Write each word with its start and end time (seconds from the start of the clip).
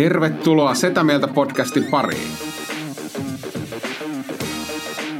Tervetuloa 0.00 0.74
Setä 0.74 1.04
Mieltä 1.04 1.28
podcastin 1.28 1.84
pariin. 1.84 2.32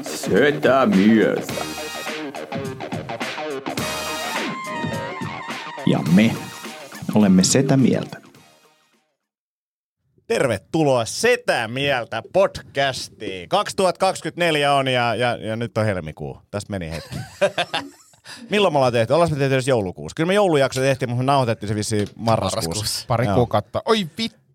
Setä 0.03 0.87
mieltä. 0.87 1.53
Ja 5.87 5.99
me 6.15 6.37
olemme 7.15 7.45
Setä 7.45 7.77
Mieltä. 7.77 8.17
Tervetuloa 10.27 11.05
Setä 11.05 11.69
Mieltä 11.69 12.23
podcastiin. 12.33 13.49
2024 13.49 14.75
on 14.75 14.89
ja, 14.89 15.15
ja, 15.15 15.37
ja 15.37 15.57
nyt 15.57 15.79
on 15.79 15.85
helmikuu. 15.85 16.39
Tästä 16.51 16.71
meni 16.71 16.91
hetki. 16.91 17.17
Milloin 18.51 18.75
me 18.75 18.79
ollaan 18.79 18.93
tehty? 18.93 19.13
Ollaan 19.13 19.31
me 19.31 19.39
tehty 19.39 19.55
edes 19.55 19.69
joulukuussa. 19.69 20.15
Kyllä 20.15 20.27
me 20.27 20.35
joulujakso 20.35 20.81
tehtiin, 20.81 21.09
mutta 21.09 21.23
me 21.23 21.27
nauhoitettiin 21.27 21.69
se 21.69 21.75
vissiin 21.75 22.09
marraskuussa. 22.17 22.69
Marraskuussa. 22.69 23.05
Pari 23.09 23.27
Joo. 23.27 23.35
kuukautta. 23.35 23.83
Oi 23.85 24.07
vittu. 24.19 24.40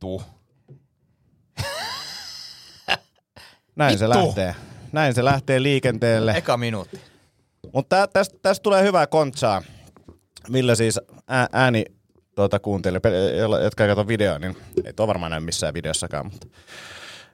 Näin 3.76 3.98
se 3.98 4.06
Vittu. 4.06 4.26
lähtee. 4.26 4.56
Näin 4.92 5.14
se 5.14 5.26
lähtee 5.26 5.64
liikenteelle. 5.64 6.34
Eka 6.38 6.58
minuutti. 6.58 7.02
Mutta 7.74 8.08
tästä 8.08 8.38
täst 8.42 8.64
tulee 8.64 8.84
hyvää 8.84 9.08
kontsaa. 9.08 9.62
Ville 10.54 10.76
siis 10.76 11.00
ää, 11.28 11.48
ääni 11.52 11.86
tuota, 12.36 12.60
kuunteli, 12.60 13.00
jotka 13.64 13.84
ei 13.84 13.90
katso 13.90 14.08
videoa, 14.08 14.40
niin 14.40 14.58
ei 14.86 14.94
tuo 14.94 15.08
varmaan 15.08 15.32
näy 15.32 15.40
missään 15.40 15.74
videossakaan, 15.74 16.26
mutta 16.26 16.48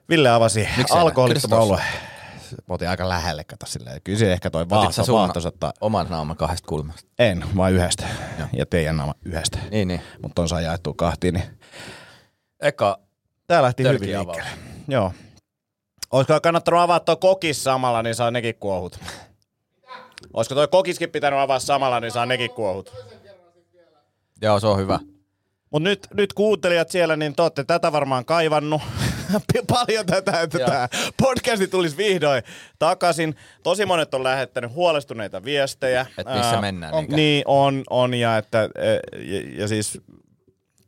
Ville 0.08 0.30
avasi 0.30 0.68
alkoholittoman 0.90 1.58
se 1.58 1.62
olue. 1.64 1.82
Mä 2.68 2.74
otin 2.74 2.88
aika 2.88 3.08
lähelle, 3.08 3.44
kato 3.44 3.66
silleen. 3.66 4.00
Kyllä 4.04 4.18
se 4.18 4.32
ehkä 4.32 4.50
toi 4.50 4.68
vaahto, 4.68 4.92
sä 4.92 5.04
sun 5.04 5.14
vaahto 5.14 5.48
ottaa. 5.48 5.72
oman 5.80 6.06
naaman 6.10 6.36
kahdesta 6.36 6.68
kulmasta? 6.68 7.02
En, 7.18 7.44
vaan 7.56 7.72
yhdestä. 7.72 8.06
Ja 8.52 8.66
teidän 8.66 8.96
naama 8.96 9.14
yhdestä. 9.24 9.58
Niin, 9.70 9.88
niin. 9.88 10.00
Mutta 10.22 10.42
on 10.42 10.48
saa 10.48 10.60
jaettua 10.60 10.94
kahtiin, 10.96 11.34
niin 11.34 11.44
Eka 12.62 12.98
tää 13.46 13.62
lähti 13.62 13.82
hyvin 13.82 14.00
liikkeelle. 14.00 14.50
Joo. 14.88 15.12
Olisiko 16.10 16.40
kannattanut 16.40 16.80
avaa 16.80 17.00
tuo 17.00 17.16
kokis 17.16 17.64
samalla, 17.64 18.02
niin 18.02 18.14
saa 18.14 18.30
nekin 18.30 18.54
kuohut. 18.54 18.98
Olisiko 20.32 20.54
toi 20.54 20.68
kokiskin 20.68 21.10
pitänyt 21.10 21.38
avaa 21.38 21.58
samalla, 21.58 22.00
niin 22.00 22.10
saa 22.10 22.26
nekin 22.26 22.50
kuohut. 22.50 22.94
Joo, 24.42 24.60
se 24.60 24.66
on 24.66 24.78
hyvä. 24.78 24.98
Mutta 25.70 25.88
nyt, 25.88 26.06
nyt 26.14 26.32
kuuntelijat 26.32 26.90
siellä, 26.90 27.16
niin 27.16 27.34
te 27.34 27.42
olette 27.42 27.64
tätä 27.64 27.92
varmaan 27.92 28.24
kaivannut 28.24 28.82
paljon 29.68 30.06
tätä, 30.06 30.40
että 30.40 30.58
Joo. 30.58 30.68
tämä 30.68 30.88
podcasti 31.16 31.68
tulisi 31.68 31.96
vihdoin 31.96 32.42
takaisin. 32.78 33.36
Tosi 33.62 33.86
monet 33.86 34.14
on 34.14 34.24
lähettänyt 34.24 34.72
huolestuneita 34.72 35.44
viestejä. 35.44 36.06
Et 36.18 36.26
missä 36.26 36.54
Ää, 36.54 36.60
mennään, 36.60 36.94
On, 36.94 37.00
niinkö? 37.00 37.16
niin, 37.16 37.42
on, 37.46 37.82
on 37.90 38.14
ja, 38.14 38.36
että, 38.36 38.62
e, 38.62 39.18
ja, 39.18 39.60
ja 39.60 39.68
siis 39.68 40.00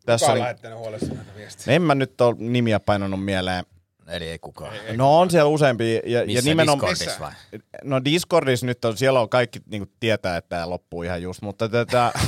tässä 0.06 0.26
Kuka 0.26 0.32
on 0.32 0.38
lähettänyt 0.40 0.78
huolestuneita 0.78 1.30
viestiä? 1.36 1.74
en 1.74 1.82
mä 1.82 1.94
nyt 1.94 2.20
ole 2.20 2.34
nimiä 2.38 2.80
painanut 2.80 3.24
mieleen. 3.24 3.64
Eli 4.08 4.28
ei 4.28 4.38
kukaan. 4.38 4.72
No 4.96 5.20
on 5.20 5.30
siellä 5.30 5.48
useampi. 5.48 5.94
Ja, 5.94 6.00
ja 6.20 6.26
Missä 6.26 6.50
nimenomaan, 6.50 6.90
Discordissa 6.90 7.20
vai? 7.24 7.32
No 7.84 8.04
Discordissa 8.04 8.66
nyt 8.66 8.84
on, 8.84 8.96
siellä 8.96 9.20
on 9.20 9.28
kaikki 9.28 9.60
niin 9.70 9.90
tietää, 10.00 10.36
että 10.36 10.48
tämä 10.48 10.70
loppuu 10.70 11.02
ihan 11.02 11.22
just, 11.22 11.42
mutta 11.42 11.68
tätä, 11.68 12.12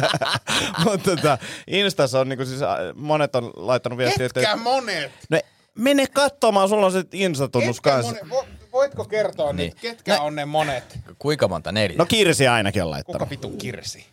mutta 0.84 1.16
tätä 1.16 1.38
Instassa 1.66 2.20
on 2.20 2.28
niin 2.28 2.46
siis, 2.46 2.62
äh, 2.62 2.68
monet 2.94 3.36
on 3.36 3.52
laittanut 3.56 3.98
viestiä, 3.98 4.18
Ketkä 4.28 4.40
että 4.40 4.56
monet? 4.56 5.12
no, 5.30 5.40
mene 5.78 6.06
katsomaan, 6.06 6.68
sulla 6.68 6.86
on 6.86 6.92
se 6.92 7.04
Insta-tunnus 7.12 7.80
Ketkä 7.80 7.90
kanssa. 7.90 8.24
monet? 8.26 8.44
Vo- 8.44 8.68
Voitko 8.72 9.04
kertoa 9.04 9.52
Niin. 9.52 9.70
nyt, 9.70 9.80
ketkä 9.80 10.20
on 10.20 10.34
ne 10.36 10.44
monet? 10.44 10.98
Kuinka 11.18 11.48
monta? 11.48 11.72
Neljä? 11.72 11.96
No 11.98 12.06
Kirsi 12.06 12.46
ainakin 12.48 12.82
on 12.82 12.86
Kuka 12.88 12.94
laittanut. 12.94 13.30
vitu 13.30 13.50
kirsi? 13.50 14.06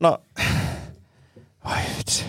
No, 0.00 0.18
ai 1.64 1.82
vitsi. 1.98 2.24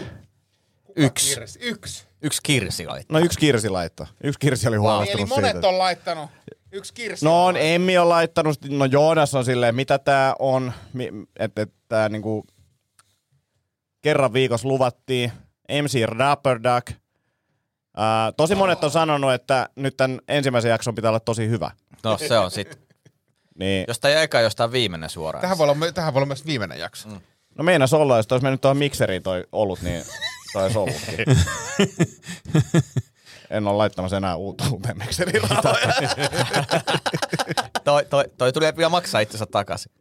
Yksi. 0.96 1.36
Kirsi? 1.36 1.60
Yksi. 1.62 2.06
Yksi 2.22 2.40
kirsi 2.44 2.88
oli. 2.88 3.02
No 3.10 3.20
yksi 3.20 3.40
Kirsi 3.40 3.70
laittoi. 3.70 4.08
Yksi 4.24 4.40
Kirsi 4.40 4.68
oli 4.68 4.76
Eli 4.76 4.82
huolestunut 4.82 5.30
monet 5.30 5.52
siitä. 5.52 5.68
on 5.68 5.78
laittanut. 5.78 6.30
Yksi 6.72 6.94
kirsi. 6.94 7.26
No 7.26 7.46
on. 7.46 7.58
Emmi 7.58 7.98
on 7.98 8.10
laittanut, 8.10 8.58
no 8.70 8.86
Joonas 8.86 9.36
on 9.36 9.46
silleen, 9.46 9.76
mitä 9.76 10.00
tää 10.00 10.36
on, 10.40 10.74
että 11.40 11.62
et, 11.62 11.74
tää 11.88 12.10
niinku 12.10 12.46
kerran 14.02 14.34
viikossa 14.34 14.68
luvattiin. 14.68 15.32
MC 15.82 16.04
Rapper 16.06 16.60
Duck. 16.64 16.98
Ää, 17.98 18.32
tosi 18.32 18.56
monet 18.56 18.84
on 18.84 18.92
sanonut, 18.92 19.34
että 19.34 19.70
nyt 19.76 19.98
tämän 19.98 20.20
ensimmäisen 20.28 20.70
jakson 20.70 20.96
pitää 20.96 21.12
olla 21.12 21.20
tosi 21.20 21.50
hyvä. 21.50 21.72
No 22.04 22.18
se 22.18 22.38
on 22.38 22.52
sit. 22.52 22.80
Niin, 23.60 23.86
Jostain 23.88 24.18
eka, 24.18 24.42
jostain 24.42 24.72
viimeinen 24.72 25.10
suoraan. 25.10 25.42
Tähän 25.42 25.58
voi, 25.58 25.70
olla, 25.70 25.92
tähän 25.92 26.14
voi 26.14 26.20
olla 26.20 26.26
myös 26.26 26.46
viimeinen 26.46 26.80
jakso. 26.80 27.10
Mm. 27.10 27.22
No 27.56 27.64
meinas 27.64 27.94
olla, 27.94 28.18
jos 28.18 28.32
olisi 28.32 28.44
mennyt 28.44 28.62
tuohon 28.62 28.78
mikseriin 28.78 29.24
toi 29.24 29.44
ollut, 29.52 29.82
niin 29.82 30.04
toi 30.54 30.64
olisi 30.64 30.78
ollutkin. 30.78 31.26
en 33.50 33.68
ole 33.68 33.78
laittamassa 33.78 34.18
enää 34.18 34.36
uutta 34.36 34.64
uuteen 34.72 34.98
mikseriin 34.98 35.50
rahoja. 35.50 35.94
Toi, 37.84 38.06
toi, 38.06 38.26
toi 38.38 38.54
tulee 38.54 38.78
vielä 38.78 38.90
maksaa 38.90 39.22
itsensä 39.22 39.46
takaisin. 39.46 39.92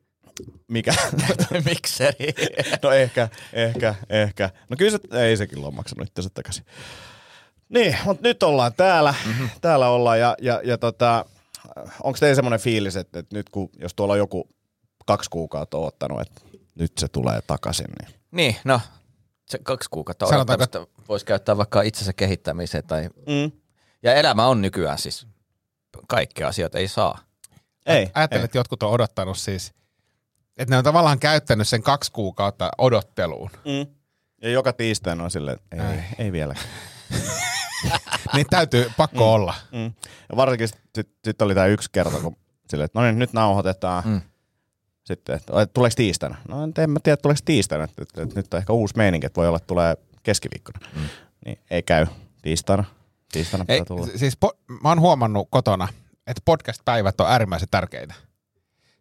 Mikä? 0.68 0.94
Mikseri. 1.70 2.34
No 2.82 2.90
ehkä, 2.90 3.28
ehkä, 3.52 3.94
ehkä. 4.08 4.50
No 4.70 4.76
kyllä 4.76 4.90
se, 4.90 4.98
ei 5.26 5.36
sekin 5.36 5.64
ole 5.64 5.74
maksanut 5.74 6.08
itsensä 6.08 6.30
takaisin. 6.34 6.64
Niin, 7.68 7.96
mutta 8.04 8.28
nyt 8.28 8.42
ollaan 8.42 8.72
täällä. 8.76 9.14
Mm-hmm. 9.26 9.48
Täällä 9.60 9.88
ollaan 9.88 10.20
ja, 10.20 10.36
ja, 10.42 10.60
ja 10.64 10.78
tota, 10.78 11.24
onko 12.02 12.18
teillä 12.18 12.34
semmoinen 12.34 12.60
fiilis, 12.60 12.96
että, 12.96 13.18
että 13.18 13.36
nyt 13.36 13.48
kun, 13.50 13.68
jos 13.78 13.94
tuolla 13.94 14.12
on 14.12 14.18
joku 14.18 14.48
kaksi 15.06 15.30
kuukautta 15.30 15.76
ottanut, 15.76 16.20
että 16.20 16.40
nyt 16.74 16.92
se 16.98 17.08
tulee 17.08 17.40
takaisin, 17.46 17.86
niin 18.00 18.20
niin, 18.34 18.56
no. 18.64 18.80
Se 19.46 19.58
kaksi 19.62 19.88
kuukautta 19.90 20.26
Sanotaanko- 20.26 20.52
odottamista 20.52 21.02
voisi 21.08 21.26
käyttää 21.26 21.56
vaikka 21.56 21.82
itsensä 21.82 22.12
kehittämiseen. 22.12 22.84
Tai... 22.86 23.08
mm. 23.26 23.52
Ja 24.02 24.14
elämä 24.14 24.46
on 24.46 24.62
nykyään 24.62 24.98
siis, 24.98 25.26
kaikkea 26.08 26.48
asioita 26.48 26.78
ei 26.78 26.88
saa. 26.88 27.18
ei. 27.86 28.10
Ajattelen, 28.14 28.40
ei. 28.40 28.44
että 28.44 28.58
jotkut 28.58 28.82
on 28.82 28.90
odottanut 28.90 29.38
siis, 29.38 29.72
että 30.56 30.74
ne 30.74 30.78
on 30.78 30.84
tavallaan 30.84 31.18
käyttänyt 31.18 31.68
sen 31.68 31.82
kaksi 31.82 32.12
kuukautta 32.12 32.70
odotteluun. 32.78 33.50
Mm. 33.64 33.94
Ja 34.42 34.50
joka 34.50 34.72
tiistaina 34.72 35.24
on 35.24 35.30
silleen, 35.30 35.58
että 35.72 35.92
ei, 35.92 36.00
ei 36.18 36.32
vielä. 36.32 36.54
Niin 38.34 38.46
täytyy, 38.50 38.90
pakko 38.96 39.34
olla. 39.34 39.54
Mm. 39.72 39.92
Ja 40.30 40.36
varsinkin 40.36 40.68
sitten 40.68 41.04
sit 41.24 41.42
oli 41.42 41.54
tämä 41.54 41.66
yksi 41.66 41.88
kerta, 41.92 42.20
kun 42.20 42.36
silleen, 42.68 42.84
että 42.84 42.98
no 42.98 43.04
niin, 43.04 43.18
nyt 43.18 43.32
nauhoitetaan. 43.32 44.02
Mm. 44.06 44.20
Sitten, 45.04 45.36
että 45.36 45.62
että 45.62 45.72
tuleeko 45.74 45.94
tiistaina? 45.96 46.36
No 46.48 46.56
en, 46.78 46.90
mä 46.90 46.98
tiedä, 47.02 47.16
tuleeko 47.16 47.40
tiistaina. 47.44 47.84
Että, 47.84 48.02
että, 48.02 48.22
että 48.22 48.34
nyt 48.36 48.54
on 48.54 48.58
ehkä 48.58 48.72
uusi 48.72 48.96
meininki, 48.96 49.26
että 49.26 49.36
voi 49.40 49.46
olla, 49.48 49.56
että 49.56 49.66
tulee 49.66 49.96
keskiviikkona. 50.22 50.88
Mm. 50.96 51.08
Niin 51.44 51.58
ei 51.70 51.82
käy 51.82 52.06
tiistaina. 52.42 52.84
Tiistaina 53.32 53.64
Ei, 53.68 53.84
tulla. 53.84 54.06
siis 54.16 54.38
po- 54.44 54.58
mä 54.82 54.88
oon 54.88 55.00
huomannut 55.00 55.48
kotona, 55.50 55.88
että 56.26 56.42
podcast-päivät 56.44 57.20
on 57.20 57.30
äärimmäisen 57.30 57.68
tärkeitä. 57.70 58.14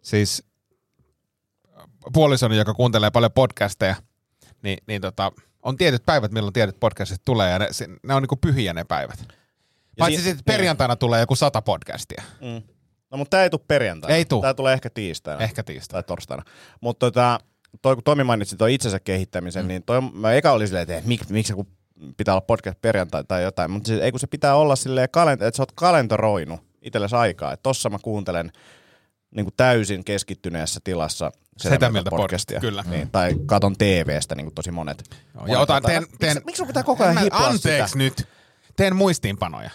Siis 0.02 0.44
puolisoni, 2.14 2.58
joka 2.58 2.74
kuuntelee 2.74 3.12
paljon 3.12 3.32
podcasteja, 3.32 3.96
niin, 4.62 4.78
niin 4.88 5.02
tota, 5.02 5.32
on 5.62 5.78
tietyt 5.78 6.06
päivät, 6.06 6.32
milloin 6.32 6.54
tietyt 6.54 6.80
podcastit 6.80 7.22
tulee, 7.26 7.52
ja 7.52 7.60
ne, 7.60 7.68
ne 8.04 8.14
on 8.14 8.22
niinku 8.22 8.36
pyhiä 8.36 8.74
ne 8.74 8.84
päivät. 8.84 9.28
Paitsi 10.00 10.22
si- 10.22 10.24
sitten 10.30 10.46
perjantaina 10.46 10.96
tulee 10.96 11.20
joku 11.20 11.36
sata 11.36 11.62
podcastia. 11.62 12.24
Mm. 12.42 12.62
No 13.14 13.18
mutta 13.18 13.30
tämä 13.30 13.44
ei 13.44 13.50
tule 13.50 13.62
perjantaina. 13.68 14.16
Ei 14.16 14.26
tuu. 14.26 14.42
Tämä 14.42 14.54
tulee 14.54 14.74
ehkä 14.74 14.90
tiistaina. 14.90 15.44
Ehkä 15.44 15.64
tiistaina. 15.64 16.04
Tai 16.04 16.08
torstaina. 16.08 16.44
Mutta 16.82 17.06
tota, 17.06 17.40
toi, 17.82 17.96
kun 17.96 18.04
Tomi 18.04 18.24
mainitsi 18.24 18.58
tuon 18.58 18.70
itsensä 18.70 19.00
kehittämisen, 19.00 19.64
mm. 19.64 19.68
niin 19.68 19.84
toi, 19.84 20.02
mä 20.14 20.34
eka 20.34 20.52
oli 20.52 20.68
silleen, 20.68 20.90
että 20.90 21.08
mik, 21.08 21.30
miksi 21.30 21.54
kun 21.54 21.68
pitää 22.18 22.34
olla 22.34 22.42
podcast 22.42 22.82
perjantai 22.82 23.24
tai 23.24 23.44
jotain. 23.44 23.72
Mutta 23.72 23.88
siis, 23.88 24.02
ei 24.02 24.12
kun 24.12 24.20
se 24.20 24.28
pitää 24.28 24.56
olla 24.56 24.76
silleen, 24.76 25.10
kalent- 25.18 25.44
että 25.44 25.58
sä 25.58 25.64
oot 25.64 25.72
kalentoroinut 25.76 26.60
itsellesi 26.82 27.16
aikaa. 27.16 27.54
Että 27.54 27.64
tossa 27.64 27.90
mä 27.90 27.98
kuuntelen 28.02 28.52
niin 29.36 29.46
kuin 29.46 29.54
täysin 29.58 30.04
keskittyneessä 30.04 30.80
tilassa 30.84 31.32
Sitä 31.58 31.90
mieltä 31.90 32.10
podcastia, 32.10 32.60
kyllä. 32.60 32.84
Niin, 32.88 33.10
tai 33.10 33.36
katon 33.46 33.76
TVstä 33.78 34.36
niin 34.36 34.46
kuin 34.46 34.56
tosi 34.56 34.72
monet. 34.72 35.04
Joo, 35.10 35.42
monet 35.42 35.54
ja 35.54 35.60
otan, 35.60 35.84
tota- 35.84 35.88
teen, 35.88 36.06
teen, 36.20 36.34
miksi, 36.34 36.46
miksi 36.46 36.66
pitää 36.66 36.84
koko 36.84 37.04
ajan 37.04 37.18
Anteeksi 37.32 37.92
sitä? 37.92 37.98
nyt. 37.98 38.28
Teen 38.76 38.96
muistiinpanoja 38.96 39.70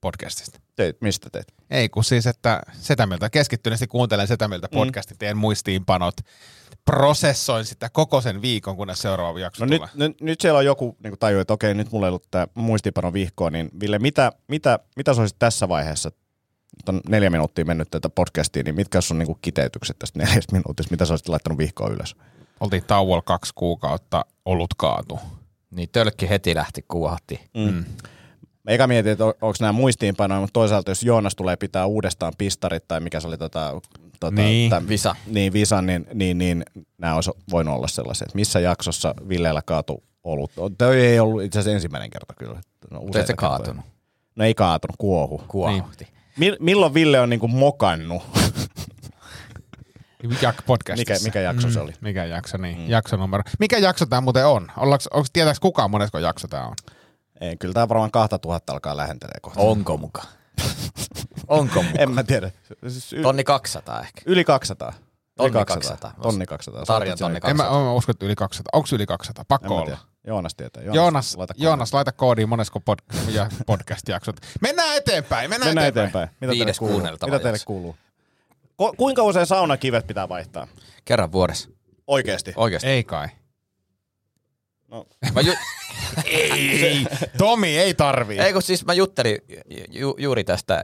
podcastista. 0.00 0.63
Teit, 0.76 1.00
mistä 1.00 1.30
teet? 1.30 1.54
Ei 1.70 1.88
kun 1.88 2.04
siis, 2.04 2.26
että 2.26 2.60
sitä 2.72 3.06
mieltä 3.06 3.30
keskittyneesti 3.30 3.86
kuuntelen 3.86 4.26
sitä 4.28 4.48
mieltä 4.48 4.66
Mm. 4.72 4.78
podcastin, 4.78 5.18
teen 5.18 5.36
muistiinpanot, 5.36 6.14
prosessoin 6.84 7.64
sitä 7.64 7.88
koko 7.90 8.20
sen 8.20 8.42
viikon, 8.42 8.76
kunnes 8.76 8.98
seuraava 8.98 9.38
jakso 9.40 9.64
No 9.64 9.70
nyt, 9.70 9.78
tulee. 9.78 9.90
nyt, 10.08 10.20
nyt 10.20 10.40
siellä 10.40 10.58
on 10.58 10.64
joku 10.64 10.96
niin 11.04 11.18
tajuu, 11.20 11.40
että 11.40 11.54
okei, 11.54 11.74
nyt 11.74 11.92
mulla 11.92 12.06
ei 12.06 12.08
ollut 12.08 12.30
tämä 12.30 12.46
muistiinpano 12.54 13.12
vihkoa, 13.12 13.50
niin 13.50 13.70
Ville, 13.80 13.98
mitä, 13.98 14.32
mitä, 14.48 14.78
mitä 14.96 15.14
sä 15.14 15.20
olisit 15.20 15.38
tässä 15.38 15.68
vaiheessa, 15.68 16.08
nyt 16.76 16.88
on 16.88 17.00
neljä 17.08 17.30
minuuttia 17.30 17.64
mennyt 17.64 17.90
tätä 17.90 18.08
podcastia, 18.08 18.62
niin 18.62 18.74
mitkä 18.74 18.98
on 18.98 19.02
sun 19.02 19.18
niin 19.18 19.36
kiteytykset 19.42 19.98
tästä 19.98 20.18
neljästä 20.18 20.52
minuutista, 20.52 20.90
mitä 20.90 21.04
sä 21.04 21.12
olisit 21.12 21.28
laittanut 21.28 21.58
vihkoa 21.58 21.88
ylös? 21.88 22.16
Oltiin 22.60 22.84
tauolla 22.84 23.22
kaksi 23.22 23.52
kuukautta, 23.54 24.24
olut 24.44 24.74
kaatu. 24.76 25.18
Niin 25.70 25.88
tölkki 25.92 26.28
heti 26.28 26.54
lähti 26.54 26.84
kuuhatti. 26.88 27.40
Mm. 27.54 27.84
Mä 28.64 28.70
eka 28.74 28.86
mietin, 28.86 29.12
että 29.12 29.24
on- 29.24 29.34
onko 29.40 29.56
nämä 29.60 29.72
muistiinpanoja, 29.72 30.40
mutta 30.40 30.52
toisaalta 30.52 30.90
jos 30.90 31.02
Joonas 31.02 31.34
tulee 31.36 31.56
pitää 31.56 31.86
uudestaan 31.86 32.32
pistarit 32.38 32.88
tai 32.88 33.00
mikä 33.00 33.20
se 33.20 33.28
oli 33.28 33.38
tota, 33.38 33.80
tota, 34.20 34.34
Niin. 34.42 34.72
täm- 34.72 34.88
Visa. 34.88 35.16
Niin, 35.26 35.52
Visan, 35.52 35.86
niin, 35.86 36.06
niin, 36.14 36.38
niin 36.38 36.64
nämä 36.98 37.14
olisi 37.14 37.30
voinut 37.50 37.74
olla 37.74 37.88
sellaisia, 37.88 38.24
että 38.24 38.36
missä 38.36 38.60
jaksossa 38.60 39.14
Villeellä 39.28 39.62
kaatu 39.66 40.02
olut. 40.24 40.50
Toi 40.78 41.00
ei 41.06 41.20
ollut 41.20 41.42
itse 41.42 41.58
asiassa 41.58 41.74
ensimmäinen 41.74 42.10
kerta 42.10 42.34
kyllä. 42.38 42.60
No, 42.90 43.00
Mutta 43.00 43.12
se 43.18 43.26
kertoja. 43.26 43.36
kaatunut. 43.50 43.84
No 44.36 44.44
ei 44.44 44.54
kaatunut, 44.54 44.96
kuohu. 44.98 45.42
Kuohuhti. 45.48 46.08
Mil, 46.38 46.56
milloin 46.60 46.94
Ville 46.94 47.20
on 47.20 47.30
niinku 47.30 47.48
mokannut? 47.48 48.22
Jak 50.42 50.56
podcastissa. 50.66 51.12
Mikä- 51.14 51.24
mikä 51.24 51.40
jakso 51.40 51.70
se 51.70 51.80
oli? 51.80 51.92
Mikä 52.00 52.24
jakso, 52.24 52.58
niin. 52.58 52.78
Mm. 52.78 52.88
Jakso 52.90 53.16
numero. 53.16 53.42
Mikä 53.58 53.78
jakso 53.78 54.06
tämä 54.06 54.20
muuten 54.20 54.46
on? 54.46 54.72
Ollaanko, 54.76 55.04
onko, 55.10 55.26
tietääks 55.32 55.60
kukaan 55.60 55.90
monesko 55.90 56.18
jakso 56.18 56.48
tämä 56.48 56.66
on? 56.66 56.74
Ei, 57.40 57.56
kyllä 57.56 57.74
tämä 57.74 57.88
varmaan 57.88 58.10
2000 58.10 58.72
alkaa 58.72 58.96
lähentelee 58.96 59.38
kohta. 59.42 59.60
Onko 59.60 59.96
muka? 59.96 60.22
Onko 61.48 61.82
muka? 61.82 61.98
En 61.98 62.10
mä 62.10 62.22
tiedä. 62.24 62.50
Siis 62.88 63.12
y- 63.12 63.22
Tonni 63.22 63.44
200 63.44 64.00
ehkä. 64.00 64.20
Yli 64.26 64.44
200. 64.44 64.88
Yli 64.88 65.02
Tonni 65.36 65.64
200. 65.64 66.14
Tonni 66.22 66.46
200. 66.46 66.84
Tarjan 66.84 67.18
tonni 67.18 67.36
En 67.44 67.56
mä, 67.56 67.62
200. 67.62 67.82
mä 67.84 67.92
usko, 67.92 68.10
että 68.12 68.26
yli 68.26 68.34
200. 68.34 68.70
Onko 68.72 68.88
yli 68.92 69.06
200? 69.06 69.42
En 69.42 69.46
Pakko 69.48 69.76
olla. 69.76 69.98
Joonas 70.26 70.54
tietää. 70.54 70.82
Joonas, 70.82 71.36
laita 71.36 71.54
Joonas, 71.56 71.94
laita 71.94 72.12
koodiin 72.12 72.48
monesko 72.48 72.80
pod, 72.80 72.98
ja 73.28 73.48
podcast-jaksot. 73.66 74.36
Mennään 74.60 74.96
eteenpäin, 74.96 75.50
mennään, 75.50 75.68
Mennään 75.68 75.86
eteenpäin. 75.88 76.24
eteenpäin. 76.24 76.28
Mitä 76.40 76.50
teille 76.50 76.64
Viides 76.64 76.78
kuuluu? 76.78 76.94
kuunneltava 76.94 77.32
Mitä 77.32 77.42
teille 77.42 77.58
kuuluu? 77.66 77.96
Ko- 78.82 78.94
kuinka 78.96 79.22
usein 79.22 79.46
saunakivet 79.46 80.06
pitää 80.06 80.28
vaihtaa? 80.28 80.66
Kerran 81.04 81.32
vuodessa. 81.32 81.68
Oikeesti? 82.06 82.52
Oikeesti. 82.56 82.88
Ei 82.88 83.04
kai. 83.04 83.28
Mä 85.34 85.40
ju- 85.40 85.54
Ei, 86.24 87.06
Tomi 87.38 87.78
ei 87.78 87.94
tarvii. 87.94 88.38
Ei 88.38 88.52
kun 88.52 88.62
siis 88.62 88.86
mä 88.86 88.92
juttelin 88.92 89.38
ju- 89.90 90.16
juuri 90.18 90.44
tästä 90.44 90.82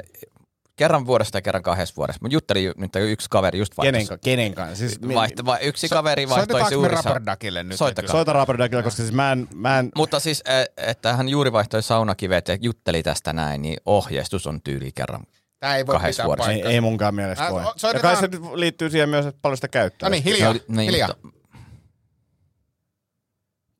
kerran 0.77 1.07
vuodesta 1.07 1.39
ja 1.39 1.43
kerran 1.43 1.63
kahdessa 1.63 1.95
vuodessa. 1.97 2.19
Mä 2.23 2.29
juttelin 2.33 2.65
ju- 2.65 2.73
nyt 2.77 2.97
yksi 2.97 3.27
kaveri 3.31 3.59
just 3.59 3.73
Kenen, 3.83 3.95
vaihtoi. 4.01 4.17
ka- 4.19 4.21
kenen 4.25 4.55
kanssa? 4.55 4.77
Siis, 4.77 5.01
mi- 5.01 5.15
Vaihto, 5.15 5.45
vai, 5.45 5.59
yksi 5.63 5.89
kaveri 5.89 6.29
vaihtoi 6.29 6.39
Soitetaanko 6.61 6.75
juuri... 6.75 6.95
Rapperdakille 6.95 7.63
nyt? 7.63 7.77
Soittakaa. 7.79 8.13
Soita 8.13 8.33
Rapperdagilla, 8.33 8.83
koska 8.83 9.03
siis 9.03 9.13
mä 9.13 9.33
en, 9.33 9.49
mä 9.55 9.79
en 9.79 9.89
Mutta 9.97 10.21
siis, 10.21 10.43
eh, 10.49 10.69
että 10.91 11.17
hän 11.17 11.29
juuri 11.29 11.53
vaihtoi 11.53 11.83
saunakivet 11.83 12.49
ja 12.49 12.57
jutteli 12.61 13.03
tästä 13.03 13.33
näin, 13.33 13.63
niin 13.63 13.77
ohjeistus 13.87 14.47
on 14.47 14.63
tyyli 14.63 14.93
kerran. 14.95 15.23
Tää 15.61 15.77
ei 15.77 15.87
voi 15.87 15.93
Kahdessa 15.95 16.23
pitää 16.23 16.27
vuodessa. 16.27 16.51
ei, 16.51 16.57
paikkaa. 16.57 16.73
ei 16.73 16.81
munkaan 16.81 17.15
mielestä 17.15 17.51
voi. 17.51 17.63
Ja 17.95 18.01
kai 18.01 18.17
se 18.17 18.29
liittyy 18.55 18.91
siihen 18.91 19.09
myös, 19.09 19.27
että 19.27 19.39
paljon 19.43 19.57
sitä 19.57 19.69
käyttää. 19.69 20.09
No 20.09 20.11
niin, 20.11 20.23
hiljaa. 20.25 20.53
No, 20.53 20.61
niin, 20.69 20.91
hiljaa. 20.91 21.09
mutta- 21.23 21.40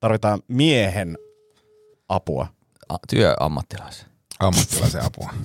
Tarvitaan 0.01 0.41
miehen 0.47 1.17
apua. 2.09 2.47
a- 2.89 2.97
Työammattilaisen. 3.09 4.07
Ammattilaisen 4.39 5.03
apua. 5.05 5.33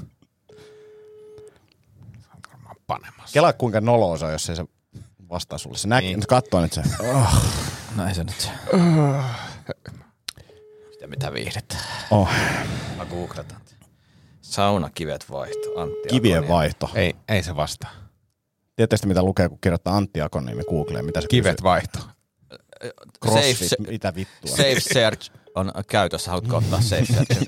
Panemassa. 2.86 3.32
Kelaa 3.32 3.52
kuinka 3.52 3.80
noloa 3.80 4.18
se 4.18 4.24
on, 4.24 4.32
jos 4.32 4.50
ei 4.50 4.56
se 4.56 4.64
vastaa 5.30 5.58
sulle. 5.58 5.78
Se 5.78 5.88
näkee, 5.88 6.08
Niin. 6.10 6.26
katsoo 6.28 6.60
nyt 6.60 6.72
se. 6.72 6.82
Oh. 7.00 7.34
No 7.96 8.06
ei 8.08 8.14
se 8.14 8.24
nyt 8.24 8.40
se. 8.40 8.50
Sitä 10.92 11.06
mitä 11.06 11.32
viihdettä. 11.32 11.76
Oh. 12.10 12.28
Mä 12.96 13.04
googletan. 13.04 13.60
Saunakivet 14.42 15.30
vaihto. 15.30 15.80
Antti 15.80 16.08
Kivien 16.08 16.34
Akoniemi. 16.38 16.54
vaihto. 16.54 16.90
Ei, 16.94 17.16
ei 17.28 17.42
se 17.42 17.56
vastaa. 17.56 17.90
Tiedättekö 18.76 19.06
mitä 19.06 19.22
lukee, 19.22 19.48
kun 19.48 19.58
kirjoittaa 19.60 19.96
Antti 19.96 20.20
Akoniemi 20.20 20.62
Googleen? 20.64 21.04
Mitä 21.04 21.20
se 21.20 21.28
Kivet 21.28 21.56
kysyy? 21.56 21.64
vaihto. 21.64 21.98
Crossfit, 23.22 23.68
Safe, 23.68 23.90
mitä 23.90 24.14
vittua? 24.14 24.56
safe 24.56 24.80
search 24.80 25.30
on 25.54 25.72
käytössä. 25.88 26.30
Haluatko 26.30 26.56
ottaa 26.66 26.80
safe 26.80 27.04
search? 27.06 27.42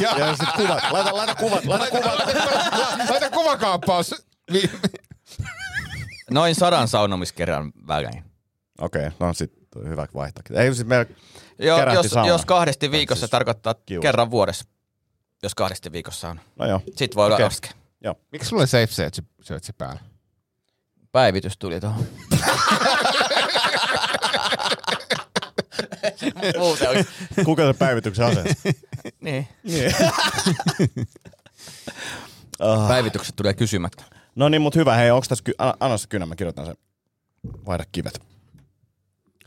Ja 0.00 0.36
sit 0.36 0.48
kuvat. 0.56 0.84
Laita, 0.90 1.14
laita 1.16 1.34
kuvat, 1.34 1.64
laita 1.64 1.86
kuvat. 1.90 2.18
Laita 3.10 3.30
kuvakaappaus. 3.30 4.14
Noin 6.30 6.54
sadan 6.54 6.88
saunomiskerran 6.88 7.72
välein. 7.88 8.24
Okei, 8.80 9.06
okay, 9.06 9.16
no 9.20 9.32
sit 9.32 9.52
hyvä 9.84 10.06
vaihtaa. 10.14 10.42
Ei 10.62 10.74
siis 10.74 10.86
meillä 10.86 11.06
Joo, 11.58 11.92
jos, 11.92 12.06
sauna. 12.06 12.28
jos 12.28 12.44
kahdesti 12.44 12.90
viikossa 12.90 13.20
siis 13.20 13.30
tarkoittaa 13.30 13.74
kiuas. 13.86 14.02
kerran 14.02 14.30
vuodessa. 14.30 14.64
Jos 15.42 15.54
kahdesti 15.54 15.92
viikossa 15.92 16.28
on. 16.28 16.40
No 16.56 16.66
joo. 16.66 16.80
Sitten 16.86 17.14
voi 17.16 17.26
olla 17.26 17.34
Okei. 17.36 17.44
laskea. 17.44 17.70
Miksi 18.32 18.48
sulla 18.48 18.62
on 18.62 18.68
safe 18.68 18.86
search, 18.86 19.22
search 19.42 19.70
päällä? 19.78 20.00
Päivitys 21.12 21.58
tuli 21.58 21.80
tuohon. 21.80 22.06
Muuten 26.58 26.88
olisi. 26.88 27.08
Kuka 27.44 27.66
se 27.66 27.78
päivityksen 27.78 28.26
asensi? 28.26 28.54
Niin. 29.20 29.48
Niin. 29.62 29.94
Päivitykset 32.88 33.36
tulee 33.36 33.54
kysymättä. 33.54 34.04
No 34.34 34.48
niin, 34.48 34.62
mut 34.62 34.74
hyvä. 34.74 34.94
Hei, 34.96 35.10
onks 35.10 35.28
tässä, 35.28 35.44
ky- 35.44 35.54
anna, 35.58 35.74
anna 35.80 35.98
se 35.98 36.08
kynä, 36.08 36.26
mä 36.26 36.36
kirjoitan 36.36 36.66
sen. 36.66 36.76
Vaihda 37.66 37.84
kivet. 37.92 38.20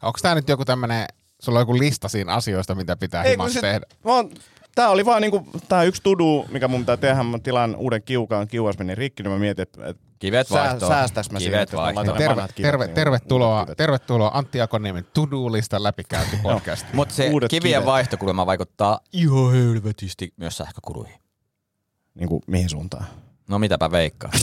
Onko 0.01 0.19
tää 0.21 0.35
nyt 0.35 0.49
joku 0.49 0.65
tämmönen, 0.65 1.05
sulla 1.41 1.59
on 1.59 1.61
joku 1.61 1.77
lista 1.77 2.09
siinä 2.09 2.33
asioista, 2.33 2.75
mitä 2.75 2.95
pitää 2.95 3.23
Ei, 3.23 3.35
kun 3.37 3.43
himas 3.43 3.53
sit- 3.53 3.61
tehdä? 3.61 3.85
Mä 4.05 4.11
oon, 4.11 4.31
tää 4.75 4.89
oli 4.89 5.05
vaan 5.05 5.21
niinku, 5.21 5.47
tää 5.67 5.83
yksi 5.83 6.03
tudu, 6.03 6.45
mikä 6.51 6.67
mun 6.67 6.79
pitää 6.79 6.97
tehdä. 6.97 7.23
Mä 7.23 7.39
tilaan 7.39 7.75
uuden 7.75 8.03
kiukaan, 8.03 8.47
kiuas 8.47 8.77
meni 8.77 8.95
rikki, 8.95 9.23
niin 9.23 9.31
mä 9.31 9.39
mietin, 9.39 9.63
että 9.63 9.87
et, 9.87 9.97
Kivet 10.19 10.51
vaihtoon. 10.51 10.91
säästäks 10.91 11.31
mä 11.31 11.39
siinä, 11.39 11.51
Kivet 11.57 11.73
vaihtoon. 11.73 12.07
ne 12.07 12.13
Terve, 12.13 12.47
terve, 12.61 12.85
niin 12.85 12.95
tervetuloa, 12.95 13.65
tervetuloa 13.77 14.31
Antti 14.33 14.61
Akoniemen 14.61 15.05
to-do-listan 15.13 15.83
läpikäynti 15.83 16.37
podcast. 16.43 16.85
Mutta 16.93 17.15
se 17.15 17.29
Uudet 17.29 17.49
kivien 17.49 17.73
kivet. 17.73 17.85
vaihtokulma 17.85 18.45
vaikuttaa 18.45 18.99
ihan 19.13 19.53
helvetisti 19.53 20.33
myös 20.37 20.57
sähkökuluihin. 20.57 21.19
Niinku 22.15 22.43
mihin 22.47 22.69
suuntaan? 22.69 23.05
No 23.49 23.59
mitäpä 23.59 23.91
veikkaa. 23.91 24.31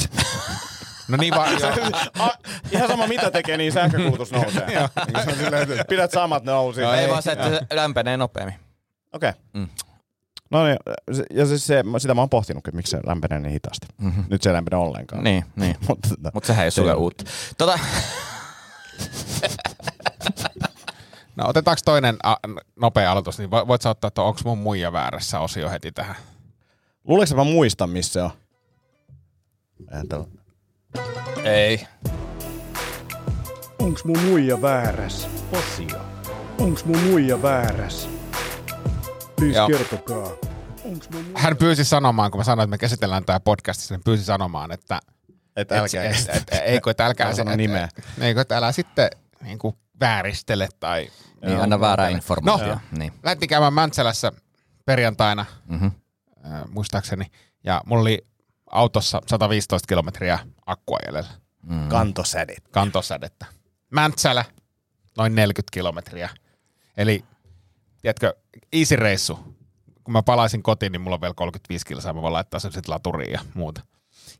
No 1.09 1.17
niin 1.17 1.35
vaan, 1.35 1.53
joo. 1.61 1.71
A, 2.19 2.31
ihan 2.71 2.89
sama 2.89 3.07
mitä 3.07 3.31
tekee, 3.31 3.57
niin 3.57 3.73
sähkökulutus 3.73 4.33
nousee. 4.33 4.67
Niin 4.67 5.79
Pidät 5.89 6.11
samat 6.11 6.45
nousi. 6.45 6.81
no 6.81 6.93
ei 6.95 7.09
vaan 7.11 7.23
se, 7.23 7.33
että 7.33 7.51
se 7.51 7.61
lämpenee 7.73 8.17
nopeammin. 8.17 8.55
Okei. 9.13 9.31
Okay. 9.31 9.43
Mm. 9.53 9.69
No 10.55 10.65
niin, 10.67 10.77
se- 11.13 11.25
ja 11.31 11.47
siis 11.47 11.67
se, 11.67 11.85
sitä 11.99 12.15
mä 12.15 12.21
oon 12.21 12.29
pohtinut, 12.31 12.69
että 12.69 12.77
miksi 12.77 12.91
se 12.91 13.01
lämpenee 13.07 13.41
niin 13.41 13.53
hitaasti. 13.53 13.87
Mm-hmm. 14.01 14.25
Nyt 14.31 14.43
se 14.43 14.51
ei 14.51 14.55
lämpene 14.55 14.77
ollenkaan. 14.77 15.25
Niin, 15.25 15.45
niin. 15.57 15.77
Mutta 15.89 16.09
tota, 16.09 16.31
Mutta 16.35 16.47
sehän 16.47 16.65
ei 16.65 16.71
Se 16.71 16.75
sulle 16.75 16.95
uutta. 16.95 17.25
Tota, 17.59 17.79
No 21.37 21.49
otetaanko 21.49 21.81
toinen 21.85 22.17
a, 22.23 22.35
nopea 22.81 23.13
aloitus, 23.13 23.39
niin 23.39 23.51
vo- 23.51 23.69
voit 23.69 23.83
sä 23.83 23.91
ottaa, 23.91 24.09
että 24.09 24.23
onko 24.23 24.41
mun 24.45 24.59
muija 24.59 24.93
väärässä 24.93 25.41
osio 25.41 25.71
heti 25.71 25.93
tähän? 25.93 26.17
luuleeko 27.05 27.35
mä 27.35 27.45
muistan, 27.45 27.91
missä 27.91 28.13
se 28.13 28.23
on? 28.23 28.31
Ajatella. 29.93 30.27
ei. 31.45 31.87
Onks 33.79 34.05
mun 34.05 34.19
muija 34.19 34.63
vääräs? 34.63 35.29
Osio. 35.53 36.01
Onks 36.59 36.85
mun 36.85 36.99
muija 37.01 37.43
vääräs? 37.43 38.09
Please 39.37 39.59
Joo. 39.59 39.69
kertokaa. 39.69 40.31
Hän 41.35 41.57
pyysi 41.57 41.85
sanomaan, 41.85 42.31
kun 42.31 42.41
mä 42.41 42.45
sanoin, 42.45 42.65
että 42.67 42.71
me 42.71 42.79
käsitellään 42.79 43.25
tämä 43.25 43.41
podcastissa, 43.41 43.95
hän 43.95 44.03
pyysi 44.05 44.25
sanomaan, 44.25 44.73
että 44.73 45.01
Että 45.57 45.81
älkää. 45.81 46.05
et, 46.05 46.17
et, 46.29 46.43
et, 46.53 46.61
ei 46.65 46.81
kun, 46.81 46.91
että 46.91 47.07
älkää 47.07 47.35
sano 47.35 47.51
et- 47.51 47.57
nimeä. 47.57 47.89
et- 47.99 48.05
Ei 48.21 48.35
kun, 48.35 48.41
että 48.41 48.57
älä 48.57 48.73
sitten 48.73 49.11
niin 49.43 49.59
kuin 49.59 49.77
vääristele 50.01 50.69
tai... 50.81 51.09
Niin, 51.47 51.61
anna 51.61 51.81
väärää 51.81 52.11
No. 52.11 52.17
informaatiota. 52.17 52.81
Niin. 52.99 53.13
Lähtiin 53.23 53.49
käymään 53.49 53.73
Mäntsälässä 53.73 54.33
perjantaina, 54.87 55.47
Mm-hmm. 55.67 55.91
äh, 56.53 56.63
muistaakseni, 56.69 57.27
ja 57.65 57.81
mulla 57.87 58.03
oli 58.03 58.27
autossa 58.71 59.21
115 59.27 59.87
kilometriä 59.87 60.39
akkua 60.67 60.99
jäljellä, 61.07 61.29
Mm. 61.63 61.89
Kantosädet. 61.89 62.69
kantosädettä. 62.71 63.47
Mäntsälä, 63.91 64.45
noin 65.17 65.35
40 65.35 65.71
kilometriä. 65.73 66.29
Eli, 66.97 67.25
tiedätkö, 68.05 68.35
easy 68.73 68.97
reissu. 68.97 69.39
Kun 70.05 70.13
mä 70.13 70.23
palaisin 70.23 70.63
kotiin, 70.63 70.93
niin 70.93 71.01
mulla 71.01 71.15
on 71.15 71.21
vielä 71.21 71.35
35 71.35 71.87
kilsaa, 71.87 72.13
mä 72.13 72.23
voin 72.23 72.33
laittaa 72.33 72.61
sen 72.61 72.73
sitten 72.73 72.95
laturiin 72.95 73.33
ja 73.33 73.41
muuta. 73.55 73.81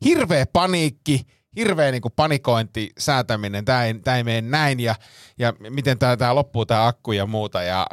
Hirveä 0.05 0.45
paniikki, 0.53 1.21
hirveä 1.55 1.91
niinku 1.91 2.09
panikointi, 2.09 2.91
säätäminen, 2.97 3.65
tämä 3.65 3.85
ei, 3.85 3.93
tää 3.93 4.17
ei 4.17 4.23
mene 4.23 4.41
näin 4.41 4.79
ja, 4.79 4.95
ja 5.39 5.53
miten 5.69 5.99
tämä 5.99 6.17
tää 6.17 6.35
loppuu 6.35 6.65
tämä 6.65 6.87
akku 6.87 7.11
ja 7.11 7.25
muuta. 7.25 7.63
Ja, 7.63 7.87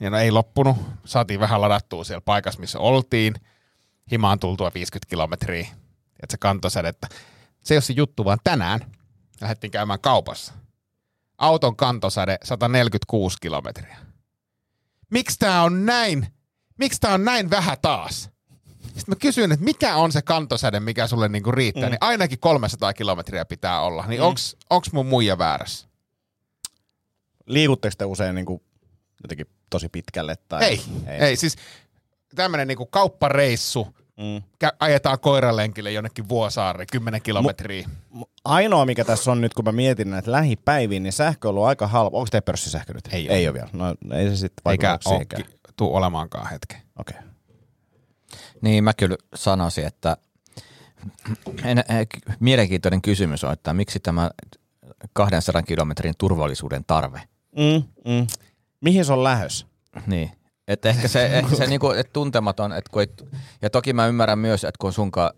ja 0.00 0.10
no 0.10 0.18
ei 0.18 0.30
loppunut, 0.30 0.76
saatiin 1.04 1.40
vähän 1.40 1.60
ladattua 1.60 2.04
siellä 2.04 2.20
paikassa, 2.20 2.60
missä 2.60 2.78
oltiin. 2.78 3.34
Himaan 4.10 4.38
tultua 4.38 4.70
50 4.74 5.10
kilometriä, 5.10 5.68
että 6.22 6.30
se 6.30 6.38
kantosädettä. 6.38 7.08
Se 7.64 7.74
ei 7.74 7.76
ole 7.76 7.82
se 7.82 7.92
juttu, 7.92 8.24
vaan 8.24 8.38
tänään 8.44 8.80
lähdettiin 9.40 9.70
käymään 9.70 10.00
kaupassa. 10.00 10.52
Auton 11.38 11.76
kantosäde 11.76 12.38
146 12.42 13.38
kilometriä. 13.40 14.05
Miksi 15.10 15.38
tämä 15.38 15.62
on 15.62 15.86
näin? 15.86 16.26
Miksi 16.78 17.00
tämä 17.00 17.14
on 17.14 17.24
näin 17.24 17.50
vähän 17.50 17.76
taas? 17.82 18.30
Sitten 18.82 19.04
mä 19.08 19.16
kysyin, 19.16 19.52
että 19.52 19.64
mikä 19.64 19.96
on 19.96 20.12
se 20.12 20.22
kantosäde, 20.22 20.80
mikä 20.80 21.06
sulle 21.06 21.28
niinku 21.28 21.52
riittää, 21.52 21.84
mm. 21.84 21.90
niin 21.90 21.98
ainakin 22.00 22.38
300 22.38 22.94
kilometriä 22.94 23.44
pitää 23.44 23.80
olla. 23.80 24.04
Niin 24.06 24.20
mm. 24.20 24.26
onks, 24.26 24.56
onks 24.70 24.92
mun 24.92 25.06
muija 25.06 25.38
väärässä? 25.38 25.88
Liikutteko 27.46 27.94
te 27.98 28.04
usein 28.04 28.34
niin 28.34 28.46
kuin, 28.46 28.62
jotenkin 29.22 29.46
tosi 29.70 29.88
pitkälle? 29.88 30.36
Tai... 30.48 30.64
Ei, 30.64 30.82
ei. 31.06 31.18
ei. 31.18 31.36
Siis 31.36 31.56
tämmönen 32.34 32.68
niinku 32.68 32.86
kauppareissu 32.86 33.95
Mm. 34.16 34.42
Ajetaan 34.80 35.20
koiralenkille 35.20 35.92
jonnekin 35.92 36.28
Vuosaari, 36.28 36.86
10 36.92 37.22
kilometriä. 37.22 37.88
Ainoa, 38.44 38.86
mikä 38.86 39.04
tässä 39.04 39.32
on 39.32 39.40
nyt, 39.40 39.54
kun 39.54 39.64
mä 39.64 39.72
mietin 39.72 40.10
näitä 40.10 40.32
lähipäiviä, 40.32 41.00
niin 41.00 41.12
sähkö 41.12 41.48
on 41.48 41.50
ollut 41.50 41.64
aika 41.64 41.86
halpa. 41.86 42.16
Onko 42.16 42.28
te 42.30 42.40
pörssisähkö 42.40 42.94
nyt? 42.94 43.08
Ei 43.12 43.32
Ei 43.32 43.48
ole 43.48 43.54
vielä. 43.54 43.68
No 43.72 43.94
ei 44.12 44.28
se 44.28 44.36
sitten 44.36 44.72
Eikä 44.72 44.88
vaikuta 44.88 45.10
ole 45.10 45.14
siihenkään. 45.14 45.44
tuu 45.76 45.94
olemaankaan 45.96 46.50
hetken. 46.50 46.82
Okei. 46.98 47.16
Okay. 47.18 47.30
Niin 48.60 48.84
mä 48.84 48.94
kyllä 48.94 49.16
sanoisin, 49.34 49.86
että 49.86 50.16
en, 51.64 51.78
en, 51.78 52.06
mielenkiintoinen 52.40 53.02
kysymys 53.02 53.44
on, 53.44 53.52
että 53.52 53.74
miksi 53.74 54.00
tämä 54.00 54.30
200 55.12 55.62
kilometrin 55.62 56.14
turvallisuuden 56.18 56.84
tarve? 56.86 57.20
Mm, 57.56 58.12
mm. 58.12 58.26
Mihin 58.80 59.04
se 59.04 59.12
on 59.12 59.24
lähös? 59.24 59.66
Niin. 60.06 60.30
Että 60.68 60.88
ehkä 60.88 61.08
se, 61.08 61.26
ehkä 61.38 61.56
se 61.56 61.66
niinku, 61.66 61.90
et 61.90 62.12
tuntematon, 62.12 62.72
että 62.72 62.90
kun 62.92 63.02
ei, 63.02 63.08
ja 63.62 63.70
toki 63.70 63.92
mä 63.92 64.06
ymmärrän 64.06 64.38
myös, 64.38 64.64
että 64.64 64.78
kun 64.78 64.88
on 64.88 64.92
sunkaan 64.92 65.30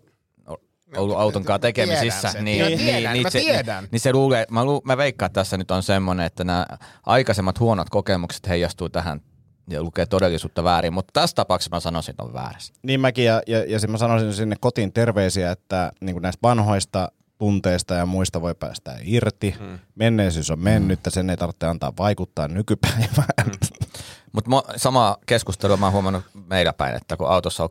ollut 0.97 1.17
auton 1.17 1.43
kanssa 1.43 1.59
tekemisissä, 1.59 2.31
sen. 2.31 2.45
niin, 2.45 2.65
niin, 2.65 2.79
tiedän, 2.79 3.13
niin, 3.13 3.31
se, 3.31 3.39
tiedän. 3.39 3.83
niin, 3.83 3.89
niin 3.91 3.99
se 3.99 4.13
luulee, 4.13 4.45
mä, 4.51 4.65
lu, 4.65 4.81
mä 4.85 4.97
veikkaan, 4.97 5.27
että 5.27 5.39
tässä 5.39 5.57
nyt 5.57 5.71
on 5.71 5.83
semmoinen, 5.83 6.25
että 6.25 6.43
nämä 6.43 6.65
aikaisemmat 7.05 7.59
huonot 7.59 7.89
kokemukset 7.89 8.47
heijastuu 8.47 8.89
tähän 8.89 9.21
ja 9.69 9.83
lukee 9.83 10.05
todellisuutta 10.05 10.63
väärin, 10.63 10.93
mutta 10.93 11.11
tässä 11.13 11.35
tapauksessa 11.35 11.75
mä 11.75 11.79
sanoisin, 11.79 12.11
että 12.11 12.23
on 12.23 12.33
väärässä. 12.33 12.73
Niin 12.83 12.99
mäkin, 12.99 13.25
ja, 13.25 13.41
ja, 13.47 13.59
ja 13.59 13.79
mä 13.87 13.97
sanoisin 13.97 14.33
sinne 14.33 14.55
kotiin 14.59 14.93
terveisiä, 14.93 15.51
että 15.51 15.91
niin 16.01 16.21
näistä 16.21 16.39
vanhoista 16.43 17.11
tunteista 17.37 17.93
ja 17.93 18.05
muista 18.05 18.41
voi 18.41 18.55
päästä 18.55 18.95
irti. 19.01 19.55
Hmm. 19.59 19.79
Menneisyys 19.95 20.51
on 20.51 20.59
mennyt, 20.59 20.99
mm. 21.05 21.11
sen 21.11 21.29
ei 21.29 21.37
tarvitse 21.37 21.65
antaa 21.65 21.93
vaikuttaa 21.97 22.47
nykypäivään. 22.47 23.27
Hmm. 23.43 23.88
Mutta 24.31 24.49
sama 24.75 25.17
keskustelua 25.25 25.77
mä 25.77 25.85
oon 25.85 25.93
huomannut 25.93 26.23
meillä 26.33 26.73
päin, 26.73 26.95
että 26.95 27.17
kun 27.17 27.29
autossa 27.29 27.63
on 27.63 27.69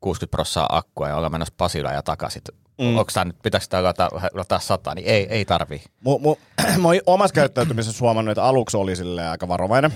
60 0.00 0.30
prosenttia 0.30 0.66
akkua 0.76 1.08
ja 1.08 1.16
ollaan 1.16 1.32
menossa 1.32 1.54
Pasilaan 1.56 1.94
ja 1.94 2.02
takaisin, 2.02 2.42
mm. 2.80 2.98
onko 2.98 3.10
tämä 3.14 3.24
nyt, 3.24 3.36
pitäisikö 3.42 3.70
tämä 3.70 3.82
lataa, 3.82 4.10
lataa 4.32 4.58
sataa, 4.58 4.94
niin 4.94 5.06
ei, 5.06 5.26
ei 5.30 5.44
tarvii. 5.44 5.82
Mu, 6.04 6.18
mu, 6.18 6.36
mä 6.82 6.88
oon 6.88 7.00
omassa 7.06 7.34
käyttäytymisessä 7.34 8.00
huomannut, 8.00 8.32
että 8.32 8.44
aluksi 8.44 8.76
oli 8.76 8.96
sille 8.96 9.28
aika 9.28 9.48
varovainen, 9.48 9.92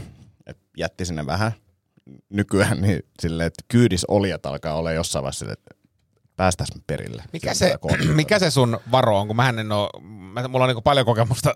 että 0.46 0.62
jätti 0.76 1.04
sinne 1.04 1.26
vähän. 1.26 1.52
Nykyään 2.30 2.80
niin 2.80 3.02
silleen, 3.22 3.46
että 3.46 3.64
kyydis 3.68 4.04
olijat 4.04 4.46
alkaa 4.46 4.74
olla 4.74 4.92
jossain 4.92 5.22
vaiheessa 5.22 5.38
silleen, 5.38 5.58
että 5.58 5.76
päästäis 6.36 6.74
me 6.74 6.80
perille. 6.86 7.22
Mikä 7.32 7.54
se, 7.54 7.74
mikä 8.14 8.38
se 8.38 8.50
sun 8.50 8.80
varo 8.90 9.18
on, 9.18 9.26
kun 9.26 9.36
mä 9.36 9.48
en 9.48 9.72
ole, 9.72 10.02
mä, 10.02 10.48
mulla 10.48 10.64
on 10.64 10.74
niin 10.74 10.82
paljon 10.82 11.06
kokemusta 11.06 11.54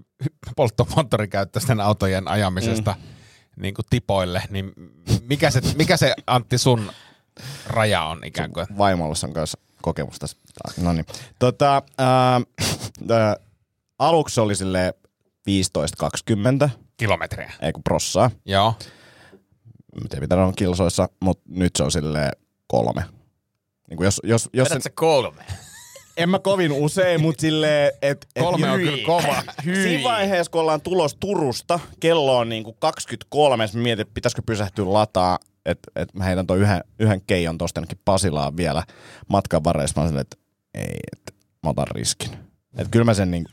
polttomoottorikäyttöisten 0.56 1.80
autojen 1.80 2.28
ajamisesta 2.28 2.94
mm. 2.98 3.15
Niin 3.56 3.74
kuin 3.74 3.86
tipoille, 3.90 4.42
niin 4.50 4.72
mikä 5.22 5.50
se, 5.50 5.60
mikä 5.76 5.96
se 5.96 6.14
Antti 6.26 6.58
sun 6.58 6.92
raja 7.66 8.02
on 8.02 8.24
ikään 8.24 8.52
kuin? 8.52 8.66
Vaimolla 8.78 9.14
on 9.24 9.32
kanssa 9.32 9.58
kokemusta. 9.82 10.26
No 10.80 10.92
niin. 10.92 11.06
Tota, 11.38 11.82
ää, 11.98 12.40
ää, 13.10 13.36
aluksi 13.98 14.40
oli 14.40 14.54
sille 14.54 14.94
15-20, 16.66 16.68
Kilometriä. 16.96 17.52
ei 17.60 17.72
kun 17.72 17.82
prossaa. 17.82 18.30
Joo. 18.44 18.74
En 20.02 20.08
tiedä 20.08 20.20
mitä 20.20 20.36
on 20.36 20.54
kilsoissa, 20.56 21.08
mutta 21.20 21.44
nyt 21.48 21.76
se 21.76 21.82
on 21.84 21.92
sille 21.92 22.30
kolme. 22.66 23.04
Niin 23.90 23.96
kuin 23.96 24.04
jos, 24.04 24.20
jos, 24.24 24.48
jos 24.52 24.68
sen, 24.68 24.82
se 24.82 24.90
kolme? 24.90 25.44
En 26.16 26.28
mä 26.28 26.38
kovin 26.38 26.72
usein, 26.72 27.20
mutta 27.20 27.40
silleen, 27.40 27.92
että 28.02 28.26
et, 28.36 28.44
Kolme 28.44 28.70
on 28.70 28.78
hyi. 28.80 28.90
kyllä 28.90 29.06
kova. 29.06 29.42
Siinä 29.64 30.04
vaiheessa, 30.04 30.50
kun 30.50 30.60
ollaan 30.60 30.80
tulos 30.80 31.16
Turusta, 31.20 31.80
kello 32.00 32.38
on 32.38 32.48
niinku 32.48 32.72
23, 32.72 33.66
mä 33.74 33.82
mietin, 33.82 34.02
että 34.02 34.14
pitäisikö 34.14 34.42
pysähtyä 34.46 34.92
lataa, 34.92 35.38
että 35.66 35.90
et 35.96 36.14
mä 36.14 36.24
heitän 36.24 36.46
tuon 36.46 36.58
yhden, 36.58 36.84
yhden 36.98 37.20
keijon 37.26 37.58
tosta 37.58 37.78
jonnekin 37.78 37.98
Pasilaan 38.04 38.56
vielä 38.56 38.82
matkan 39.28 39.64
varreissa. 39.64 40.00
Mä 40.00 40.06
silleen, 40.06 40.20
että 40.20 40.36
ei, 40.74 40.98
että 41.16 41.32
mä 41.62 41.70
otan 41.70 41.86
riskin. 41.90 42.30
Että 42.78 42.90
kyllä 42.90 43.04
mä 43.04 43.14
sen 43.14 43.30
niinku, 43.30 43.50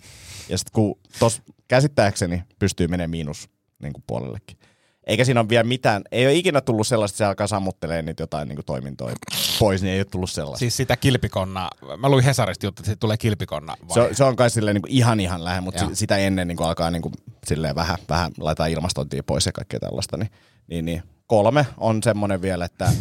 ja 0.50 0.58
sit 0.58 0.70
kun 0.70 1.00
tos 1.20 1.42
käsittääkseni 1.68 2.44
pystyy 2.60 2.88
menemään 2.88 3.10
miinus 3.10 3.50
niinku 3.82 4.04
puolellekin. 4.08 4.58
Eikä 5.08 5.26
siinä 5.26 5.40
ole 5.40 5.50
vielä 5.50 5.64
mitään, 5.64 6.02
ei 6.12 6.26
ole 6.26 6.34
ikinä 6.34 6.62
tullut 6.62 6.88
sellaista, 6.88 7.14
että 7.14 7.18
se 7.18 7.26
alkaa 7.26 7.48
sammuttelee 7.48 8.02
niitä 8.02 8.24
jotain 8.24 8.48
niinku 8.48 8.64
toimintoja 8.64 9.16
pois, 9.60 9.82
niin 9.82 9.94
ei 9.94 10.00
ole 10.00 10.06
tullut 10.06 10.30
sellaista. 10.32 10.60
Siis 10.60 10.78
sitä 10.78 10.98
kilpikonna, 10.98 11.70
mä 11.98 12.10
luin 12.10 12.24
Hesarista 12.24 12.66
juttu, 12.66 12.80
että 12.82 12.86
siitä 12.86 13.00
tulee 13.00 13.18
kilpikonna 13.18 13.76
Se, 13.94 14.02
on- 14.02 14.16
se 14.16 14.24
on 14.24 14.36
kai 14.36 14.50
silleen 14.50 14.76
niin 14.76 14.84
ihan 14.88 15.20
ihan 15.20 15.44
lähellä, 15.44 15.62
mutta 15.62 15.82
Joo. 15.84 15.90
si- 15.90 15.96
sitä 15.96 16.18
ennen 16.18 16.48
niin 16.48 16.62
alkaa 16.64 16.92
niin 16.92 17.02
kuin, 17.02 17.14
silleen 17.48 17.76
vähän, 17.76 17.98
vähän 18.10 18.32
laittaa 18.40 18.68
ilmastointia 18.68 19.24
pois 19.24 19.46
ja 19.46 19.52
kaikkea 19.52 19.80
tällaista. 19.80 20.18
Niin, 20.18 20.30
niin, 20.68 20.86
niin. 20.86 21.04
Kolme 21.28 21.68
on 21.78 22.04
semmoinen 22.04 22.42
vielä, 22.42 22.66
että 22.66 22.92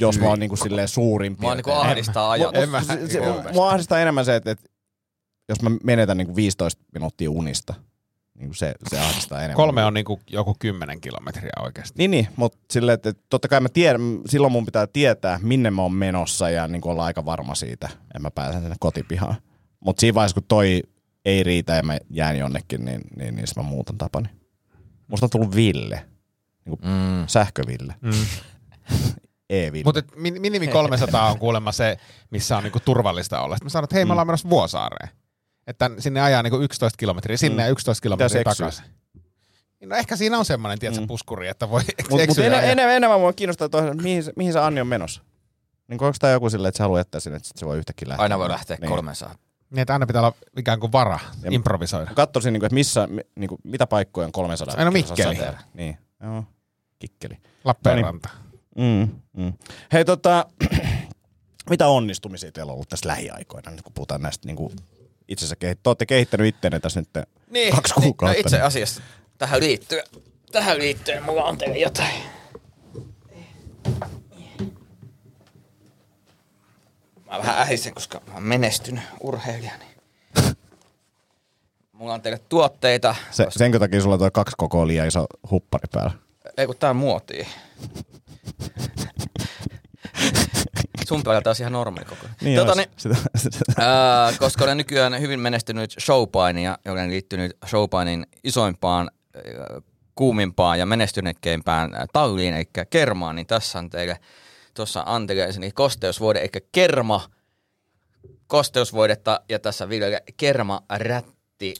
jos 0.00 0.18
mä 0.18 0.26
oon 0.28 0.38
niin 0.38 0.48
kuin 0.48 0.58
silleen 0.58 0.88
suurin 0.88 1.36
Mua 1.40 1.54
niinku 1.54 1.70
ahdistaa 1.70 2.30
ajatus. 2.30 2.68
mä- 2.70 2.82
se, 2.84 3.08
se, 3.08 3.18
Joo. 3.18 3.42
mua 3.52 3.70
ahdistaa 3.70 4.00
enemmän 4.00 4.24
se, 4.24 4.36
että, 4.36 4.50
että 4.50 4.64
jos 5.48 5.62
mä 5.62 5.70
menetän 5.84 6.16
niin 6.16 6.26
kuin 6.26 6.36
15 6.36 6.84
minuuttia 6.94 7.30
unista, 7.30 7.74
niin 8.38 8.48
kuin 8.48 8.54
se, 8.56 8.74
se 8.88 9.00
ahdistaa 9.00 9.38
enemmän. 9.38 9.56
Kolme 9.56 9.84
on 9.84 9.94
niinku 9.94 10.20
joku 10.30 10.56
kymmenen 10.58 11.00
kilometriä 11.00 11.50
oikeasti. 11.62 11.94
Niin, 11.98 12.10
niin 12.10 12.28
mutta 12.36 12.58
silleen, 12.70 12.94
että 12.94 13.12
totta 13.30 13.48
kai 13.48 13.60
mä 13.60 13.68
tiedän, 13.68 14.00
silloin 14.28 14.52
mun 14.52 14.64
pitää 14.64 14.86
tietää, 14.86 15.38
minne 15.42 15.70
mä 15.70 15.82
oon 15.82 15.92
menossa 15.94 16.50
ja 16.50 16.68
niin 16.68 16.86
olla 16.88 17.04
aika 17.04 17.24
varma 17.24 17.54
siitä, 17.54 17.86
että 17.92 18.18
mä 18.18 18.30
pääsen 18.30 18.60
sinne 18.62 18.76
kotipihaan. 18.80 19.34
Mutta 19.80 20.00
siinä 20.00 20.14
vaiheessa, 20.14 20.34
kun 20.34 20.44
toi 20.48 20.82
ei 21.24 21.42
riitä 21.42 21.74
ja 21.76 21.82
mä 21.82 21.98
jään 22.10 22.38
jonnekin, 22.38 22.84
niin, 22.84 23.00
niin, 23.16 23.36
niin 23.36 23.46
sit 23.46 23.56
mä 23.56 23.62
muutan 23.62 23.98
tapani. 23.98 24.28
Musta 25.08 25.26
on 25.26 25.30
tullut 25.30 25.54
Ville, 25.56 26.06
niin 26.64 26.78
kuin 26.78 26.90
Mm. 26.90 27.26
sähköville, 27.26 27.94
Mm. 28.00 28.12
e-ville. 29.50 29.84
Mutta 29.84 30.02
minimi 30.16 30.68
300 30.68 31.30
on 31.30 31.38
kuulemma 31.38 31.72
se, 31.72 31.96
missä 32.30 32.56
on 32.56 32.62
niinku 32.62 32.80
turvallista 32.80 33.40
olla. 33.40 33.56
Sitten 33.56 33.66
mä 33.66 33.70
sanon, 33.70 33.84
että 33.84 33.96
hei, 33.96 34.04
me 34.04 34.12
ollaan 34.12 34.26
menossa 34.26 34.50
Vuosaareen. 34.50 35.08
Että 35.66 35.90
sinne 35.98 36.20
ajaa 36.20 36.42
niinku 36.42 36.60
11 36.60 36.96
kilometriä, 36.96 37.36
sinne 37.36 37.62
Mm. 37.62 37.66
ja 37.66 37.68
11 37.72 38.02
kilometriä 38.02 38.44
takaisin. 38.44 38.84
No 39.86 39.96
ehkä 39.96 40.16
siinä 40.16 40.38
on 40.38 40.44
semmoinen, 40.44 40.78
tiedätkö, 40.78 41.00
Mm. 41.00 41.06
puskuri, 41.06 41.48
että 41.48 41.70
voi 41.70 41.80
Mutta 41.86 42.10
mut 42.10 42.20
eksyä. 42.20 42.46
en, 42.46 42.52
ja- 42.52 42.60
en, 42.62 42.78
enemmän 42.78 43.20
mua 43.20 43.32
kiinnostaa, 43.32 43.68
toi, 43.68 43.94
mihin, 43.94 44.24
se- 44.24 44.32
mihin 44.36 44.52
se 44.52 44.58
Anni 44.58 44.80
on 44.80 44.86
menossa. 44.86 45.22
Niin 45.88 46.02
onko 46.04 46.12
tämä 46.18 46.32
joku 46.32 46.50
silleen, 46.50 46.68
että 46.68 46.76
se 46.76 46.82
haluaa 46.82 47.00
jättää 47.00 47.20
sinne, 47.20 47.36
että 47.36 47.48
sit 47.48 47.56
se 47.56 47.66
voi 47.66 47.78
yhtäkkiä 47.78 48.08
lähteä? 48.08 48.22
Aina 48.22 48.38
voi 48.38 48.48
lähteä 48.48 48.76
Niin. 48.80 48.88
300. 48.90 49.34
Niin, 49.70 49.78
että 49.82 49.92
aina 49.92 50.06
pitää 50.06 50.22
olla 50.22 50.34
ikään 50.56 50.80
kuin 50.80 50.92
vara, 50.92 51.18
Ja- 51.42 51.50
improvisoida. 51.52 52.10
Katsoisin, 52.14 52.52
niin 52.52 52.60
kuin, 52.60 52.66
että 52.66 52.74
missä, 52.74 53.06
mi- 53.06 53.22
niin 53.36 53.48
kuin, 53.48 53.58
mitä 53.64 53.86
paikkoja 53.86 54.26
on 54.26 54.32
300 54.32 54.74
Aina 54.78 54.90
Mikkeli. 54.90 55.34
säteellä. 55.34 55.62
Niin, 55.74 55.98
joo. 56.22 56.44
Kikkeli. 56.98 57.36
Lappeenranta. 57.64 58.28
Mm, 58.76 59.08
mm. 59.36 59.52
Hei 59.92 60.04
tota, 60.04 60.46
mitä 61.70 61.86
onnistumisia 61.88 62.52
teillä 62.52 62.70
on 62.70 62.74
ollut 62.74 62.88
tässä 62.88 63.08
lähiaikoina, 63.08 63.70
nyt 63.70 63.82
kun 63.82 63.92
puhutaan 63.92 64.22
näistä 64.22 64.46
niin 64.48 64.56
kuin 64.56 64.72
itsensä 65.28 65.56
kehittänyt. 65.56 65.82
Te 65.82 65.88
olette 65.90 66.06
kehittänyt 66.06 66.46
itseänne 66.46 66.80
tässä 66.80 67.00
nyt 67.00 67.08
Niin, 67.50 67.74
kaksi 67.74 67.94
niin, 67.94 68.02
kuukautta. 68.02 68.34
no 68.36 68.40
itse 68.40 68.60
asiassa 68.60 69.02
tähän 69.38 69.60
liittyen, 69.60 70.04
tähän 70.52 70.78
liittyen 70.78 71.22
mulla 71.22 71.44
on 71.44 71.58
teille 71.58 71.78
jotain. 71.78 72.14
Mä 77.30 77.38
vähän 77.38 77.58
ähisen, 77.58 77.94
koska 77.94 78.20
mä 78.26 78.34
oon 78.34 78.42
menestynyt 78.42 79.02
urheilija. 79.20 79.72
Niin. 79.78 80.56
Mulla 81.92 82.14
on 82.14 82.22
teille 82.22 82.40
tuotteita. 82.48 83.14
Se, 83.30 83.44
koska- 83.44 83.58
senkö 83.58 83.78
takia 83.78 84.00
sulla 84.00 84.14
on 84.14 84.18
tuo 84.18 84.30
kaksi 84.30 84.54
koko 84.58 84.86
liian 84.86 85.06
iso 85.08 85.26
huppari 85.50 85.88
päällä. 85.92 86.10
Ei 86.56 86.66
kun 86.66 86.76
tää 86.76 86.90
on 86.90 86.96
muotia. 86.96 87.46
Sun 91.06 91.22
päältä 91.22 91.50
olisi 91.50 91.62
ihan 91.62 91.72
normaali 91.72 92.04
koko. 92.08 92.26
Niin 92.40 92.58
tota, 92.58 92.72
olisi. 92.72 92.88
niin, 93.08 93.16
Sitä, 93.36 93.58
sitä. 93.58 93.58
Ää, 93.78 94.32
koska 94.38 94.64
olen 94.64 94.76
nykyään 94.76 95.20
hyvin 95.20 95.40
menestynyt 95.40 95.94
showpainia 96.00 96.78
ja 96.84 96.92
olen 96.92 97.10
liittynyt 97.10 97.56
showpainin 97.66 98.26
isoimpaan, 98.44 99.10
kuumimpaan 100.14 100.78
ja 100.78 100.86
menestyneikkeimpään 100.86 101.94
ää, 101.94 102.06
talliin, 102.12 102.54
eli 102.54 102.64
kermaan, 102.90 103.36
niin 103.36 103.46
tässä 103.46 103.78
on 103.78 103.90
teille 103.90 104.18
tuossa 104.74 105.02
Anteleeseni 105.06 105.72
kosteusvoide, 105.72 106.40
eli 106.40 106.66
kerma 106.72 107.30
kosteusvoidetta 108.46 109.40
ja 109.48 109.58
tässä 109.58 109.88
Villelle 109.88 110.22
kerma 110.36 110.82
rätti. 110.96 111.74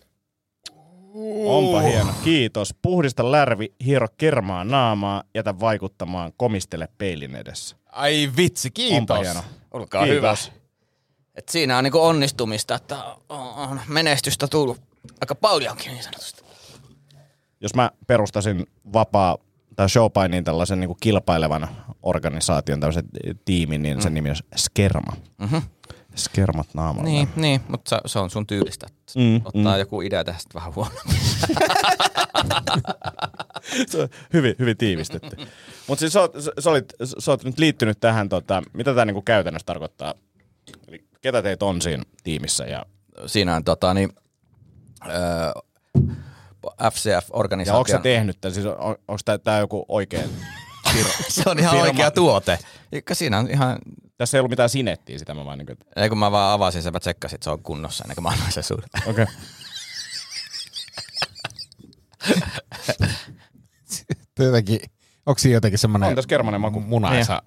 Onpa 1.46 1.80
hieno. 1.80 2.12
Kiitos. 2.24 2.74
Puhdista 2.82 3.32
lärvi, 3.32 3.72
hiero 3.84 4.06
kermaa 4.16 4.64
naamaa, 4.64 5.22
jätä 5.34 5.60
vaikuttamaan, 5.60 6.32
komistele 6.36 6.88
peilin 6.98 7.36
edessä. 7.36 7.76
Ai 7.96 8.30
vitsi, 8.36 8.68
Onpa 8.68 9.14
kiitos. 9.14 9.20
hieno. 9.20 9.40
Olkaa 9.70 10.04
Kiitos. 10.04 10.44
hyvä. 10.46 10.56
Et 11.34 11.48
siinä 11.48 11.78
on 11.78 11.84
niinku 11.84 12.00
onnistumista, 12.02 12.74
että 12.74 13.04
on 13.28 13.80
menestystä 13.88 14.48
tullut 14.48 14.80
aika 15.20 15.34
paljonkin 15.34 15.92
niin 15.92 16.02
sanotusti. 16.04 16.42
Jos 17.60 17.74
mä 17.74 17.90
perustasin 18.06 18.66
vapaa 18.92 19.36
tai 19.76 19.88
showpainiin 19.90 20.44
tällaisen 20.44 20.80
niin 20.80 20.88
kuin 20.88 20.96
kilpailevan 21.00 21.68
organisaation, 22.02 22.80
tällaisen 22.80 23.04
tiimin, 23.44 23.82
niin 23.82 24.02
sen 24.02 24.14
nimi 24.14 24.30
on 24.30 24.36
Skerma. 24.56 25.16
Mhm. 25.38 25.56
Skermat 26.16 26.68
naamalla. 26.74 27.08
Niin, 27.08 27.28
niin 27.36 27.60
mutta 27.68 27.88
se, 27.88 27.98
se 28.06 28.18
on 28.18 28.30
sun 28.30 28.46
tyylistä. 28.46 28.86
Mm, 29.16 29.36
Ottaa 29.44 29.74
mm. 29.74 29.78
joku 29.78 30.00
idea 30.00 30.24
tästä 30.24 30.54
vähän 30.54 30.74
huono. 30.74 30.94
Se 33.86 34.02
on 34.02 34.08
hyvin, 34.32 34.54
hyvin 34.58 34.76
tiivistetty. 34.76 35.36
Mutta 35.86 36.00
siis 36.00 36.12
sä 36.12 36.20
oot, 36.20 36.34
sä, 36.58 36.70
olit, 36.70 36.92
sä 37.18 37.30
oot 37.30 37.44
nyt 37.44 37.58
liittynyt 37.58 38.00
tähän, 38.00 38.28
tota, 38.28 38.62
mitä 38.72 38.94
tämä 38.94 39.04
niinku 39.04 39.22
käytännössä 39.22 39.66
tarkoittaa? 39.66 40.14
Eli 40.88 41.04
ketä 41.20 41.42
teitä 41.42 41.64
on 41.64 41.82
siinä 41.82 42.02
tiimissä? 42.24 42.64
Ja, 42.64 42.86
Siinä 43.26 43.56
on 43.56 43.64
tota 43.64 43.94
niin, 43.94 44.10
öö, 45.08 45.14
ja 46.80 46.90
FCF-organisaation. 46.90 47.76
onko 47.76 47.88
sä 47.90 47.98
tehnyt 47.98 48.40
tämän? 48.40 48.54
Siis 48.54 48.66
on, 48.66 48.96
onko 49.08 49.38
tämä 49.44 49.58
joku 49.58 49.84
oikea? 49.88 50.22
se 51.28 51.42
on 51.46 51.58
ihan 51.58 51.70
firma? 51.70 51.90
oikea 51.90 52.10
tuote. 52.10 52.58
Siinä 53.12 53.38
on 53.38 53.50
ihan, 53.50 53.78
Tässä 54.18 54.36
ei 54.36 54.40
ollut 54.40 54.50
mitään 54.50 54.68
sinettiä 54.68 55.18
sitä, 55.18 55.34
mä 55.34 55.44
vaan 55.44 55.58
niin 55.58 55.66
kuin, 55.66 55.78
ei 55.96 56.08
kun 56.08 56.18
mä 56.18 56.32
vaan 56.32 56.52
avasin 56.52 56.82
sen, 56.82 56.92
mä 56.92 57.00
tsekkasin, 57.00 57.36
että 57.36 57.44
se 57.44 57.50
on 57.50 57.62
kunnossa 57.62 58.04
ennen 58.04 58.14
kuin 58.14 58.22
mä 58.22 58.28
annan 58.28 58.52
sen 58.52 58.62
sulle. 58.62 58.86
okei. 59.06 59.24
Okay. 59.24 59.34
Jotenkin, 64.38 64.80
onko 65.26 65.38
siinä 65.38 65.56
jotenkin 65.56 65.78
semmoinen 65.78 66.08
On 66.08 66.14
tässä 66.14 66.28
kermanen 66.28 66.60
maku. 66.60 66.80
munaisa? 66.80 67.42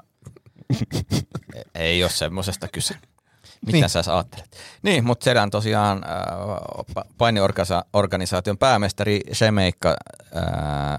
Ei 1.76 2.04
ole 2.04 2.12
semmosesta 2.12 2.68
kyse. 2.68 2.94
Mitä 2.94 3.72
Niin. 3.72 3.82
niin. 3.82 3.90
sä 3.90 4.14
ajattelet? 4.16 4.58
Niin, 4.82 5.04
mutta 5.04 5.42
on 5.42 5.50
tosiaan 5.50 6.04
äh, 6.04 7.00
pa- 7.00 7.08
painiorganisaation 7.18 8.58
päämestari 8.58 9.22
Shemeikka 9.34 9.90
äh, 9.90 10.44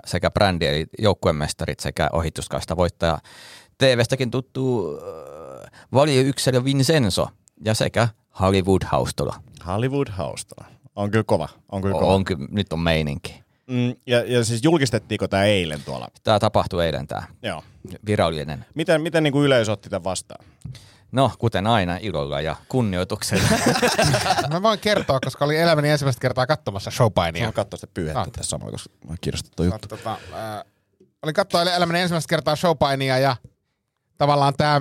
sekä 0.06 0.30
brändi 0.30 0.66
eli 0.66 0.86
joukkuemestarit 0.98 1.80
sekä 1.80 2.08
ohituskaista 2.12 2.76
voittaja 2.76 3.18
TV-stäkin 3.78 4.30
tuttu 4.30 4.88
äh, 4.98 5.29
valioyksilö 5.92 6.64
Vincenzo 6.64 7.28
ja 7.64 7.74
sekä 7.74 8.08
Hollywood 8.40 8.82
Haustola. 8.84 9.42
Hollywood 9.66 10.08
Haustola. 10.10 10.66
On 10.96 11.10
kyllä 11.10 11.24
kova. 11.24 11.48
On 11.72 11.82
kyllä 11.82 11.98
kova. 11.98 12.14
On, 12.14 12.24
kyllä, 12.24 12.46
nyt 12.50 12.72
on 12.72 12.80
meininki. 12.80 13.42
Mm, 13.66 13.94
ja, 14.06 14.24
ja 14.32 14.44
siis 14.44 14.64
julkistettiinko 14.64 15.28
tämä 15.28 15.44
eilen 15.44 15.82
tuolla? 15.84 16.08
Tämä 16.24 16.38
tapahtui 16.38 16.86
eilen 16.86 17.06
tämä 17.06 17.22
Joo. 17.42 17.62
virallinen. 18.06 18.64
Miten, 18.74 19.02
miten 19.02 19.22
niin 19.22 19.32
kuin 19.32 19.46
yleisö 19.46 19.72
otti 19.72 19.90
tämän 19.90 20.04
vastaan? 20.04 20.44
No, 21.12 21.30
kuten 21.38 21.66
aina, 21.66 21.96
ilolla 22.00 22.40
ja 22.40 22.56
kunnioituksella. 22.68 23.48
Mä 24.52 24.62
voin 24.62 24.78
kertoa, 24.78 25.20
koska 25.20 25.44
olin 25.44 25.58
elämäni 25.60 25.88
ensimmäistä 25.90 26.20
kertaa 26.20 26.46
katsomassa 26.46 26.90
showpainia. 26.90 27.46
Mä 27.46 27.52
katsoa 27.52 27.76
sitä 27.78 27.92
pyyhettä 27.94 28.20
Ah. 28.20 28.30
tässä 28.32 28.50
samoin, 28.50 28.72
koska 28.72 28.90
mä 29.08 29.14
kiinnostaa 29.20 29.52
tuo 29.56 29.66
juttu. 29.66 29.88
Tota, 29.88 30.12
äh, 30.12 30.64
olin 31.22 31.34
katsoa 31.34 31.62
elämäni 31.62 32.00
ensimmäistä 32.00 32.28
kertaa 32.30 32.56
showpainia 32.56 33.18
ja 33.18 33.36
tavallaan 34.18 34.54
tämä 34.56 34.80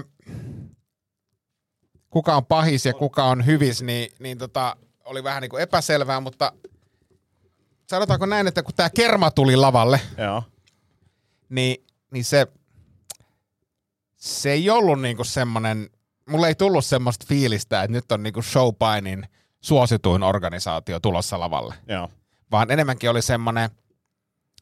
kuka 2.09 2.35
on 2.35 2.45
pahis 2.45 2.85
ja 2.85 2.93
kuka 2.93 3.23
on 3.23 3.45
hyvis, 3.45 3.81
niin, 3.81 4.11
niin 4.19 4.37
tota, 4.37 4.75
oli 5.05 5.23
vähän 5.23 5.41
niin 5.41 5.49
kuin 5.49 5.63
epäselvää, 5.63 6.19
mutta 6.19 6.53
sanotaanko 7.89 8.25
näin, 8.25 8.47
että 8.47 8.63
kun 8.63 8.73
tämä 8.75 8.89
kerma 8.89 9.31
tuli 9.31 9.55
lavalle, 9.55 10.01
Joo. 10.17 10.43
niin, 11.49 11.85
niin 12.11 12.25
se, 12.25 12.47
se 14.15 14.51
ei 14.51 14.69
ollut 14.69 15.01
niinku 15.01 15.23
semmoinen, 15.23 15.89
mulle 16.29 16.47
ei 16.47 16.55
tullut 16.55 16.85
semmoista 16.85 17.25
fiilistä, 17.29 17.83
että 17.83 17.91
nyt 17.91 18.11
on 18.11 18.23
niinku 18.23 18.41
showpainin 18.41 19.27
suosituin 19.61 20.23
organisaatio 20.23 20.99
tulossa 20.99 21.39
lavalle, 21.39 21.75
Joo. 21.87 22.09
vaan 22.51 22.71
enemmänkin 22.71 23.09
oli 23.09 23.21
semmoinen 23.21 23.69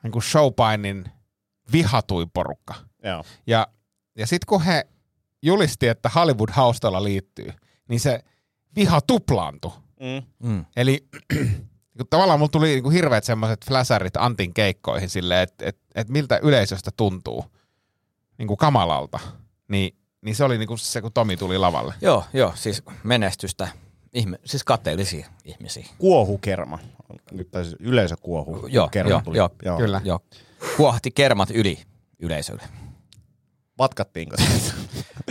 niinku 0.03 0.21
showpainin 0.21 1.05
vihatuin 1.71 2.29
porukka. 2.29 2.75
Joo. 3.03 3.23
Ja, 3.47 3.67
ja 4.17 4.27
sitten 4.27 4.47
kun 4.47 4.61
he 4.61 4.87
julisti, 5.47 5.87
että 5.87 6.09
Hollywood 6.15 6.49
Haustolla 6.51 7.03
liittyy, 7.03 7.53
niin 7.89 7.99
se 7.99 8.23
viha 8.75 9.01
tuplaantui. 9.01 9.71
Mm. 9.99 10.49
mm. 10.49 10.65
Eli 10.75 11.07
kun 11.97 12.07
tavallaan 12.09 12.39
mulla 12.39 12.49
tuli 12.49 12.67
niinku 12.67 12.89
hirveät 12.89 13.23
semmoiset 13.23 13.65
fläsärit 13.65 14.17
Antin 14.17 14.53
keikkoihin 14.53 15.09
silleen, 15.09 15.41
että 15.41 15.65
et, 15.65 15.77
et 15.95 16.09
miltä 16.09 16.39
yleisöstä 16.43 16.91
tuntuu 16.97 17.45
niinku 18.37 18.55
kamalalta. 18.55 19.19
Niin, 19.67 19.97
niin 20.21 20.35
se 20.35 20.43
oli 20.43 20.57
niinku 20.57 20.77
se, 20.77 21.01
kun 21.01 21.13
Tomi 21.13 21.37
tuli 21.37 21.57
lavalle. 21.57 21.93
Joo, 22.01 22.23
joo, 22.33 22.53
siis 22.55 22.83
menestystä, 23.03 23.67
ihme, 24.13 24.39
siis 24.45 24.63
kateellisia 24.63 25.27
ihmisiä. 25.45 25.85
Kuohukerma. 25.97 26.79
Nyt 27.31 27.51
taisi 27.51 27.75
yleisö 27.79 28.15
kuohu. 28.21 28.67
Joo, 28.67 28.87
kerma 28.87 29.09
joo, 29.09 29.21
tuli. 29.21 29.37
joo, 29.37 29.49
joo. 29.65 29.77
Kyllä. 29.77 30.01
Joo. 30.03 30.19
Kuohti 30.77 31.11
kermat 31.11 31.49
yli 31.51 31.79
yleisölle. 32.19 32.63
Vatkattiinko 33.77 34.37
sitä? 34.37 34.73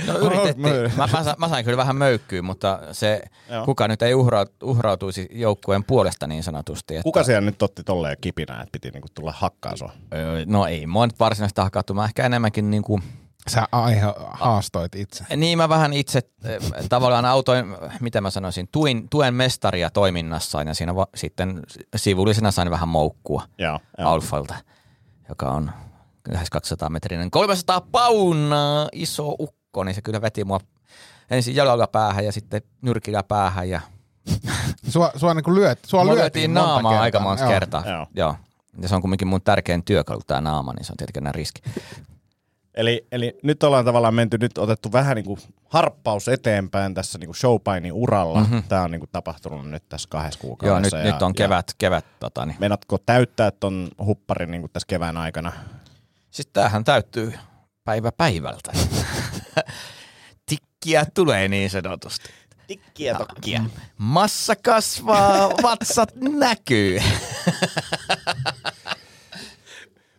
No 0.07 0.19
yritettiin. 0.19 0.63
Mä- 0.97 1.07
Mä, 1.07 1.09
mä, 1.13 1.25
sa- 1.25 1.35
mä 1.39 1.49
sain 1.49 1.65
kyllä 1.65 1.77
vähän 1.77 1.97
möykkyä, 1.97 2.43
mutta 2.43 2.79
se, 2.93 3.23
Joo. 3.51 3.65
kuka 3.65 3.89
nyt 3.89 4.03
ei 4.03 4.15
uhra, 4.15 4.45
uhrautuisi 4.63 5.29
joukkueen 5.33 5.85
puolesta 5.85 6.27
niin 6.27 6.43
sanotusti. 6.43 6.95
Että, 6.95 7.03
Kuka 7.03 7.25
siellä 7.25 7.41
nyt 7.51 7.63
otti 7.63 7.83
tolleen 7.85 8.17
kipinää, 8.21 8.57
että 8.63 8.73
piti 8.73 8.91
niinku 8.91 9.09
tulla 9.15 9.35
hakkaa 9.37 9.77
sua? 9.77 9.93
Öö, 10.15 10.45
No 10.47 10.67
ei 10.67 10.87
mua 10.87 11.07
nyt 11.07 11.21
varsinaisesti 11.21 11.61
hakattu. 11.61 11.95
Mä 11.95 12.05
ehkä 12.05 12.27
enemmänkin 12.27 12.71
niin 12.71 12.83
kuin, 12.83 13.03
Sä 13.49 13.69
aihe 13.73 14.03
haastoit 14.33 14.95
itse. 14.95 15.25
niin 15.37 15.59
mä 15.59 15.69
vähän 15.69 15.93
itse 15.93 16.21
tavallaan 16.89 17.25
autoin, 17.25 17.65
miten 18.01 18.23
mä 18.23 18.31
sanoisin, 18.31 18.69
tuin, 18.73 19.09
tuen 19.11 19.35
mestaria 19.35 19.91
toiminnassaan 19.91 20.67
ja 20.69 20.75
siinä 20.75 20.95
va, 20.95 21.07
sitten 21.15 21.63
sivullisena 21.97 22.51
sain 22.51 22.71
vähän 22.71 22.89
moukkua 22.89 23.43
Joo. 23.59 23.81
joo. 23.99 24.09
Alfalta, 24.11 24.55
joka 25.29 25.51
on 25.51 25.71
lähes 26.29 26.51
200 26.51 26.91
metrinen, 26.91 27.31
300 27.31 27.81
paunaa 27.81 28.89
iso 28.93 29.29
ukko, 29.39 29.56
niin 29.85 29.95
se 29.95 30.03
kyllä 30.03 30.23
veti 30.23 30.45
mua 30.45 30.61
ensin 31.31 31.55
jalalla 31.57 31.87
päähän 31.87 32.25
ja 32.25 32.33
sitten 32.33 32.63
nyrkillä 32.83 33.23
päähän 33.23 33.69
ja 33.69 33.81
Sua, 34.89 35.11
sua, 35.17 35.35
niinku 35.35 35.55
lyöt, 35.55 35.79
sua 35.87 36.05
Mua 36.05 36.15
lyötiin 36.15 36.55
naamaa 36.55 36.93
kertaa. 36.93 37.03
aika 37.03 37.21
monta 37.21 37.43
Joo. 37.43 37.53
kertaa. 37.53 37.85
Joo. 37.91 38.07
Joo. 38.15 38.37
Ja 38.83 38.89
se 38.89 38.95
on 38.95 39.01
kumminkin 39.01 39.29
mun 39.29 39.43
tärkein 39.43 39.85
työkalu 39.85 40.21
tämä 40.27 40.41
naama, 40.41 40.73
niin 40.73 40.85
se 40.85 40.93
on 40.93 40.97
tietenkin 40.97 41.35
riski. 41.35 41.63
Eli, 42.75 43.07
eli 43.13 43.39
nyt 43.43 43.63
ollaan 43.63 43.85
tavallaan 43.85 44.15
menty, 44.15 44.39
nyt 44.39 44.59
otettu 44.59 44.93
vähän 44.93 45.15
niinku 45.15 45.39
harppaus 45.69 46.29
eteenpäin 46.29 46.95
tässä 46.95 47.19
niinku 47.19 47.35
showpainin 47.35 47.93
uralla. 47.93 48.41
Mm-hmm. 48.41 48.63
Tämä 48.69 48.83
on 48.83 48.91
niinku 48.91 49.07
tapahtunut 49.13 49.71
nyt 49.71 49.83
tässä 49.89 50.09
kahdessa 50.09 50.39
Joo, 50.39 50.49
kuukaudessa. 50.49 50.97
nyt, 50.97 51.07
ja, 51.07 51.13
nyt 51.13 51.23
on 51.23 51.35
kevät, 51.35 51.75
kevät 51.79 52.05
tota, 52.21 52.47
niin. 52.47 52.57
Meinaatko 52.61 52.99
täyttää 53.07 53.51
ton 53.51 53.89
hupparin 54.05 54.51
niinku 54.51 54.69
tässä 54.69 54.87
kevään 54.87 55.17
aikana? 55.17 55.53
Siis 56.31 56.47
tämähän 56.53 56.85
täyttyy 56.85 57.33
päivä 57.85 58.13
päivältä. 58.13 58.73
Tikkiä 60.47 61.07
tulee 61.15 61.49
niin 61.49 61.71
sanotusti. 61.71 62.29
Tikkiä 62.67 63.15
tokkia. 63.15 63.65
Massa 63.99 64.57
kasvaa, 64.57 65.51
vatsat 65.51 66.15
näkyy. 66.17 67.03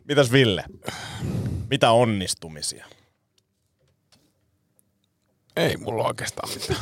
Mitäs 0.06 0.32
Ville? 0.32 0.63
Mitä 1.69 1.91
onnistumisia? 1.91 2.86
Ei 5.56 5.78
mulla 5.78 6.04
oikeastaan 6.04 6.50
mitään. 6.50 6.80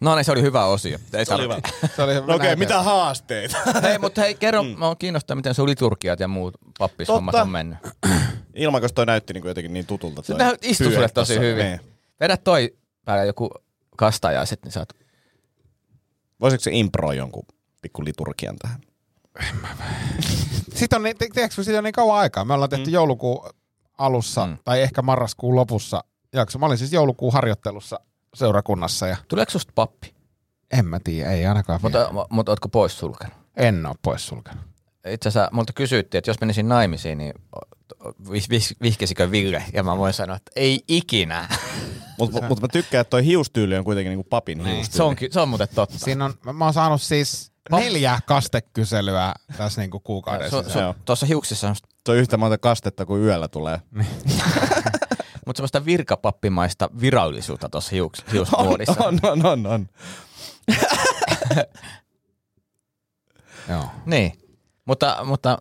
No 0.00 0.14
niin, 0.14 0.24
se 0.24 0.32
oli 0.32 0.42
hyvä 0.42 0.64
osio. 0.64 0.98
Ei 1.12 1.24
Se 1.26 1.34
oli 1.34 1.42
hyvä. 1.42 1.60
Se 1.96 2.02
oli 2.02 2.14
No 2.14 2.20
okei, 2.20 2.34
okay, 2.34 2.56
mitä 2.56 2.82
haasteita? 2.82 3.58
Hei, 3.82 3.98
mutta 3.98 4.20
hei, 4.20 4.34
kerro, 4.34 4.62
mm. 4.62 4.68
mä 4.68 4.96
kiinnostaa, 4.98 5.36
miten 5.36 5.54
sun 5.54 5.68
liturgiat 5.68 6.20
ja 6.20 6.28
muut 6.28 6.54
pappishommat 6.78 7.32
Totta. 7.32 7.42
on 7.42 7.48
mennyt. 7.48 7.78
Ilman, 8.54 8.82
toi 8.94 9.06
näytti 9.06 9.32
niinku 9.32 9.48
jotenkin 9.48 9.72
niin 9.72 9.86
tutulta. 9.86 10.22
Se 10.22 10.32
toi 10.34 10.38
näyt- 10.46 10.58
istui 10.62 10.84
pyöre 10.86 10.94
sulle 10.96 11.08
tosi 11.08 11.32
tossa. 11.34 11.40
hyvin. 11.46 11.64
Niin. 11.64 11.80
Vedä 12.20 12.36
toi 12.36 12.76
päällä 13.04 13.24
joku 13.24 13.50
kastajaiset, 13.96 14.62
niin 14.64 14.72
sä 14.72 14.80
oot 14.80 14.92
Voisiko 16.40 16.60
se 16.60 16.70
impro 16.72 17.12
jonkun 17.12 17.46
pikku 17.82 18.04
liturgian 18.04 18.56
tähän? 18.56 18.80
Sitten 20.74 20.96
on, 20.96 21.02
niin- 21.02 21.16
te- 21.18 21.28
tiedätkö, 21.34 21.64
siitä 21.64 21.78
on 21.78 21.84
niin 21.84 21.92
kauan 21.92 22.18
aikaa. 22.18 22.44
Me 22.44 22.54
ollaan 22.54 22.70
tehty 22.70 22.86
mm. 22.86 22.92
joulukuun 22.92 23.50
alussa 23.98 24.46
Mm. 24.46 24.58
tai 24.64 24.82
ehkä 24.82 25.02
marraskuun 25.02 25.56
lopussa 25.56 26.04
jakso. 26.32 26.58
Mä 26.58 26.66
olin 26.66 26.78
siis 26.78 26.92
joulukuun 26.92 27.32
harjoittelussa 27.32 28.00
seurakunnassa 28.34 29.06
ja 29.06 29.16
Tuleeko 29.28 29.50
susta 29.50 29.72
pappi? 29.74 30.14
en 30.78 30.86
mä 30.86 31.00
tiedä, 31.04 31.30
ei 31.30 31.46
ainakaan 31.46 31.80
vielä. 31.82 32.08
Mutta, 32.12 32.26
mutta 32.30 32.52
ootko 32.52 32.68
pois 32.68 32.98
sulkenut? 32.98 33.34
En 33.56 33.86
oo 33.86 33.94
pois 34.02 34.26
sulkenut. 34.26 34.60
Itse 35.08 35.28
asiassa 35.28 35.50
multa 35.52 35.72
kysyttiin, 35.72 36.18
että 36.18 36.30
jos 36.30 36.40
menisin 36.40 36.68
naimisiin, 36.68 37.18
niin 37.18 37.32
vihkisikö 38.82 39.30
Ville? 39.30 39.64
Ja 39.72 39.82
mä 39.82 39.98
voin 39.98 40.12
sanoa, 40.12 40.36
että 40.36 40.52
ei 40.56 40.84
ikinä. 40.88 41.48
Mutta 42.18 42.48
mut 42.48 42.60
mä 42.60 42.68
tykkään, 42.68 43.00
että 43.00 43.10
toi 43.10 43.24
hiustyyli 43.24 43.76
on 43.76 43.84
kuitenkin 43.84 44.10
niinku 44.10 44.28
papin 44.30 44.58
hiustyyli. 44.58 44.82
Niin. 44.82 44.92
se, 44.92 45.02
on, 45.02 45.16
se 45.30 45.40
on 45.40 45.48
muuten 45.48 45.68
totta. 45.74 45.98
Siinä 45.98 46.24
on, 46.24 46.34
mä, 46.44 46.52
mä 46.52 46.64
oon 46.64 46.74
saanut 46.74 47.02
siis 47.02 47.52
neljä 47.70 48.20
kastekyselyä 48.26 49.34
tässä 49.56 49.80
niinku 49.80 50.00
kuukaudessa. 50.00 50.62
Su, 50.62 50.70
su, 50.70 50.78
tuossa 51.04 51.26
hiuksissa 51.26 51.68
on, 51.68 51.76
Se 51.76 52.12
on 52.12 52.16
yhtä 52.16 52.36
monta 52.36 52.58
kastetta 52.58 53.06
kuin 53.06 53.22
yöllä 53.22 53.48
tulee. 53.48 53.80
mutta 55.46 55.58
semmoista 55.58 55.84
virkapappimaista 55.84 56.90
virallisuutta 57.00 57.68
tuossa 57.68 57.90
hiuks, 57.90 58.24
hiusmuodissa. 58.32 59.04
On, 59.04 59.18
on, 59.22 59.46
on, 59.46 59.66
on. 59.66 59.88
Joo. 63.68 63.84
Niin, 64.06 64.32
mutta, 64.84 65.24
mutta 65.24 65.58